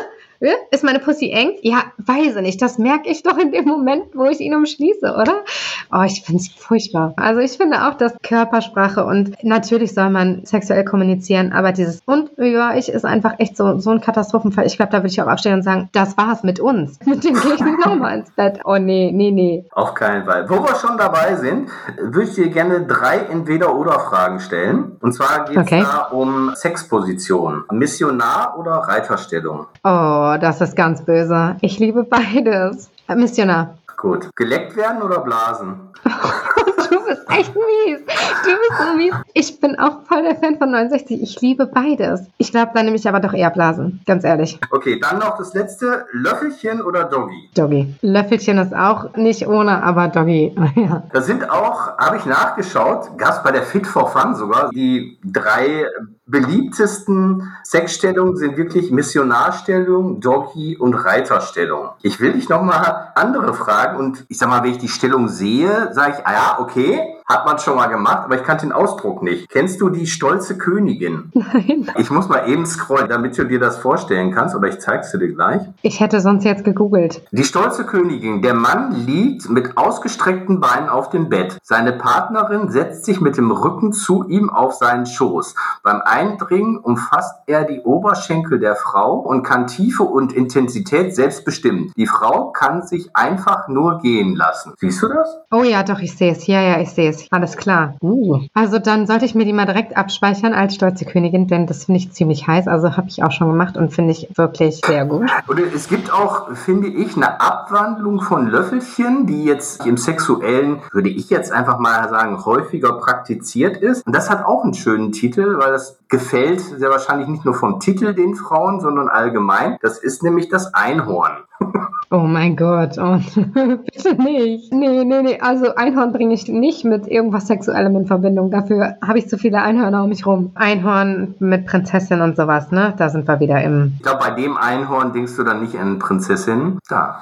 Ist 0.71 0.83
meine 0.83 0.99
Pussy 0.99 1.31
eng? 1.31 1.53
Ja, 1.61 1.83
weiß 1.97 2.35
ich 2.37 2.41
nicht. 2.41 2.61
Das 2.61 2.77
merke 2.77 3.09
ich 3.09 3.23
doch 3.23 3.37
in 3.37 3.51
dem 3.51 3.65
Moment, 3.65 4.15
wo 4.15 4.25
ich 4.25 4.39
ihn 4.39 4.55
umschließe, 4.55 5.13
oder? 5.13 5.43
Oh, 5.91 6.03
ich 6.03 6.23
finde 6.23 6.41
es 6.41 6.49
furchtbar. 6.49 7.13
Also 7.17 7.41
ich 7.41 7.57
finde 7.57 7.87
auch, 7.87 7.95
dass 7.95 8.13
Körpersprache 8.21 9.03
und 9.03 9.43
natürlich 9.43 9.93
soll 9.93 10.09
man 10.09 10.45
sexuell 10.45 10.85
kommunizieren, 10.85 11.51
aber 11.51 11.71
dieses 11.71 12.01
und 12.05 12.31
ja, 12.37 12.75
ich 12.75 12.89
ist 12.89 13.05
einfach 13.05 13.35
echt 13.39 13.57
so, 13.57 13.79
so 13.79 13.89
ein 13.89 14.01
Katastrophenfall. 14.01 14.65
Ich 14.65 14.77
glaube, 14.77 14.91
da 14.91 14.99
würde 14.99 15.07
ich 15.07 15.21
auch 15.21 15.27
aufstehen 15.27 15.55
und 15.55 15.63
sagen, 15.63 15.89
das 15.91 16.17
war's 16.17 16.43
mit 16.43 16.59
uns. 16.59 16.99
Mit 17.05 17.23
dem 17.23 17.33
gehe 17.33 17.53
ich 17.55 17.61
nicht 17.61 17.85
nochmal 17.85 18.19
ins 18.19 18.31
Bett. 18.31 18.59
Oh 18.63 18.77
nee, 18.77 19.11
nee, 19.13 19.31
nee. 19.31 19.65
Auf 19.71 19.93
keinen 19.93 20.25
Fall. 20.25 20.49
Wo 20.49 20.55
wir 20.55 20.75
schon 20.75 20.97
dabei 20.97 21.35
sind, 21.35 21.69
würde 21.97 22.27
ich 22.29 22.35
dir 22.35 22.49
gerne 22.49 22.85
drei 22.85 23.17
Entweder-Oder-Fragen 23.17 24.39
stellen. 24.39 24.97
Und 25.01 25.13
zwar 25.13 25.45
geht 25.45 25.57
es 25.57 25.63
okay. 25.63 25.81
da 25.81 26.03
um 26.11 26.51
Sexposition. 26.55 27.63
Missionar 27.71 28.57
oder 28.57 28.73
Reiterstellung? 28.73 29.67
Oh, 29.83 30.28
das 30.37 30.61
ist 30.61 30.75
ganz 30.75 31.03
böse. 31.03 31.55
Ich 31.61 31.79
liebe 31.79 32.03
beides. 32.03 32.89
Missionar. 33.15 33.77
Gut. 33.97 34.29
Geleckt 34.35 34.75
werden 34.75 35.01
oder 35.01 35.19
blasen? 35.19 35.75
du 36.89 37.05
bist 37.05 37.21
echt 37.29 37.55
mies. 37.55 37.99
Du 37.99 38.51
bist 38.51 38.81
so 38.81 38.95
mies. 38.95 39.13
Ich 39.33 39.59
bin 39.59 39.77
auch 39.79 40.03
voll 40.03 40.23
der 40.23 40.35
Fan 40.35 40.57
von 40.57 40.71
69. 40.71 41.21
Ich 41.21 41.41
liebe 41.41 41.65
beides. 41.65 42.25
Ich 42.37 42.51
glaube, 42.51 42.71
dann 42.73 42.85
nehme 42.85 42.97
ich 42.97 43.07
aber 43.07 43.19
doch 43.19 43.33
eher 43.33 43.49
Blasen. 43.49 44.01
Ganz 44.05 44.23
ehrlich. 44.23 44.59
Okay, 44.71 44.99
dann 44.99 45.19
noch 45.19 45.37
das 45.37 45.53
letzte. 45.53 46.05
Löffelchen 46.11 46.81
oder 46.81 47.05
Doggy? 47.05 47.49
Doggy. 47.55 47.95
Löffelchen 48.01 48.57
ist 48.57 48.75
auch 48.75 49.15
nicht 49.15 49.47
ohne, 49.47 49.83
aber 49.83 50.07
Doggy. 50.07 50.55
ja. 50.75 51.03
Da 51.11 51.21
sind 51.21 51.49
auch, 51.49 51.97
habe 51.97 52.17
ich 52.17 52.25
nachgeschaut, 52.25 53.17
gab 53.17 53.43
bei 53.43 53.51
der 53.51 53.63
Fit 53.63 53.87
for 53.87 54.07
Fun 54.09 54.35
sogar, 54.35 54.69
die 54.71 55.17
drei 55.23 55.85
beliebtesten 56.29 57.51
Sexstellungen 57.63 58.37
sind 58.37 58.55
wirklich 58.55 58.91
Missionarstellung, 58.91 60.19
Doggy 60.21 60.77
und 60.77 60.93
Reiterstellung. 60.93 61.89
Ich 62.03 62.19
will 62.19 62.33
dich 62.33 62.49
nochmal 62.49 63.11
andere 63.15 63.53
fragen 63.53 63.97
und 63.97 64.25
ich 64.29 64.37
sag 64.37 64.49
mal, 64.49 64.63
wenn 64.63 64.71
ich 64.71 64.77
die 64.77 64.87
Stellung 64.87 65.27
sehe, 65.27 65.89
sage 65.93 66.17
ich, 66.17 66.27
ah 66.27 66.31
ja, 66.31 66.57
okay, 66.59 66.78
quê? 66.79 67.18
Hat 67.29 67.45
man 67.45 67.59
schon 67.59 67.75
mal 67.75 67.87
gemacht, 67.87 68.23
aber 68.25 68.35
ich 68.35 68.43
kannte 68.43 68.65
den 68.65 68.73
Ausdruck 68.73 69.21
nicht. 69.21 69.47
Kennst 69.49 69.79
du 69.79 69.89
die 69.89 70.07
stolze 70.07 70.57
Königin? 70.57 71.31
Nein. 71.33 71.87
Ich 71.97 72.09
muss 72.09 72.27
mal 72.27 72.49
eben 72.49 72.65
scrollen, 72.65 73.07
damit 73.07 73.37
du 73.37 73.43
dir 73.43 73.59
das 73.59 73.77
vorstellen 73.77 74.31
kannst, 74.31 74.55
oder 74.55 74.67
ich 74.67 74.79
zeig's 74.79 75.11
dir 75.11 75.19
gleich. 75.19 75.61
Ich 75.83 75.99
hätte 75.99 76.21
sonst 76.21 76.43
jetzt 76.43 76.63
gegoogelt. 76.63 77.21
Die 77.31 77.43
stolze 77.43 77.85
Königin. 77.85 78.41
Der 78.41 78.55
Mann 78.55 79.05
liegt 79.05 79.47
mit 79.47 79.77
ausgestreckten 79.77 80.59
Beinen 80.59 80.89
auf 80.89 81.09
dem 81.09 81.29
Bett. 81.29 81.59
Seine 81.61 81.93
Partnerin 81.93 82.71
setzt 82.71 83.05
sich 83.05 83.21
mit 83.21 83.37
dem 83.37 83.51
Rücken 83.51 83.93
zu 83.93 84.27
ihm 84.27 84.49
auf 84.49 84.73
seinen 84.73 85.05
Schoß. 85.05 85.53
Beim 85.83 86.01
Eindringen 86.03 86.77
umfasst 86.77 87.35
er 87.45 87.63
die 87.63 87.81
Oberschenkel 87.81 88.59
der 88.59 88.75
Frau 88.75 89.19
und 89.19 89.43
kann 89.43 89.67
Tiefe 89.67 90.03
und 90.03 90.33
Intensität 90.33 91.15
selbst 91.15 91.45
bestimmen. 91.45 91.91
Die 91.95 92.07
Frau 92.07 92.51
kann 92.51 92.87
sich 92.87 93.15
einfach 93.15 93.67
nur 93.67 93.99
gehen 93.99 94.35
lassen. 94.35 94.73
Siehst 94.77 95.03
du 95.03 95.09
das? 95.09 95.37
Oh 95.51 95.63
ja, 95.63 95.83
doch, 95.83 95.99
ich 95.99 96.17
sehe 96.17 96.31
es. 96.31 96.47
Ja, 96.47 96.61
ja, 96.61 96.79
ich 96.79 96.89
sehe 96.89 97.09
es. 97.11 97.18
Alles 97.31 97.57
klar. 97.57 97.95
Uh. 98.01 98.39
Also 98.53 98.79
dann 98.79 99.07
sollte 99.07 99.25
ich 99.25 99.35
mir 99.35 99.45
die 99.45 99.53
mal 99.53 99.65
direkt 99.65 99.97
abspeichern 99.97 100.53
als 100.53 100.75
stolze 100.75 101.05
Königin, 101.05 101.47
denn 101.47 101.67
das 101.67 101.85
finde 101.85 101.99
ich 101.99 102.11
ziemlich 102.11 102.47
heiß. 102.47 102.67
Also 102.67 102.97
habe 102.97 103.07
ich 103.09 103.23
auch 103.23 103.31
schon 103.31 103.49
gemacht 103.51 103.77
und 103.77 103.93
finde 103.93 104.11
ich 104.11 104.29
wirklich 104.35 104.81
sehr 104.85 105.05
gut. 105.05 105.29
Und 105.47 105.59
es 105.59 105.87
gibt 105.87 106.11
auch, 106.11 106.51
finde 106.55 106.87
ich, 106.87 107.15
eine 107.15 107.41
Abwandlung 107.41 108.21
von 108.21 108.47
Löffelchen, 108.47 109.25
die 109.27 109.43
jetzt 109.43 109.85
im 109.85 109.97
sexuellen, 109.97 110.81
würde 110.91 111.09
ich 111.09 111.29
jetzt 111.29 111.51
einfach 111.51 111.79
mal 111.79 112.09
sagen, 112.09 112.43
häufiger 112.45 112.93
praktiziert 112.93 113.77
ist. 113.77 114.05
Und 114.05 114.15
das 114.15 114.29
hat 114.29 114.45
auch 114.45 114.63
einen 114.63 114.73
schönen 114.73 115.11
Titel, 115.11 115.57
weil 115.59 115.71
das 115.71 115.97
gefällt 116.07 116.61
sehr 116.61 116.89
wahrscheinlich 116.89 117.27
nicht 117.27 117.45
nur 117.45 117.53
vom 117.53 117.79
Titel 117.79 118.13
den 118.13 118.35
Frauen, 118.35 118.79
sondern 118.79 119.07
allgemein. 119.09 119.77
Das 119.81 119.99
ist 119.99 120.23
nämlich 120.23 120.49
das 120.49 120.73
Einhorn. 120.73 121.37
Oh 122.11 122.25
mein 122.25 122.55
Gott, 122.55 122.97
oh, 122.97 123.19
bitte 123.35 124.15
nicht. 124.15 124.73
Nee, 124.73 125.03
nee, 125.03 125.21
nee. 125.21 125.39
Also 125.39 125.75
Einhorn 125.75 126.11
bringe 126.11 126.33
ich 126.33 126.47
nicht 126.47 126.83
mit 126.83 127.07
irgendwas 127.07 127.45
Sexuellem 127.45 127.95
in 127.97 128.07
Verbindung. 128.07 128.49
Dafür 128.49 128.95
habe 129.05 129.19
ich 129.19 129.29
zu 129.29 129.37
viele 129.37 129.61
Einhörner 129.61 130.03
um 130.03 130.09
mich 130.09 130.25
rum. 130.25 130.51
Einhorn 130.55 131.35
mit 131.37 131.67
Prinzessin 131.67 132.21
und 132.21 132.35
sowas, 132.35 132.71
ne? 132.71 132.95
Da 132.97 133.09
sind 133.09 133.27
wir 133.27 133.39
wieder 133.39 133.61
im. 133.61 133.93
Ich 133.97 134.01
glaube, 134.01 134.19
bei 134.27 134.31
dem 134.31 134.57
Einhorn 134.57 135.13
denkst 135.13 135.35
du 135.35 135.43
dann 135.43 135.61
nicht 135.61 135.75
an 135.75 135.99
Prinzessin. 135.99 136.79
Da. 136.89 137.21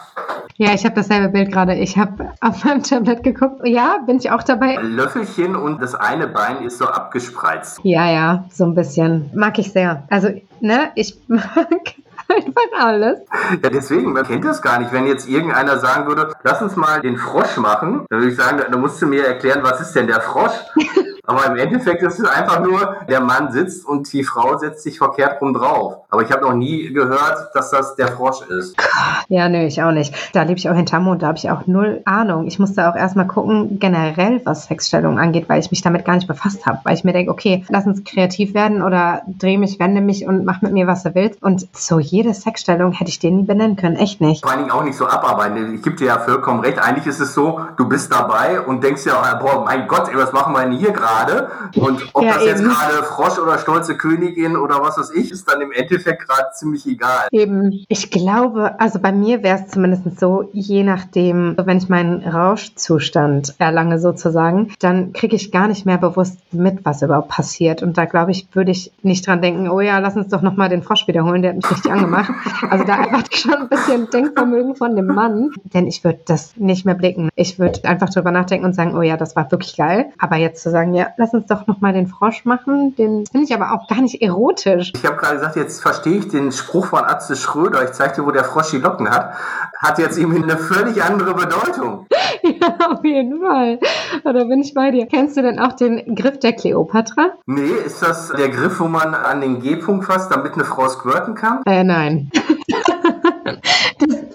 Ja, 0.55 0.73
ich 0.73 0.85
habe 0.85 0.95
dasselbe 0.95 1.27
Bild 1.27 1.51
gerade. 1.51 1.75
Ich 1.75 1.97
habe 1.97 2.31
auf 2.39 2.63
meinem 2.63 2.81
Tablet 2.81 3.23
geguckt. 3.23 3.67
Ja, 3.67 3.97
bin 4.05 4.15
ich 4.15 4.31
auch 4.31 4.43
dabei. 4.43 4.75
Löffelchen 4.75 5.57
und 5.57 5.81
das 5.81 5.95
eine 5.95 6.27
Bein 6.27 6.63
ist 6.63 6.77
so 6.77 6.85
abgespreizt. 6.85 7.81
Ja, 7.83 8.09
ja, 8.09 8.45
so 8.53 8.63
ein 8.63 8.73
bisschen. 8.73 9.31
Mag 9.35 9.59
ich 9.59 9.69
sehr. 9.73 10.03
Also, 10.09 10.29
ne, 10.61 10.91
ich 10.95 11.19
mag 11.27 11.67
einfach 12.35 12.85
alles. 12.85 13.19
Ja, 13.63 13.69
deswegen, 13.69 14.13
man 14.13 14.25
kennt 14.25 14.45
das 14.45 14.61
gar 14.61 14.79
nicht. 14.79 14.91
Wenn 14.91 15.07
jetzt 15.07 15.27
irgendeiner 15.27 15.79
sagen 15.79 16.07
würde, 16.07 16.33
lass 16.43 16.61
uns 16.61 16.75
mal 16.75 17.01
den 17.01 17.17
Frosch 17.17 17.57
machen, 17.57 18.05
dann 18.09 18.19
würde 18.19 18.31
ich 18.31 18.37
sagen, 18.37 18.61
da 18.69 18.77
musst 18.77 19.01
du 19.01 19.07
mir 19.07 19.25
erklären, 19.25 19.61
was 19.63 19.81
ist 19.81 19.93
denn 19.95 20.07
der 20.07 20.21
Frosch? 20.21 20.53
Aber 21.27 21.45
im 21.45 21.57
Endeffekt 21.57 22.01
ist 22.03 22.19
es 22.19 22.25
einfach 22.25 22.61
nur, 22.61 22.95
der 23.09 23.19
Mann 23.19 23.51
sitzt 23.51 23.85
und 23.85 24.11
die 24.13 24.23
Frau 24.23 24.57
setzt 24.57 24.83
sich 24.83 24.97
verkehrt 24.97 25.41
rum 25.41 25.53
drauf. 25.53 25.97
Aber 26.09 26.21
ich 26.21 26.31
habe 26.31 26.41
noch 26.41 26.53
nie 26.53 26.93
gehört, 26.93 27.49
dass 27.53 27.69
das 27.69 27.95
der 27.97 28.07
Frosch 28.07 28.41
ist. 28.47 28.77
Ja, 29.27 29.49
nö, 29.49 29.65
ich 29.65 29.83
auch 29.83 29.91
nicht. 29.91 30.15
Da 30.33 30.43
lebe 30.43 30.57
ich 30.57 30.69
auch 30.69 30.73
hinterm 30.73 31.03
Mond, 31.03 31.21
da 31.21 31.27
habe 31.27 31.37
ich 31.37 31.51
auch 31.51 31.67
null 31.67 32.01
Ahnung. 32.05 32.47
Ich 32.47 32.59
musste 32.59 32.89
auch 32.89 32.95
erstmal 32.95 33.27
gucken, 33.27 33.77
generell, 33.77 34.39
was 34.45 34.67
Sexstellung 34.67 35.19
angeht, 35.19 35.49
weil 35.49 35.59
ich 35.59 35.69
mich 35.69 35.81
damit 35.81 36.05
gar 36.05 36.15
nicht 36.15 36.29
befasst 36.29 36.65
habe. 36.65 36.79
Weil 36.85 36.95
ich 36.95 37.03
mir 37.03 37.11
denke, 37.11 37.29
okay, 37.29 37.65
lass 37.67 37.85
uns 37.85 38.05
kreativ 38.05 38.53
werden 38.53 38.81
oder 38.81 39.23
dreh 39.27 39.57
mich, 39.57 39.79
wende 39.79 39.99
mich 39.99 40.25
und 40.25 40.45
mach 40.45 40.61
mit 40.61 40.71
mir, 40.71 40.87
was 40.87 41.03
du 41.03 41.13
willst. 41.13 41.43
Und 41.43 41.67
so 41.75 41.99
jede 41.99 42.33
Sexstellung 42.33 42.93
hätte 42.93 43.09
ich 43.09 43.19
dir 43.19 43.31
nie 43.31 43.43
benennen 43.43 43.75
können, 43.75 43.97
echt 43.97 44.21
nicht. 44.21 44.43
Vor 44.43 44.51
allen 44.51 44.61
Dingen 44.61 44.71
auch 44.71 44.83
nicht 44.85 44.97
so 44.97 45.05
abarbeiten. 45.05 45.75
Ich 45.75 45.83
gebe 45.83 45.97
dir 45.97 46.07
ja 46.07 46.19
vollkommen 46.19 46.61
recht. 46.61 46.79
Eigentlich 46.79 47.05
ist 47.05 47.19
es 47.19 47.33
so, 47.33 47.59
du 47.75 47.89
bist 47.89 48.13
dabei 48.13 48.61
und 48.61 48.81
denkst 48.81 49.05
ja, 49.05 49.35
boah, 49.41 49.65
mein 49.65 49.89
Gott, 49.89 50.07
ey, 50.07 50.17
was 50.17 50.31
machen 50.31 50.53
wir 50.53 50.61
denn 50.61 50.71
hier 50.71 50.91
gerade? 50.91 51.16
Und 51.75 52.07
ob 52.13 52.23
ja, 52.23 52.33
das 52.33 52.43
eben. 52.43 52.49
jetzt 52.49 52.63
gerade 52.63 53.03
Frosch 53.03 53.39
oder 53.39 53.57
stolze 53.57 53.95
Königin 53.95 54.57
oder 54.57 54.81
was 54.81 54.97
weiß 54.97 55.11
ich, 55.11 55.31
ist 55.31 55.49
dann 55.49 55.61
im 55.61 55.71
Endeffekt 55.71 56.27
gerade 56.27 56.47
ziemlich 56.53 56.85
egal. 56.87 57.27
Eben, 57.31 57.85
ich 57.87 58.11
glaube, 58.11 58.79
also 58.79 58.99
bei 58.99 59.11
mir 59.11 59.43
wäre 59.43 59.59
es 59.59 59.71
zumindest 59.71 60.19
so, 60.19 60.49
je 60.53 60.83
nachdem, 60.83 61.55
wenn 61.57 61.77
ich 61.77 61.89
meinen 61.89 62.23
Rauschzustand 62.23 63.55
erlange 63.57 63.99
sozusagen, 63.99 64.73
dann 64.79 65.13
kriege 65.13 65.35
ich 65.35 65.51
gar 65.51 65.67
nicht 65.67 65.85
mehr 65.85 65.97
bewusst 65.97 66.39
mit, 66.51 66.85
was 66.85 67.01
überhaupt 67.01 67.29
passiert. 67.29 67.83
Und 67.83 67.97
da 67.97 68.05
glaube 68.05 68.31
ich, 68.31 68.47
würde 68.53 68.71
ich 68.71 68.91
nicht 69.01 69.27
dran 69.27 69.41
denken, 69.41 69.69
oh 69.69 69.81
ja, 69.81 69.99
lass 69.99 70.15
uns 70.15 70.29
doch 70.29 70.41
nochmal 70.41 70.69
den 70.69 70.83
Frosch 70.83 71.07
wiederholen, 71.07 71.41
der 71.41 71.51
hat 71.51 71.57
mich 71.57 71.71
richtig 71.71 71.91
angemacht. 71.91 72.31
Also 72.69 72.83
da 72.85 72.95
einfach 72.95 73.23
schon 73.31 73.53
ein 73.53 73.69
bisschen 73.69 74.09
Denkvermögen 74.09 74.75
von 74.75 74.95
dem 74.95 75.07
Mann, 75.07 75.51
denn 75.73 75.87
ich 75.87 76.03
würde 76.03 76.19
das 76.25 76.55
nicht 76.57 76.85
mehr 76.85 76.95
blicken. 76.95 77.29
Ich 77.35 77.59
würde 77.59 77.83
einfach 77.85 78.09
drüber 78.09 78.31
nachdenken 78.31 78.65
und 78.65 78.73
sagen, 78.73 78.95
oh 78.95 79.01
ja, 79.01 79.17
das 79.17 79.35
war 79.35 79.51
wirklich 79.51 79.75
geil. 79.77 80.11
Aber 80.17 80.35
jetzt 80.35 80.63
zu 80.63 80.69
sagen, 80.71 80.93
ja, 80.93 81.06
lass 81.17 81.33
uns 81.33 81.47
doch 81.47 81.67
nochmal 81.67 81.93
den 81.93 82.07
Frosch 82.07 82.45
machen, 82.45 82.95
den 82.95 83.25
finde 83.25 83.45
ich 83.45 83.53
aber 83.53 83.71
auch 83.71 83.87
gar 83.87 84.01
nicht 84.01 84.21
erotisch. 84.21 84.91
Ich 84.95 85.05
habe 85.05 85.17
gerade 85.17 85.35
gesagt, 85.35 85.55
jetzt 85.55 85.81
verstehe 85.81 86.17
ich 86.17 86.27
den 86.27 86.51
Spruch 86.51 86.87
von 86.87 87.03
Atze 87.03 87.35
Schröder, 87.35 87.83
ich 87.83 87.91
zeige 87.91 88.15
dir, 88.15 88.25
wo 88.25 88.31
der 88.31 88.43
Frosch 88.43 88.71
die 88.71 88.77
Locken 88.77 89.09
hat, 89.09 89.33
hat 89.77 89.99
jetzt 89.99 90.17
irgendwie 90.17 90.43
eine 90.43 90.57
völlig 90.57 91.03
andere 91.03 91.33
Bedeutung. 91.33 92.05
ja, 92.43 92.77
auf 92.89 93.03
jeden 93.03 93.41
Fall. 93.41 93.79
Da 94.23 94.31
bin 94.31 94.61
ich 94.61 94.73
bei 94.73 94.91
dir. 94.91 95.05
Kennst 95.07 95.37
du 95.37 95.41
denn 95.41 95.59
auch 95.59 95.73
den 95.73 96.15
Griff 96.15 96.39
der 96.39 96.53
Kleopatra? 96.53 97.31
Nee, 97.45 97.71
ist 97.85 98.01
das 98.01 98.29
der 98.29 98.49
Griff, 98.49 98.79
wo 98.79 98.87
man 98.87 99.13
an 99.13 99.41
den 99.41 99.61
G-Punkt 99.61 100.05
fasst, 100.05 100.31
damit 100.31 100.53
eine 100.53 100.65
Frau 100.65 100.87
squirten 100.89 101.35
kann? 101.35 101.61
Äh, 101.65 101.83
nein. 101.83 102.29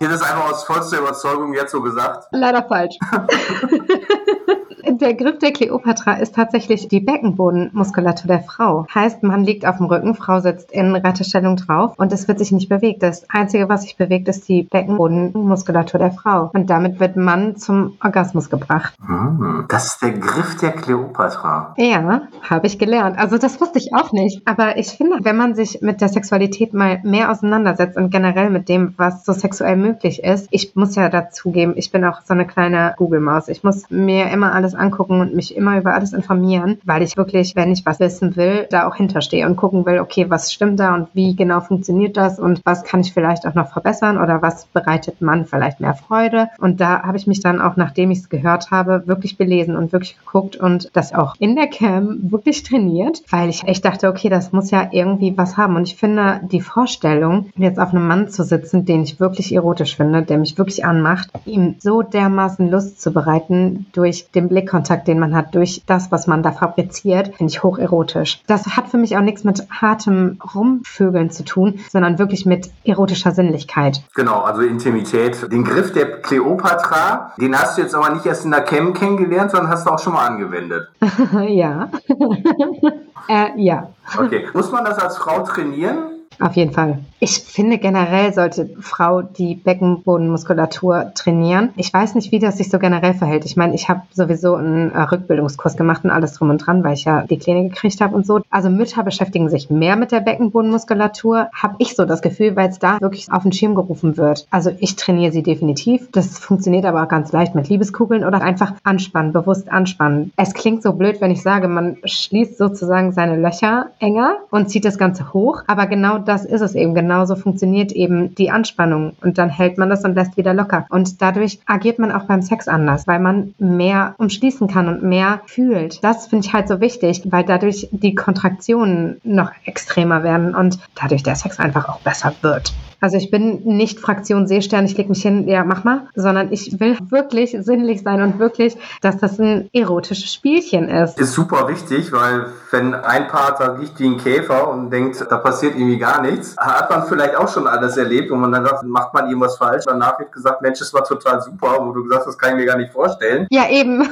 das 0.01 0.15
ist 0.15 0.23
einfach 0.23 0.51
aus 0.51 0.65
vollster 0.65 0.99
Überzeugung 0.99 1.55
jetzt 1.55 1.73
so 1.73 1.83
gesagt. 1.83 2.29
Leider 2.33 2.63
falsch. 2.65 2.97
Der 4.85 5.15
Griff 5.15 5.39
der 5.39 5.53
Kleopatra 5.53 6.15
ist 6.15 6.35
tatsächlich 6.35 6.89
die 6.89 7.01
Beckenbodenmuskulatur 7.01 8.27
der 8.27 8.43
Frau. 8.43 8.87
Heißt, 8.93 9.23
man 9.23 9.45
liegt 9.45 9.65
auf 9.67 9.77
dem 9.77 9.87
Rücken, 9.87 10.15
Frau 10.15 10.41
sitzt 10.41 10.73
in 10.73 10.95
Reiterstellung 10.95 11.57
drauf 11.57 11.95
und 11.97 12.13
es 12.13 12.27
wird 12.27 12.39
sich 12.39 12.53
nicht 12.53 12.69
bewegt. 12.69 13.03
Das 13.03 13.29
Einzige, 13.31 13.69
was 13.69 13.83
sich 13.83 13.97
bewegt, 13.97 14.29
ist 14.29 14.49
die 14.49 14.65
Beckenbodenmuskulatur 14.65 16.01
der 16.01 16.11
Frau. 16.11 16.51
Und 16.53 16.69
damit 16.69 16.99
wird 16.99 17.17
man 17.17 17.57
zum 17.57 17.97
Orgasmus 18.03 18.51
gebracht. 18.51 18.95
Hm, 19.07 19.67
das 19.69 19.87
ist 19.87 20.03
der 20.03 20.13
Griff 20.13 20.57
der 20.57 20.73
Kleopatra. 20.73 21.75
Ja, 21.77 22.23
habe 22.43 22.67
ich 22.67 22.79
gelernt. 22.79 23.19
Also 23.19 23.39
das 23.39 23.61
wusste 23.61 23.79
ich 23.79 23.95
auch 23.95 24.13
nicht. 24.13 24.43
Aber 24.47 24.77
ich 24.79 24.89
finde, 24.89 25.19
wenn 25.23 25.37
man 25.37 25.55
sich 25.55 25.81
mit 25.81 26.01
der 26.01 26.09
Sexualität 26.09 26.75
mal 26.75 27.01
mehr 27.05 27.31
auseinandersetzt 27.31 27.97
und 27.97 28.11
generell 28.11 28.51
mit 28.51 28.69
dem, 28.69 28.95
was 28.97 29.25
so 29.25 29.33
sexuell 29.33 29.77
möglich 29.77 30.23
ist, 30.25 30.49
ich 30.51 30.75
muss 30.75 30.95
ja 30.97 31.09
dazugeben, 31.09 31.75
ich 31.77 31.93
bin 31.93 32.05
auch 32.05 32.21
so 32.23 32.35
eine 32.35 32.47
kleine 32.47 32.95
Google-Maus. 32.97 33.49
Ich 33.49 33.63
muss 33.63 33.91
mir 33.91 34.31
immer 34.31 34.53
alles 34.53 34.72
angucken 34.75 35.21
und 35.21 35.35
mich 35.35 35.57
immer 35.57 35.79
über 35.79 35.95
alles 35.95 36.13
informieren, 36.13 36.79
weil 36.85 37.03
ich 37.03 37.17
wirklich, 37.17 37.57
wenn 37.57 37.73
ich 37.73 37.85
was 37.87 38.01
wissen 38.01 38.37
will, 38.37 38.67
da 38.71 38.89
auch 38.89 38.97
hinterstehe 38.97 39.47
und 39.47 39.57
gucken 39.57 39.87
will, 39.87 40.01
okay, 40.01 40.27
was 40.29 40.53
stimmt 40.53 40.81
da 40.81 40.95
und 40.95 41.09
wie 41.15 41.35
genau 41.35 41.61
funktioniert 41.61 42.17
das 42.17 42.39
und 42.39 42.61
was 42.65 42.85
kann 42.85 43.01
ich 43.01 43.13
vielleicht 43.13 43.47
auch 43.47 43.55
noch 43.55 43.73
verbessern 43.73 44.19
oder 44.19 44.43
was 44.43 44.67
bereitet 44.67 45.21
man 45.21 45.47
vielleicht 45.47 45.81
mehr 45.81 45.95
Freude. 45.95 46.49
Und 46.59 46.81
da 46.81 47.03
habe 47.03 47.17
ich 47.17 47.27
mich 47.27 47.41
dann 47.41 47.61
auch, 47.61 47.77
nachdem 47.77 48.11
ich 48.11 48.19
es 48.19 48.29
gehört 48.29 48.71
habe, 48.71 49.03
wirklich 49.07 49.37
belesen 49.37 49.77
und 49.77 49.93
wirklich 49.93 50.19
geguckt 50.19 50.57
und 50.57 50.91
das 50.93 51.15
auch 51.15 51.35
in 51.39 51.57
der 51.57 51.69
Cam 51.69 52.31
wirklich 52.31 52.63
trainiert, 52.63 53.23
weil 53.31 53.49
ich 53.49 53.65
echt 53.65 53.85
dachte, 53.85 54.09
okay, 54.09 54.29
das 54.29 54.53
muss 54.53 54.71
ja 54.71 54.89
irgendwie 54.91 55.37
was 55.37 55.57
haben. 55.57 55.77
Und 55.77 55.89
ich 55.89 55.97
finde 55.97 56.41
die 56.51 56.61
Vorstellung, 56.61 57.51
jetzt 57.57 57.79
auf 57.79 57.93
einem 57.93 58.07
Mann 58.07 58.29
zu 58.29 58.45
sitzen, 58.45 58.85
den 58.85 59.03
ich 59.03 59.21
wirklich 59.21 59.55
erotisch 59.55 59.97
finde, 59.97 60.23
der 60.23 60.39
mich 60.39 60.59
wirklich 60.59 60.85
anmacht, 60.85 61.31
ihm 61.45 61.77
so 61.79 62.03
dermaßen 62.03 62.71
Lust 62.71 63.01
zu 63.01 63.13
bereiten 63.13 63.87
durch 63.93 64.31
den 64.31 64.49
Blick 64.49 64.62
Blickkontakt, 64.63 65.09
den 65.09 65.19
man 65.19 65.35
hat 65.35 65.55
durch 65.55 65.83
das, 65.87 66.13
was 66.13 66.27
man 66.27 66.43
da 66.43 66.53
fabriziert, 66.53 67.35
finde 67.37 67.51
ich 67.53 67.63
hocherotisch. 67.63 68.43
Das 68.47 68.77
hat 68.77 68.89
für 68.89 68.97
mich 68.97 69.17
auch 69.17 69.21
nichts 69.23 69.45
mit 69.45 69.67
hartem 69.71 70.39
Rumvögeln 70.55 71.31
zu 71.31 71.45
tun, 71.45 71.81
sondern 71.91 72.19
wirklich 72.19 72.47
mit 72.47 72.71
erotischer 72.85 73.33
Sinnlichkeit. 73.33 74.03
Genau, 74.15 74.41
also 74.41 74.63
Intimität. 74.63 75.51
Den 75.51 75.65
Griff 75.65 75.93
der 75.93 76.21
Kleopatra, 76.23 77.33
den 77.41 77.59
hast 77.59 77.77
du 77.77 77.83
jetzt 77.83 77.95
aber 77.95 78.11
nicht 78.11 78.25
erst 78.25 78.45
in 78.45 78.53
der 78.53 78.63
Cam 78.63 78.95
kennengelernt, 78.95 79.51
sondern 79.51 79.71
hast 79.71 79.87
du 79.87 79.91
auch 79.91 79.99
schon 79.99 80.13
mal 80.13 80.27
angewendet. 80.27 80.89
ja. 81.49 81.91
äh, 83.29 83.49
ja. 83.57 83.89
Okay. 84.17 84.47
Muss 84.55 84.71
man 84.71 84.85
das 84.85 84.99
als 84.99 85.17
Frau 85.17 85.43
trainieren? 85.43 86.12
Auf 86.41 86.57
jeden 86.57 86.73
Fall. 86.73 86.99
Ich 87.21 87.39
finde 87.39 87.79
generell 87.79 88.33
sollte 88.33 88.71
Frau 88.81 89.23
die 89.23 89.55
Beckenbodenmuskulatur 89.55 91.13
trainieren. 91.15 91.71
Ich 91.77 91.93
weiß 91.93 92.17
nicht, 92.17 92.33
wie 92.33 92.41
das 92.41 92.59
sich 92.59 92.69
so 92.69 92.79
generell 92.81 93.15
verhält. 93.15 93.45
Ich 93.45 93.57
meine, 93.57 93.75
ich 93.75 93.89
habe 93.89 94.03
sowieso 94.13 94.57
einen 94.57 94.91
äh, 94.91 95.03
Rückbildungskurs 95.03 95.77
gemacht 95.77 96.03
und 96.05 96.11
alles 96.11 96.33
drum 96.33 96.51
und 96.51 96.59
dran, 96.59 96.83
weil 96.83 96.95
ich 96.95 97.05
ja 97.05 97.23
die 97.23 97.37
Pläne 97.37 97.69
gekriegt 97.69 98.01
habe 98.01 98.17
und 98.17 98.27
so. 98.27 98.41
Also 98.51 98.71
Mütter 98.71 99.05
beschäftigen 99.05 99.49
sich 99.49 99.71
mehr 99.71 99.97
mit 99.97 100.11
der 100.11 100.21
Beckenbodenmuskulatur, 100.21 101.49
habe 101.55 101.77
ich 101.79 101.95
so 101.95 102.05
das 102.05 102.23
Gefühl, 102.23 102.57
weil 102.57 102.71
es 102.71 102.79
da 102.79 103.01
wirklich 103.01 103.31
auf 103.31 103.45
den 103.45 103.53
Schirm 103.53 103.75
gerufen 103.75 104.17
wird. 104.17 104.47
Also 104.51 104.73
ich 104.79 104.97
trainiere 104.97 105.33
sie 105.33 105.43
definitiv. 105.43 106.09
Das 106.11 106.39
funktioniert 106.39 106.85
aber 106.87 107.05
auch 107.05 107.09
ganz 107.09 107.31
leicht 107.31 107.55
mit 107.55 107.69
Liebeskugeln 107.69 108.25
oder 108.25 108.43
einfach 108.43 108.73
anspannen, 108.83 109.33
bewusst 109.33 109.71
anspannen. 109.71 110.33
Es 110.37 110.55
klingt 110.55 110.83
so 110.83 110.93
blöd, 110.93 111.21
wenn 111.21 111.31
ich 111.31 111.43
sage, 111.43 111.69
man 111.69 111.99
schließt 112.05 112.59
sozusagen 112.59 113.13
seine 113.13 113.37
Löcher 113.37 113.91
enger 113.99 114.39
und 114.51 114.71
zieht 114.71 114.85
das 114.85 114.99
Ganze 114.99 115.33
hoch, 115.33 115.63
aber 115.67 115.87
genau 115.87 116.19
das 116.23 116.45
ist 116.45 116.61
es 116.61 116.75
eben. 116.75 116.95
Genauso 116.95 117.37
funktioniert 117.37 117.93
eben 117.93 118.35
die 118.35 118.51
Anspannung 118.51 119.15
und 119.23 119.39
dann 119.39 119.51
hält 119.51 119.79
man 119.79 119.91
das 119.91 120.05
und 120.05 120.15
lässt 120.15 120.37
wieder 120.37 120.55
locker. 120.55 120.87
Und 120.91 121.21
dadurch 121.21 121.61
agiert 121.67 121.99
man 121.99 122.13
auch 122.13 122.25
beim 122.25 122.43
Sex 122.43 122.69
anders, 122.69 123.07
weil 123.07 123.21
man 123.21 123.55
mehr 123.59 124.15
umschließen 124.19 124.69
kann 124.69 124.89
und 124.89 125.03
mehr 125.03 125.41
fühlt. 125.47 126.03
Das 126.03 126.27
finde 126.27 126.47
ich 126.47 126.53
halt 126.53 126.69
so 126.69 126.81
wichtig, 126.81 127.23
weil 127.27 127.45
dadurch 127.45 127.89
die 127.91 128.15
Kontraktionen 128.15 129.21
noch 129.25 129.51
extremer 129.65 130.23
werden 130.23 130.55
und 130.55 130.79
dadurch 130.95 131.23
der 131.23 131.37
Sex 131.37 131.59
einfach 131.59 131.89
auch 131.89 132.01
besser 132.01 132.33
wird. 132.43 132.73
Also 133.03 133.17
ich 133.17 133.33
bin 133.33 133.63
nicht 133.65 133.99
Fraktion 133.99 134.47
Seestern, 134.47 134.85
ich 134.85 134.97
leg 134.97 135.09
mich 135.09 135.23
hin, 135.23 135.49
ja, 135.49 135.65
mach 135.65 135.83
mal, 135.83 136.07
sondern 136.15 136.53
ich 136.53 136.79
will 136.79 136.97
wirklich 137.11 137.57
sinnlich 137.59 138.03
sein 138.03 138.23
und 138.23 138.39
wirklich, 138.39 138.77
dass 139.01 139.19
das 139.19 139.41
ein 139.41 139.69
erotisches 139.73 140.33
Spielchen 140.33 140.89
ist. 140.89 141.19
Ist 141.19 141.33
super 141.33 141.67
wichtig, 141.67 142.13
weil 142.13 142.47
wenn 142.71 142.95
ein 142.95 143.27
Partner 143.27 143.81
riecht 143.81 143.99
wie 143.99 144.07
ein 144.07 144.19
Käfer 144.19 144.71
und 144.71 144.91
denkt, 144.91 145.27
da 145.29 145.37
passiert 145.39 145.75
irgendwie 145.75 145.99
gar 145.99 146.23
nichts, 146.23 146.57
hat 146.57 146.91
man 146.91 147.05
vielleicht 147.09 147.35
auch 147.35 147.53
schon 147.53 147.67
alles 147.67 147.97
erlebt 147.97 148.31
und 148.31 148.41
man 148.41 148.53
dann 148.53 148.65
sagt, 148.65 148.85
macht 148.85 149.13
man 149.13 149.27
irgendwas 149.27 149.57
falsch. 149.57 149.83
Danach 149.85 150.21
wird 150.21 150.31
gesagt, 150.31 150.63
Mensch, 150.63 150.79
das 150.79 150.95
war 150.95 151.03
total 151.03 151.43
super, 151.43 151.79
wo 151.81 151.91
du 151.91 152.05
gesagt 152.05 152.21
hast, 152.21 152.29
das 152.29 152.39
kann 152.39 152.51
ich 152.51 152.57
mir 152.59 152.67
gar 152.67 152.79
nicht 152.79 152.93
vorstellen. 152.93 153.49
Ja, 153.51 153.69
eben. 153.69 154.09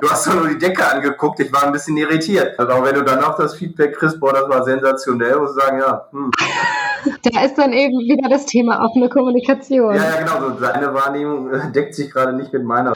du 0.00 0.10
hast 0.10 0.26
doch 0.26 0.34
nur 0.34 0.48
die 0.48 0.56
Decke 0.56 0.90
angeguckt, 0.90 1.40
ich 1.40 1.52
war 1.52 1.64
ein 1.64 1.72
bisschen 1.72 1.98
irritiert. 1.98 2.58
Also 2.58 2.72
auch 2.72 2.84
wenn 2.86 2.94
du 2.94 3.02
dann 3.02 3.22
auch 3.22 3.36
das 3.36 3.54
Feedback 3.54 3.98
kriegst, 3.98 4.18
boah, 4.18 4.32
das 4.32 4.48
war 4.48 4.64
sensationell, 4.64 5.36
musst 5.36 5.56
du 5.56 5.60
sagen, 5.60 5.78
ja, 5.78 6.06
hm. 6.10 6.30
Da 7.22 7.44
ist 7.44 7.58
dann 7.58 7.72
eben 7.72 7.98
wieder 7.98 8.28
das 8.28 8.46
Thema 8.46 8.84
offene 8.84 9.08
Kommunikation. 9.08 9.94
Ja, 9.94 10.02
ja 10.02 10.16
genau. 10.22 10.54
So 10.54 10.60
deine 10.60 10.92
Wahrnehmung 10.94 11.52
äh, 11.52 11.70
deckt 11.70 11.94
sich 11.94 12.10
gerade 12.10 12.32
nicht 12.32 12.52
mit 12.52 12.64
meiner. 12.64 12.92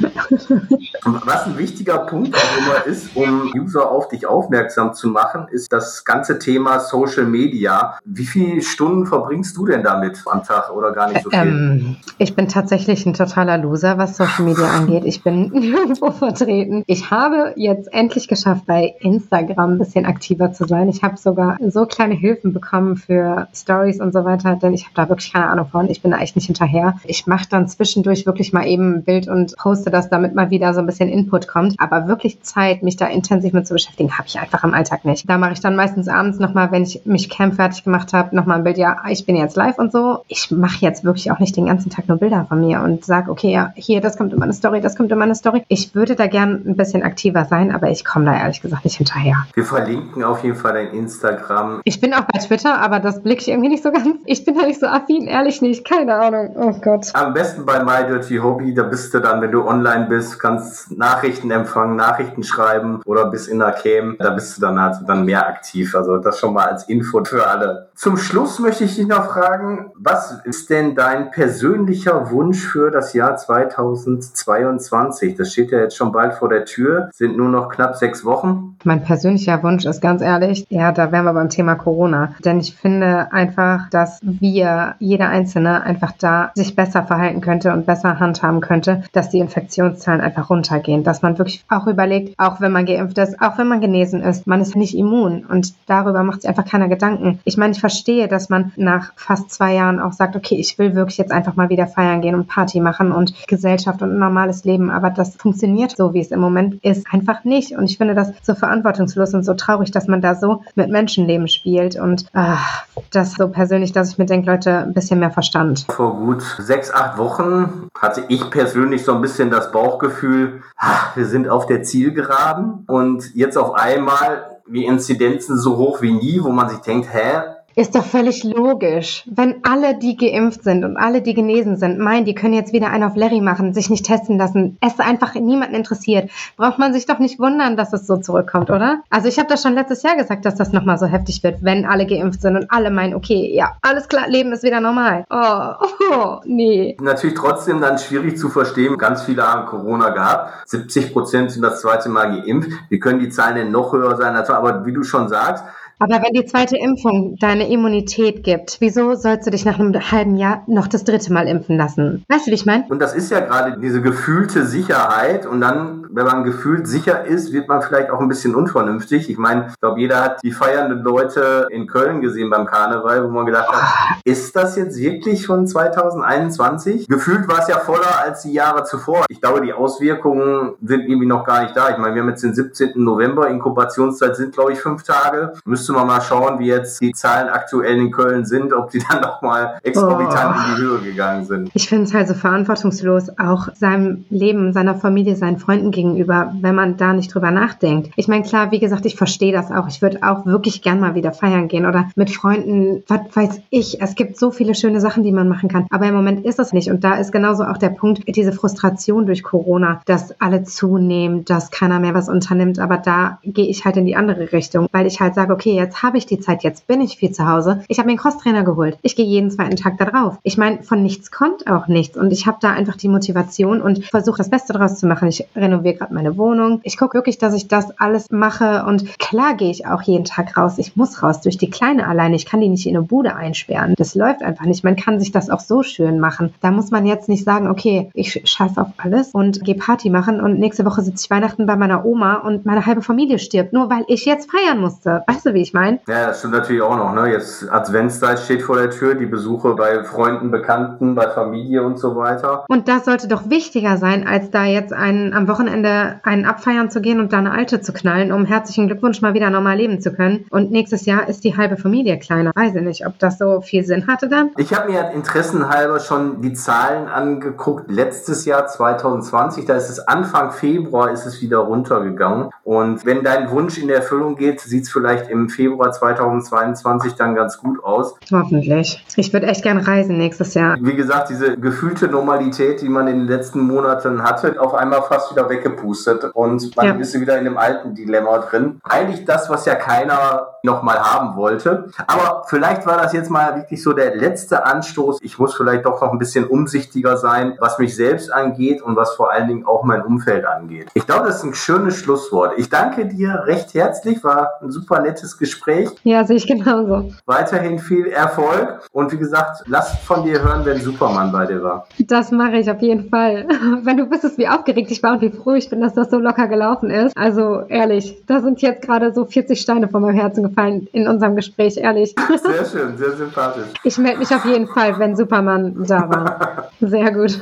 Was 1.03 1.47
ein 1.47 1.59
wichtiger 1.59 1.99
Punkt 1.99 2.35
auch 2.35 2.59
immer 2.59 2.87
ist, 2.87 3.14
um 3.14 3.53
User 3.55 3.90
auf 3.90 4.09
dich 4.09 4.27
aufmerksam 4.27 4.95
zu 4.95 5.09
machen, 5.09 5.47
ist 5.51 5.73
das 5.73 6.05
ganze 6.05 6.38
Thema 6.38 6.81
Social 6.81 7.25
Media. 7.25 7.99
Wie 8.05 8.25
viele 8.25 8.62
Stunden 8.62 9.07
verbringst 9.07 9.57
du 9.57 9.67
denn 9.67 9.83
damit 9.83 10.23
am 10.27 10.43
Tag 10.43 10.71
oder 10.75 10.93
gar 10.93 11.11
nicht 11.11 11.23
so 11.23 11.31
viel? 11.31 11.38
Ähm, 11.38 11.97
ich 12.19 12.35
bin 12.35 12.49
tatsächlich 12.49 13.05
ein 13.07 13.14
totaler 13.14 13.59
Loser, 13.59 13.99
was 13.99 14.17
Social 14.17 14.45
Media 14.45 14.69
angeht. 14.71 15.05
Ich 15.05 15.23
bin 15.23 15.49
nirgendwo 15.53 16.11
vertreten. 16.11 16.83
Ich 16.87 17.11
habe 17.11 17.53
jetzt 17.57 17.93
endlich 17.93 18.29
geschafft, 18.29 18.67
bei 18.67 18.95
Instagram 19.01 19.75
ein 19.75 19.79
bisschen 19.79 20.07
aktiver 20.07 20.53
zu 20.53 20.67
sein. 20.67 20.88
Ich 20.88 21.03
habe 21.03 21.17
sogar 21.17 21.59
so 21.69 21.87
kleine 21.87 22.14
Hilfen 22.14 22.53
bekommen 22.53 22.97
für 22.97 23.49
Stories 23.55 23.94
Stories 23.95 24.01
und 24.01 24.13
so 24.13 24.25
weiter, 24.25 24.57
denn 24.57 24.73
ich 24.73 24.85
habe 24.85 24.95
da 24.95 25.09
wirklich 25.09 25.33
keine 25.33 25.49
Ahnung 25.49 25.67
von. 25.71 25.89
Ich 25.89 26.03
bin 26.03 26.11
da 26.11 26.19
echt 26.19 26.37
nicht 26.37 26.47
hinterher. 26.47 26.95
Ich 27.05 27.27
mache 27.27 27.47
dann 27.49 27.69
zwischendurch 27.69 28.27
wirklich 28.27 28.53
mal 28.53 28.67
eben 28.67 28.97
ein 28.97 29.05
Bild 29.05 29.29
und 29.29 29.57
poste 29.57 29.90
das, 29.90 30.11
damit 30.11 30.35
mal 30.35 30.51
wieder 30.51 30.75
so 30.75 30.81
ein 30.81 30.87
bisschen 30.87 31.09
Input 31.09 31.49
kommt. 31.49 31.75
Aber 31.79 32.09
wirklich 32.09 32.42
Zeit, 32.42 32.83
mich 32.83 32.97
da 32.97 33.07
intensiv 33.07 33.53
mit 33.53 33.67
zu 33.67 33.75
beschäftigen, 33.75 34.13
habe 34.13 34.29
ich 34.29 34.38
einfach 34.38 34.65
im 34.65 34.75
Alltag 34.75 35.05
nicht. 35.05 35.29
Da 35.29 35.38
mache 35.38 35.53
ich 35.53 35.61
dann 35.61 35.77
meistens 35.77 36.09
abends 36.09 36.38
nochmal, 36.38 36.71
wenn 36.73 36.83
ich 36.83 37.03
mich 37.05 37.31
Camp 37.31 37.55
fertig 37.55 37.85
gemacht 37.85 38.13
habe, 38.13 38.35
nochmal 38.35 38.59
ein 38.59 38.65
Bild, 38.65 38.79
ja, 38.79 38.97
ich 39.09 39.27
bin 39.27 39.37
jetzt 39.37 39.57
live 39.57 39.79
und 39.79 39.92
so. 39.92 40.19
Ich 40.29 40.51
mache 40.51 40.79
jetzt 40.81 41.05
wirklich 41.05 41.31
auch 41.31 41.38
nicht 41.38 41.57
den 41.57 41.67
ganzen 41.67 41.90
Tag 41.90 42.09
nur 42.09 42.19
Bilder 42.19 42.47
von 42.49 42.61
mir 42.61 42.83
und 42.83 43.05
sage, 43.05 43.31
okay, 43.31 43.53
ja, 43.53 43.73
hier, 43.77 44.01
das 44.01 44.17
kommt 44.17 44.33
in 44.33 44.38
meine 44.38 44.53
Story, 44.53 44.81
das 44.81 44.97
kommt 44.97 45.11
in 45.13 45.19
meine 45.19 45.35
Story. 45.35 45.65
Ich 45.69 45.95
würde 45.95 46.15
da 46.15 46.27
gern 46.27 46.63
ein 46.67 46.77
bisschen 46.77 47.03
aktiver 47.03 47.45
sein, 47.45 47.73
aber 47.73 47.90
ich 47.90 48.05
komme 48.05 48.27
da 48.27 48.37
ehrlich 48.37 48.61
gesagt 48.61 48.85
nicht 48.85 48.97
hinterher. 48.97 49.47
Wir 49.55 49.65
verlinken 49.65 50.25
auf 50.25 50.42
jeden 50.42 50.57
Fall 50.57 50.75
dein 50.75 50.88
Instagram. 50.88 51.81
Ich 51.85 52.01
bin 52.01 52.15
auch 52.15 52.25
bei 52.25 52.38
Twitter, 52.38 52.81
aber 52.81 53.01
das 53.01 53.23
blicke 53.23 53.42
ich 53.42 53.49
irgendwie 53.49 53.69
nicht 53.69 53.83
so 53.83 53.84
ganz. 53.91 54.09
Ich 54.27 54.45
bin 54.45 54.57
da 54.57 54.67
nicht 54.67 54.81
so 54.81 54.87
affin, 54.87 55.27
ehrlich 55.27 55.63
nicht. 55.63 55.89
Keine 55.89 56.15
Ahnung. 56.15 56.55
Oh 56.57 56.73
Gott. 56.81 57.11
Am 57.15 57.35
besten 57.35 57.65
bei 57.65 57.83
My 57.83 58.07
Dirty 58.07 58.37
Hobby, 58.37 58.75
da 58.75 58.85
bist 58.85 59.15
du 59.15 59.21
dann, 59.21 59.41
wenn 59.41 59.53
du 59.53 59.67
online 59.67 60.07
bist, 60.07 60.39
kannst 60.39 60.97
Nachrichten 60.97 61.51
empfangen, 61.51 61.97
Nachrichten 61.97 62.43
schreiben 62.43 63.01
oder 63.05 63.27
bis 63.27 63.49
in 63.49 63.59
der 63.59 63.73
Cam, 63.73 64.17
da 64.19 64.31
bist 64.31 64.57
du 64.57 64.61
dann 64.61 64.81
halt 64.81 64.97
dann 65.07 65.25
mehr 65.25 65.47
aktiv. 65.47 65.95
Also 65.95 66.19
das 66.19 66.39
schon 66.39 66.55
mal 66.55 66.67
als 66.67 66.89
Info 66.89 67.23
für 67.25 67.47
alle. 67.47 67.89
Zum 67.95 68.17
Schluss 68.17 68.59
möchte 68.59 68.85
ich 68.85 68.97
dich 68.97 69.07
noch 69.07 69.33
fragen, 69.33 69.93
was 69.97 70.41
ist 70.45 70.71
denn 70.71 70.95
dein 70.95 71.31
persönlicher 71.31 72.31
Wunsch 72.31 72.65
für 72.65 72.91
das 72.91 73.13
Jahr 73.13 73.37
2022? 73.37 75.37
Das 75.37 75.53
steht 75.53 75.71
ja 75.71 75.79
jetzt 75.79 75.97
schon 75.97 76.13
bald 76.13 76.35
vor 76.35 76.49
der 76.49 76.65
Tür, 76.65 77.11
sind 77.13 77.37
nur 77.37 77.49
noch 77.49 77.69
knapp 77.69 77.97
sechs 77.97 78.25
Wochen. 78.25 78.77
Mein 78.85 79.03
persönlicher 79.03 79.63
Wunsch 79.63 79.85
ist 79.85 80.01
ganz 80.01 80.23
ehrlich, 80.23 80.67
ja, 80.69 80.93
da 80.93 81.13
wären 81.13 81.25
wir 81.25 81.33
beim 81.33 81.49
Thema 81.49 81.75
Corona. 81.75 82.35
Denn 82.45 82.59
ich 82.59 82.77
finde 82.77 83.33
einfach, 83.33 83.73
dass 83.90 84.20
wir, 84.22 84.94
jeder 84.98 85.29
Einzelne, 85.29 85.83
einfach 85.83 86.12
da 86.18 86.50
sich 86.54 86.75
besser 86.75 87.04
verhalten 87.04 87.40
könnte 87.40 87.72
und 87.72 87.87
besser 87.87 88.18
handhaben 88.20 88.60
könnte, 88.60 89.02
dass 89.12 89.31
die 89.31 89.38
Infektionszahlen 89.38 90.20
einfach 90.20 90.50
runtergehen. 90.50 91.04
Dass 91.04 91.22
man 91.22 91.38
wirklich 91.38 91.64
auch 91.68 91.87
überlegt, 91.87 92.38
auch 92.38 92.60
wenn 92.60 92.72
man 92.72 92.87
geimpft 92.87 93.18
ist, 93.18 93.40
auch 93.40 93.58
wenn 93.58 93.68
man 93.68 93.81
genesen 93.81 94.22
ist, 94.22 94.46
man 94.46 94.60
ist 94.60 94.77
nicht 94.77 94.96
immun. 94.96 95.44
Und 95.44 95.75
darüber 95.87 96.22
macht 96.22 96.42
sich 96.42 96.48
einfach 96.48 96.64
keiner 96.64 96.88
Gedanken. 96.88 97.40
Ich 97.44 97.56
meine, 97.56 97.72
ich 97.72 97.81
verstehe, 97.81 98.29
dass 98.29 98.48
man 98.48 98.72
nach 98.77 99.12
fast 99.16 99.50
zwei 99.50 99.75
Jahren 99.75 100.00
auch 100.00 100.12
sagt, 100.12 100.37
okay, 100.37 100.56
ich 100.56 100.79
will 100.79 100.94
wirklich 100.94 101.18
jetzt 101.18 101.33
einfach 101.33 101.56
mal 101.56 101.68
wieder 101.68 101.87
feiern 101.87 102.20
gehen 102.20 102.35
und 102.35 102.48
Party 102.48 102.81
machen 102.81 103.12
und 103.12 103.35
Gesellschaft 103.46 104.02
und 104.02 104.12
ein 104.12 104.18
normales 104.18 104.64
Leben. 104.64 104.90
Aber 104.90 105.10
das 105.10 105.37
funktioniert 105.37 105.96
so, 105.96 106.14
wie 106.14 106.20
es 106.20 106.31
im 106.31 106.40
Moment 106.40 106.83
ist, 106.85 107.06
einfach 107.12 107.44
nicht. 107.44 107.72
Und 107.72 107.85
ich 107.85 107.98
finde 107.98 108.14
das 108.14 108.33
so 108.42 108.54
verantwortungslos 108.54 109.35
und 109.35 109.44
so 109.44 109.54
traurig, 109.54 109.90
dass 109.90 110.08
man 110.08 110.20
da 110.20 110.35
so 110.35 110.62
mit 110.75 110.90
Menschenleben 110.90 111.48
spielt. 111.48 111.96
Und 111.96 112.27
ach, 112.33 112.87
das 113.10 113.33
so 113.33 113.48
persönlich, 113.48 113.63
dass 113.69 114.10
ich 114.10 114.19
mir 114.19 114.27
denke, 114.27 114.50
Leute, 114.50 114.79
ein 114.79 114.94
bisschen 114.94 115.21
mehr 115.21 115.31
Verstand. 115.31 115.87
Vor 115.88 116.17
gut 116.17 116.42
sechs, 116.58 116.92
acht 116.92 117.19
Wochen 117.19 117.88
hatte 117.98 118.25
ich 118.29 118.50
persönlich 118.50 119.04
so 119.04 119.15
ein 119.15 119.21
bisschen 119.21 119.50
das 119.50 119.73
Bauchgefühl, 119.73 120.62
ach, 120.77 121.17
wir 121.17 121.27
sind 121.27 121.48
auf 121.48 121.67
der 121.67 121.83
Zielgeraden 121.83 122.85
und 122.87 123.35
jetzt 123.35 123.56
auf 123.56 123.75
einmal 123.75 124.60
die 124.67 124.85
Inzidenzen 124.85 125.58
so 125.58 125.77
hoch 125.77 126.00
wie 126.02 126.12
nie, 126.12 126.42
wo 126.42 126.50
man 126.50 126.69
sich 126.69 126.79
denkt, 126.79 127.12
hä, 127.12 127.42
ist 127.77 127.94
doch 127.94 128.04
völlig 128.04 128.44
logisch. 128.44 129.25
Wenn 129.27 129.56
alle, 129.64 129.96
die 129.98 130.16
geimpft 130.16 130.62
sind 130.62 130.85
und 130.85 130.96
alle, 130.96 131.22
die 131.22 131.35
genesen 131.35 131.77
sind, 131.77 131.98
meinen, 131.98 132.25
die 132.25 132.35
können 132.35 132.54
jetzt 132.54 132.72
wieder 132.72 132.90
einen 132.90 133.04
auf 133.04 133.16
Larry 133.16 133.40
machen, 133.40 133.75
sich 133.75 133.90
nicht 133.90 134.06
testen 134.06 134.38
lassen, 134.38 134.79
es 134.81 134.98
einfach 135.00 135.35
niemanden 135.35 135.75
interessiert, 135.75 136.31
braucht 136.56 136.79
man 136.79 136.92
sich 136.92 137.06
doch 137.06 137.18
nicht 137.18 137.38
wundern, 137.38 137.77
dass 137.77 137.92
es 137.92 138.06
so 138.06 138.16
zurückkommt, 138.16 138.70
oder? 138.70 139.00
Also 139.10 139.29
ich 139.29 139.38
habe 139.38 139.48
das 139.48 139.62
schon 139.62 139.75
letztes 139.75 140.02
Jahr 140.02 140.16
gesagt, 140.16 140.44
dass 140.44 140.54
das 140.54 140.72
nochmal 140.72 140.98
so 140.98 141.06
heftig 141.06 141.42
wird, 141.42 141.62
wenn 141.62 141.85
alle 141.85 142.06
geimpft 142.06 142.42
sind 142.42 142.56
und 142.56 142.70
alle 142.70 142.90
meinen, 142.90 143.14
okay, 143.14 143.52
ja, 143.54 143.77
alles 143.83 144.08
klar, 144.08 144.29
Leben 144.29 144.52
ist 144.52 144.62
wieder 144.62 144.81
normal. 144.81 145.25
Oh, 145.31 145.87
oh, 146.12 146.40
nee. 146.44 146.96
Natürlich 147.00 147.37
trotzdem 147.37 147.81
dann 147.81 147.98
schwierig 147.98 148.38
zu 148.38 148.48
verstehen. 148.48 148.96
Ganz 148.98 149.22
viele 149.22 149.42
haben 149.42 149.66
Corona 149.66 150.10
gehabt. 150.10 150.68
70 150.68 151.12
Prozent 151.12 151.50
sind 151.50 151.62
das 151.62 151.81
zweite 151.81 152.08
Mal 152.08 152.40
geimpft. 152.40 152.70
Wir 152.88 153.00
können 153.00 153.18
die 153.18 153.31
Zahlen 153.31 153.56
denn 153.56 153.70
noch 153.70 153.92
höher 153.92 154.16
sein. 154.16 154.35
Aber 154.35 154.87
wie 154.87 154.92
du 154.92 155.02
schon 155.02 155.29
sagst, 155.29 155.64
aber 155.99 156.23
wenn 156.23 156.33
die 156.33 156.45
zweite 156.45 156.77
Impfung 156.77 157.37
deine 157.38 157.69
Immunität 157.71 158.42
gibt, 158.42 158.77
wieso 158.81 159.15
sollst 159.15 159.47
du 159.47 159.51
dich 159.51 159.65
nach 159.65 159.79
einem 159.79 159.95
halben 160.11 160.37
Jahr 160.37 160.65
noch 160.67 160.87
das 160.87 161.05
dritte 161.05 161.33
Mal 161.33 161.47
impfen 161.49 161.77
lassen? 161.77 162.25
Weißt 162.29 162.47
du, 162.47 162.51
wie 162.51 162.55
ich 162.55 162.67
meine? 162.67 162.85
Und 162.88 163.01
das 163.01 163.15
ist 163.15 163.31
ja 163.31 163.40
gerade 163.40 163.79
diese 163.81 164.03
gefühlte 164.03 164.67
Sicherheit. 164.67 165.47
Und 165.47 165.61
dann, 165.61 166.04
wenn 166.15 166.27
man 166.27 166.44
gefühlt 166.44 166.87
sicher 166.87 167.25
ist, 167.25 167.52
wird 167.52 167.69
man 167.69 167.83
vielleicht 167.83 168.10
auch 168.10 168.21
ein 168.21 168.29
bisschen 168.29 168.54
unvernünftig. 168.54 169.29
Ich 169.29 169.37
meine, 169.37 169.69
ich 169.71 169.81
glaube, 169.81 170.00
jeder 170.00 170.23
hat 170.23 170.42
die 170.42 170.52
feiernden 170.52 171.02
Leute 171.02 171.67
in 171.71 171.88
Köln 171.88 172.21
gesehen 172.21 172.50
beim 172.50 172.67
Karneval, 172.67 173.25
wo 173.25 173.29
man 173.29 173.46
gedacht 173.46 173.69
hat, 173.69 174.19
ist 174.25 174.54
das 174.54 174.77
jetzt 174.77 174.96
wirklich 174.98 175.46
von 175.46 175.67
2021? 175.67 177.08
Gefühlt 177.08 177.48
war 177.48 177.58
es 177.58 177.69
ja 177.69 177.79
voller 177.79 178.23
als 178.25 178.42
die 178.42 178.52
Jahre 178.52 178.85
zuvor. 178.85 179.25
Ich 179.29 179.40
glaube, 179.40 179.62
die 179.62 179.73
Auswirkungen 179.73 180.75
sind 180.83 181.00
irgendwie 181.02 181.27
noch 181.27 181.44
gar 181.44 181.62
nicht 181.62 181.77
da. 181.77 181.90
Ich 181.90 181.98
meine, 181.98 182.15
wir 182.15 182.23
haben 182.23 182.29
jetzt 182.29 182.44
den 182.44 182.54
17. 182.54 182.92
November, 182.94 183.48
Inkubationszeit 183.48 184.37
sind, 184.37 184.54
glaube 184.54 184.73
ich, 184.73 184.79
fünf 184.79 185.02
Tage. 185.02 185.54
Müsste 185.65 185.92
man 185.92 186.06
mal 186.06 186.21
schauen, 186.21 186.60
wie 186.60 186.67
jetzt 186.67 187.00
die 187.00 187.12
Zahlen 187.12 187.48
aktuell 187.48 187.96
in 187.96 188.12
Köln 188.12 188.44
sind, 188.44 188.73
ob 188.73 188.90
die 188.90 189.02
dann 189.10 189.21
nochmal 189.21 189.79
exorbitant 189.83 190.56
oh. 190.56 190.71
in 190.71 190.77
die 190.77 190.83
Höhe 190.83 190.98
gegangen 191.00 191.44
sind. 191.44 191.71
Ich 191.75 191.88
finde 191.88 192.04
es 192.04 192.15
halt 192.15 192.29
so 192.29 192.35
verantwortungslos, 192.35 193.31
auch 193.38 193.69
seinem 193.75 194.25
Leben, 194.31 194.73
seiner 194.73 194.94
Familie, 194.94 195.35
seinen 195.35 195.58
Freunden 195.58 195.90
gegenüber, 195.90 196.04
wenn 196.05 196.75
man 196.75 196.96
da 196.96 197.13
nicht 197.13 197.35
drüber 197.35 197.50
nachdenkt. 197.50 198.11
Ich 198.17 198.29
meine, 198.29 198.44
klar, 198.44 198.71
wie 198.71 198.79
gesagt, 198.79 199.07
ich 199.07 199.17
verstehe 199.17 199.52
das 199.52 199.71
auch. 199.71 199.88
Ich 199.88 200.02
würde 200.02 200.19
auch 200.23 200.46
wirklich 200.46 200.83
gern 200.83 201.00
mal 201.00 201.15
wieder 201.15 201.33
feiern 201.33 201.69
gehen 201.69 201.87
oder 201.87 202.11
mit 202.17 202.31
Freunden, 202.31 203.02
was 203.09 203.21
weiß 203.33 203.61
ich. 203.71 204.00
Es 204.00 204.15
gibt 204.15 204.38
so 204.38 204.50
viele 204.50 204.75
schöne 204.75 205.00
Sachen, 205.00 205.23
die 205.23 205.33
man 205.33 205.48
machen 205.48 205.69
kann. 205.69 205.87
Aber 205.90 206.07
im 206.07 206.15
Moment 206.15 206.44
ist 206.44 206.59
das 206.59 206.73
nicht. 206.73 206.90
Und 206.90 207.05
da 207.05 207.15
ist 207.15 207.33
genauso 207.33 207.65
auch 207.65 207.79
der 207.79 207.90
Punkt, 207.90 208.23
diese 208.27 208.52
Frustration 208.52 209.27
durch 209.27 209.42
Corona, 209.42 210.00
dass 210.07 210.40
alle 210.40 210.65
zunehmen, 210.65 211.44
dass 211.44 211.71
keiner 211.71 212.00
mehr 212.00 212.15
was 212.15 212.29
unternimmt. 212.29 212.79
Aber 212.79 212.98
da 212.98 213.38
gehe 213.44 213.67
ich 213.67 213.85
halt 213.85 213.96
in 213.96 214.07
die 214.07 214.17
andere 214.17 214.52
Richtung, 214.52 214.88
weil 214.92 215.07
ich 215.07 215.21
halt 215.21 215.35
sage, 215.35 215.52
okay, 215.52 215.75
jetzt 215.75 216.02
habe 216.02 216.19
ich 216.19 216.27
die 216.27 216.40
Zeit, 216.40 216.63
jetzt 216.63 216.87
bin 216.87 217.00
ich 217.00 217.17
viel 217.17 217.33
zu 217.33 217.48
Hause. 217.48 217.83
Ich 217.88 217.98
habe 217.98 218.07
mir 218.07 218.13
einen 218.13 218.21
Crosstrainer 218.21 218.65
geholt. 218.65 218.98
Ich 219.02 219.17
gehe 219.17 219.27
jeden 219.27 219.50
zweiten 219.50 219.77
Tag 219.77 219.98
da 219.98 220.05
drauf. 220.05 220.38
Ich 220.42 220.59
meine, 220.59 220.83
von 220.83 221.02
nichts 221.02 221.31
kommt 221.31 221.67
auch 221.67 221.88
nichts. 221.88 222.17
Und 222.17 222.33
ich 222.33 222.46
habe 222.46 222.59
da 222.61 222.71
einfach 222.71 222.96
die 222.96 223.09
Motivation 223.09 223.81
und 223.81 224.05
versuche 224.05 224.38
das 224.38 224.50
Beste 224.50 224.73
draus 224.73 224.98
zu 224.98 225.07
machen. 225.07 225.29
Ich 225.29 225.46
renoviere 225.55 225.94
gerade 225.95 226.15
meine 226.15 226.37
Wohnung. 226.37 226.81
Ich 226.83 226.97
gucke 226.97 227.15
wirklich, 227.15 227.38
dass 227.38 227.55
ich 227.55 227.69
das 227.69 227.99
alles 227.99 228.31
mache. 228.31 228.85
Und 228.87 229.19
klar 229.19 229.55
gehe 229.55 229.71
ich 229.71 229.87
auch 229.87 230.03
jeden 230.03 230.25
Tag 230.25 230.57
raus. 230.57 230.79
Ich 230.79 230.97
muss 230.97 231.23
raus 231.23 231.40
durch 231.40 231.59
die 231.59 231.71
Kleine 231.71 232.07
alleine. 232.07 232.37
Ich 232.37 232.47
kann 232.47 232.61
die 232.61 232.69
nicht 232.69 232.87
in 232.87 232.97
eine 232.97 233.05
Bude 233.07 233.37
einsperren. 233.37 233.95
Das 233.97 234.15
läuft 234.15 234.42
einfach 234.42 234.65
nicht. 234.65 234.85
Man 234.85 234.97
kann 234.97 235.21
sich 235.21 235.33
das 235.33 235.51
auch 235.51 235.61
so 235.61 235.83
schön 235.83 236.21
machen. 236.21 236.53
Da 236.61 236.71
muss 236.71 236.90
man 236.90 237.07
jetzt 237.07 237.29
nicht 237.29 237.45
sagen, 237.45 237.69
okay, 237.69 238.11
ich 238.15 238.42
scheiße 238.45 238.81
auf 238.81 238.88
alles 238.99 239.31
und 239.33 239.65
gehe 239.65 239.75
Party 239.75 240.11
machen 240.11 240.40
und 240.40 240.59
nächste 240.59 240.85
Woche 240.85 241.03
sitze 241.03 241.25
ich 241.25 241.31
Weihnachten 241.31 241.67
bei 241.67 241.77
meiner 241.77 242.05
Oma 242.05 242.37
und 242.37 242.65
meine 242.67 242.87
halbe 242.87 243.03
Familie 243.03 243.38
stirbt, 243.38 243.73
nur 243.73 243.90
weil 243.90 244.05
ich 244.09 244.25
jetzt 244.25 244.51
feiern 244.51 244.81
musste. 244.81 245.23
Weißt 245.27 245.47
du, 245.47 245.55
wie 245.55 245.63
ich 245.63 245.73
meine? 245.73 246.01
Ja, 246.07 246.27
das 246.27 246.38
stimmt 246.38 246.55
natürlich 246.55 246.83
auch 246.83 246.97
noch. 246.97 247.13
Ne? 247.13 247.31
Jetzt 247.31 247.71
Adventszeit 247.71 248.38
steht 248.38 248.63
vor 248.63 248.77
der 248.77 248.90
Tür, 248.90 249.15
die 249.15 249.27
Besuche 249.27 249.75
bei 249.75 250.05
Freunden, 250.05 250.51
Bekannten, 250.51 251.15
bei 251.15 251.29
Familie 251.29 251.83
und 251.83 251.99
so 251.99 252.17
weiter. 252.17 252.65
Und 252.69 252.88
das 252.88 253.05
sollte 253.05 253.29
doch 253.29 253.51
wichtiger 253.51 253.97
sein, 253.97 254.27
als 254.27 254.51
da 254.51 254.65
jetzt 254.65 254.92
einen, 254.92 255.33
am 255.35 255.49
Wochenende 255.49 255.73
einen 255.75 256.44
abfeiern 256.44 256.90
zu 256.90 257.00
gehen 257.00 257.20
und 257.20 257.33
da 257.33 257.38
eine 257.38 257.52
alte 257.52 257.81
zu 257.81 257.92
knallen, 257.92 258.33
um 258.33 258.44
herzlichen 258.44 258.87
Glückwunsch 258.87 259.20
mal 259.22 259.35
wieder 259.35 259.50
normal 259.50 259.77
leben 259.77 260.00
zu 260.00 260.12
können. 260.12 260.46
Und 260.50 260.70
nächstes 260.70 261.06
Jahr 261.06 261.29
ist 261.29 261.44
die 261.44 261.56
halbe 261.56 261.77
Familie 261.77 262.18
kleiner. 262.18 262.52
Weiß 262.54 262.75
ich 262.75 262.83
nicht, 262.83 263.06
ob 263.06 263.18
das 263.18 263.38
so 263.38 263.60
viel 263.60 263.85
Sinn 263.85 264.06
hatte 264.06 264.29
dann. 264.29 264.50
Ich 264.56 264.72
habe 264.72 264.92
mir 264.92 265.10
interessenhalber 265.12 266.00
schon 266.00 266.40
die 266.42 266.52
Zahlen 266.52 267.08
angeguckt. 267.08 267.90
Letztes 267.90 268.44
Jahr 268.44 268.66
2020, 268.66 269.64
da 269.64 269.75
ist 269.75 269.90
es 269.90 269.98
Anfang 270.00 270.52
Februar, 270.52 271.10
ist 271.10 271.27
es 271.27 271.42
wieder 271.42 271.58
runtergegangen. 271.58 272.50
Und 272.62 273.04
wenn 273.04 273.25
dein 273.25 273.50
Wunsch 273.50 273.79
in 273.79 273.88
Erfüllung 273.88 274.37
geht, 274.37 274.60
sieht 274.60 274.85
es 274.85 274.90
vielleicht 274.90 275.29
im 275.31 275.48
Februar 275.48 275.92
2022 275.92 277.14
dann 277.14 277.35
ganz 277.35 277.58
gut 277.58 277.83
aus. 277.83 278.14
Hoffentlich. 278.31 279.04
Ich 279.16 279.33
würde 279.33 279.46
echt 279.46 279.62
gern 279.62 279.79
reisen 279.79 280.18
nächstes 280.18 280.54
Jahr. 280.54 280.77
Wie 280.81 280.94
gesagt, 280.94 281.31
diese 281.31 281.56
gefühlte 281.56 282.08
Normalität, 282.08 282.83
die 282.83 282.88
man 282.88 283.06
in 283.06 283.20
den 283.20 283.29
letzten 283.29 283.60
Monaten 283.60 284.22
hatte, 284.22 284.60
auf 284.60 284.75
einmal 284.75 285.02
fast 285.02 285.31
wieder 285.31 285.48
weggepustet 285.65 286.25
und 286.35 286.77
man 286.77 286.87
ja. 286.87 286.94
ist 286.94 287.19
wieder 287.19 287.38
in 287.38 287.44
dem 287.44 287.58
alten 287.58 287.94
Dilemma 287.94 288.38
drin. 288.38 288.81
Eigentlich 288.85 289.25
das, 289.25 289.48
was 289.50 289.67
ja 289.67 289.75
keiner 289.75 290.54
nochmal 290.62 290.98
haben 290.98 291.37
wollte. 291.37 291.90
Aber 292.06 292.44
vielleicht 292.46 292.87
war 292.87 292.96
das 292.96 293.12
jetzt 293.12 293.31
mal 293.31 293.56
wirklich 293.56 293.83
so 293.83 293.92
der 293.92 294.17
letzte 294.17 294.65
Anstoß. 294.65 295.19
Ich 295.23 295.38
muss 295.38 295.54
vielleicht 295.54 295.85
doch 295.85 296.00
noch 296.00 296.12
ein 296.12 296.19
bisschen 296.19 296.46
umsichtiger 296.46 297.17
sein, 297.17 297.54
was 297.60 297.79
mich 297.79 297.94
selbst 297.94 298.33
angeht 298.33 298.83
und 298.83 298.96
was 298.96 299.15
vor 299.15 299.31
allen 299.31 299.48
Dingen 299.48 299.67
auch 299.67 299.85
mein 299.85 300.02
Umfeld 300.02 300.44
angeht. 300.46 300.88
Ich 300.94 301.06
glaube, 301.06 301.27
das 301.27 301.37
ist 301.37 301.44
ein 301.44 301.54
schönes 301.54 301.96
Schlusswort. 301.96 302.54
Ich 302.56 302.69
danke 302.69 303.06
dir 303.06 303.42
recht 303.46 303.75
herzlich, 303.75 304.25
war 304.25 304.52
ein 304.62 304.71
super 304.71 305.00
nettes 305.00 305.38
Gespräch. 305.38 305.90
Ja, 306.02 306.25
sehe 306.25 306.37
ich 306.37 306.46
genauso. 306.46 307.12
Weiterhin 307.27 307.79
viel 307.79 308.06
Erfolg 308.06 308.88
und 308.92 309.12
wie 309.12 309.19
gesagt, 309.19 309.65
lass 309.67 309.98
von 310.00 310.25
dir 310.25 310.42
hören, 310.42 310.65
wenn 310.65 310.81
Superman 310.81 311.31
bei 311.31 311.46
dir 311.46 311.62
war. 311.62 311.87
Das 311.98 312.31
mache 312.31 312.56
ich 312.56 312.71
auf 312.71 312.81
jeden 312.81 313.10
Fall. 313.10 313.46
Wenn 313.83 313.96
du 313.96 314.10
wüsstest, 314.10 314.38
wie 314.38 314.48
aufgeregt 314.48 314.90
ich 314.90 315.02
war 315.02 315.15
und 315.15 315.21
wie 315.21 315.31
froh 315.31 315.54
beruhigt 315.55 315.71
bin, 315.71 315.81
dass 315.81 315.94
das 315.94 316.11
so 316.11 316.19
locker 316.19 316.48
gelaufen 316.48 316.90
ist. 316.90 317.17
Also 317.17 317.61
ehrlich, 317.69 318.17
da 318.27 318.40
sind 318.40 318.61
jetzt 318.61 318.83
gerade 318.83 319.15
so 319.15 319.25
40 319.25 319.61
Steine 319.61 319.88
von 319.88 320.02
meinem 320.02 320.17
Herzen 320.17 320.42
gefallen 320.42 320.88
in 320.92 321.07
unserem 321.07 321.37
Gespräch, 321.37 321.77
ehrlich. 321.77 322.15
Sehr 322.44 322.65
schön, 322.65 322.96
sehr 322.96 323.13
sympathisch. 323.13 323.67
Ich 323.85 323.96
melde 323.98 324.19
mich 324.19 324.35
auf 324.35 324.44
jeden 324.44 324.67
Fall, 324.67 324.98
wenn 324.98 325.15
Superman 325.15 325.85
da 325.87 326.09
war. 326.09 326.71
Sehr 326.81 327.13
gut. 327.13 327.40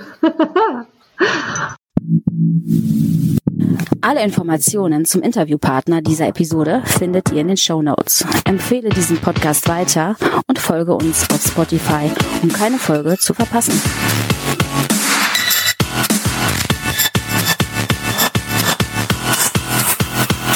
Alle 4.02 4.22
Informationen 4.22 5.04
zum 5.04 5.22
Interviewpartner 5.22 6.02
dieser 6.02 6.28
Episode 6.28 6.82
findet 6.84 7.32
ihr 7.32 7.40
in 7.40 7.48
den 7.48 7.56
Show 7.56 7.80
Notes. 7.80 8.26
Empfehle 8.44 8.90
diesen 8.90 9.16
Podcast 9.18 9.68
weiter 9.68 10.16
und 10.48 10.58
folge 10.58 10.94
uns 10.94 11.28
auf 11.30 11.42
Spotify, 11.42 12.10
um 12.42 12.50
keine 12.50 12.78
Folge 12.78 13.16
zu 13.18 13.32
verpassen. 13.32 13.80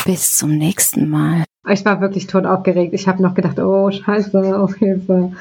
Bis 0.07 0.37
zum 0.37 0.57
nächsten 0.57 1.11
Mal. 1.11 1.43
Ich 1.69 1.85
war 1.85 2.01
wirklich 2.01 2.29
tot 2.29 2.47
aufgeregt. 2.47 2.95
Ich 2.95 3.09
habe 3.09 3.21
noch 3.21 3.35
gedacht, 3.35 3.59
oh 3.59 3.91
Scheiße, 3.91 4.57
auf 4.57 4.77
Hilfe. 4.77 5.33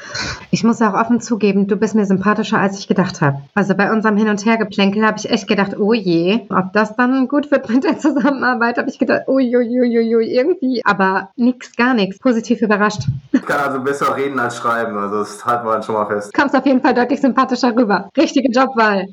Ich 0.50 0.64
muss 0.64 0.82
auch 0.82 0.94
offen 0.94 1.20
zugeben, 1.20 1.68
du 1.68 1.76
bist 1.76 1.94
mir 1.94 2.04
sympathischer, 2.04 2.58
als 2.58 2.80
ich 2.80 2.88
gedacht 2.88 3.20
habe. 3.20 3.42
Also 3.54 3.76
bei 3.76 3.92
unserem 3.92 4.16
Hin- 4.16 4.28
und 4.28 4.44
Hergeplänkel 4.44 5.06
habe 5.06 5.18
ich 5.18 5.30
echt 5.30 5.46
gedacht, 5.46 5.78
oh 5.78 5.92
je, 5.92 6.40
ob 6.48 6.72
das 6.72 6.96
dann 6.96 7.28
gut 7.28 7.52
wird 7.52 7.68
mit 7.68 7.84
der 7.84 7.98
Zusammenarbeit, 8.00 8.76
habe 8.76 8.90
ich 8.90 8.98
gedacht, 8.98 9.22
oh 9.28 9.38
je, 9.38 9.52
irgendwie. 9.52 10.82
Aber 10.84 11.30
nix, 11.36 11.76
gar 11.76 11.94
nichts. 11.94 12.18
Positiv 12.18 12.60
überrascht. 12.60 13.02
Ich 13.30 13.42
kann 13.42 13.60
also 13.60 13.80
besser 13.80 14.16
reden 14.16 14.40
als 14.40 14.56
schreiben. 14.56 14.98
Also 14.98 15.18
das 15.18 15.46
halten 15.46 15.64
wir 15.64 15.74
dann 15.74 15.84
schon 15.84 15.94
mal 15.94 16.06
fest. 16.06 16.34
Kommst 16.34 16.56
auf 16.56 16.66
jeden 16.66 16.80
Fall 16.80 16.94
deutlich 16.94 17.20
sympathischer 17.20 17.76
rüber. 17.76 18.08
Richtige 18.16 18.50
Jobwahl. 18.50 19.06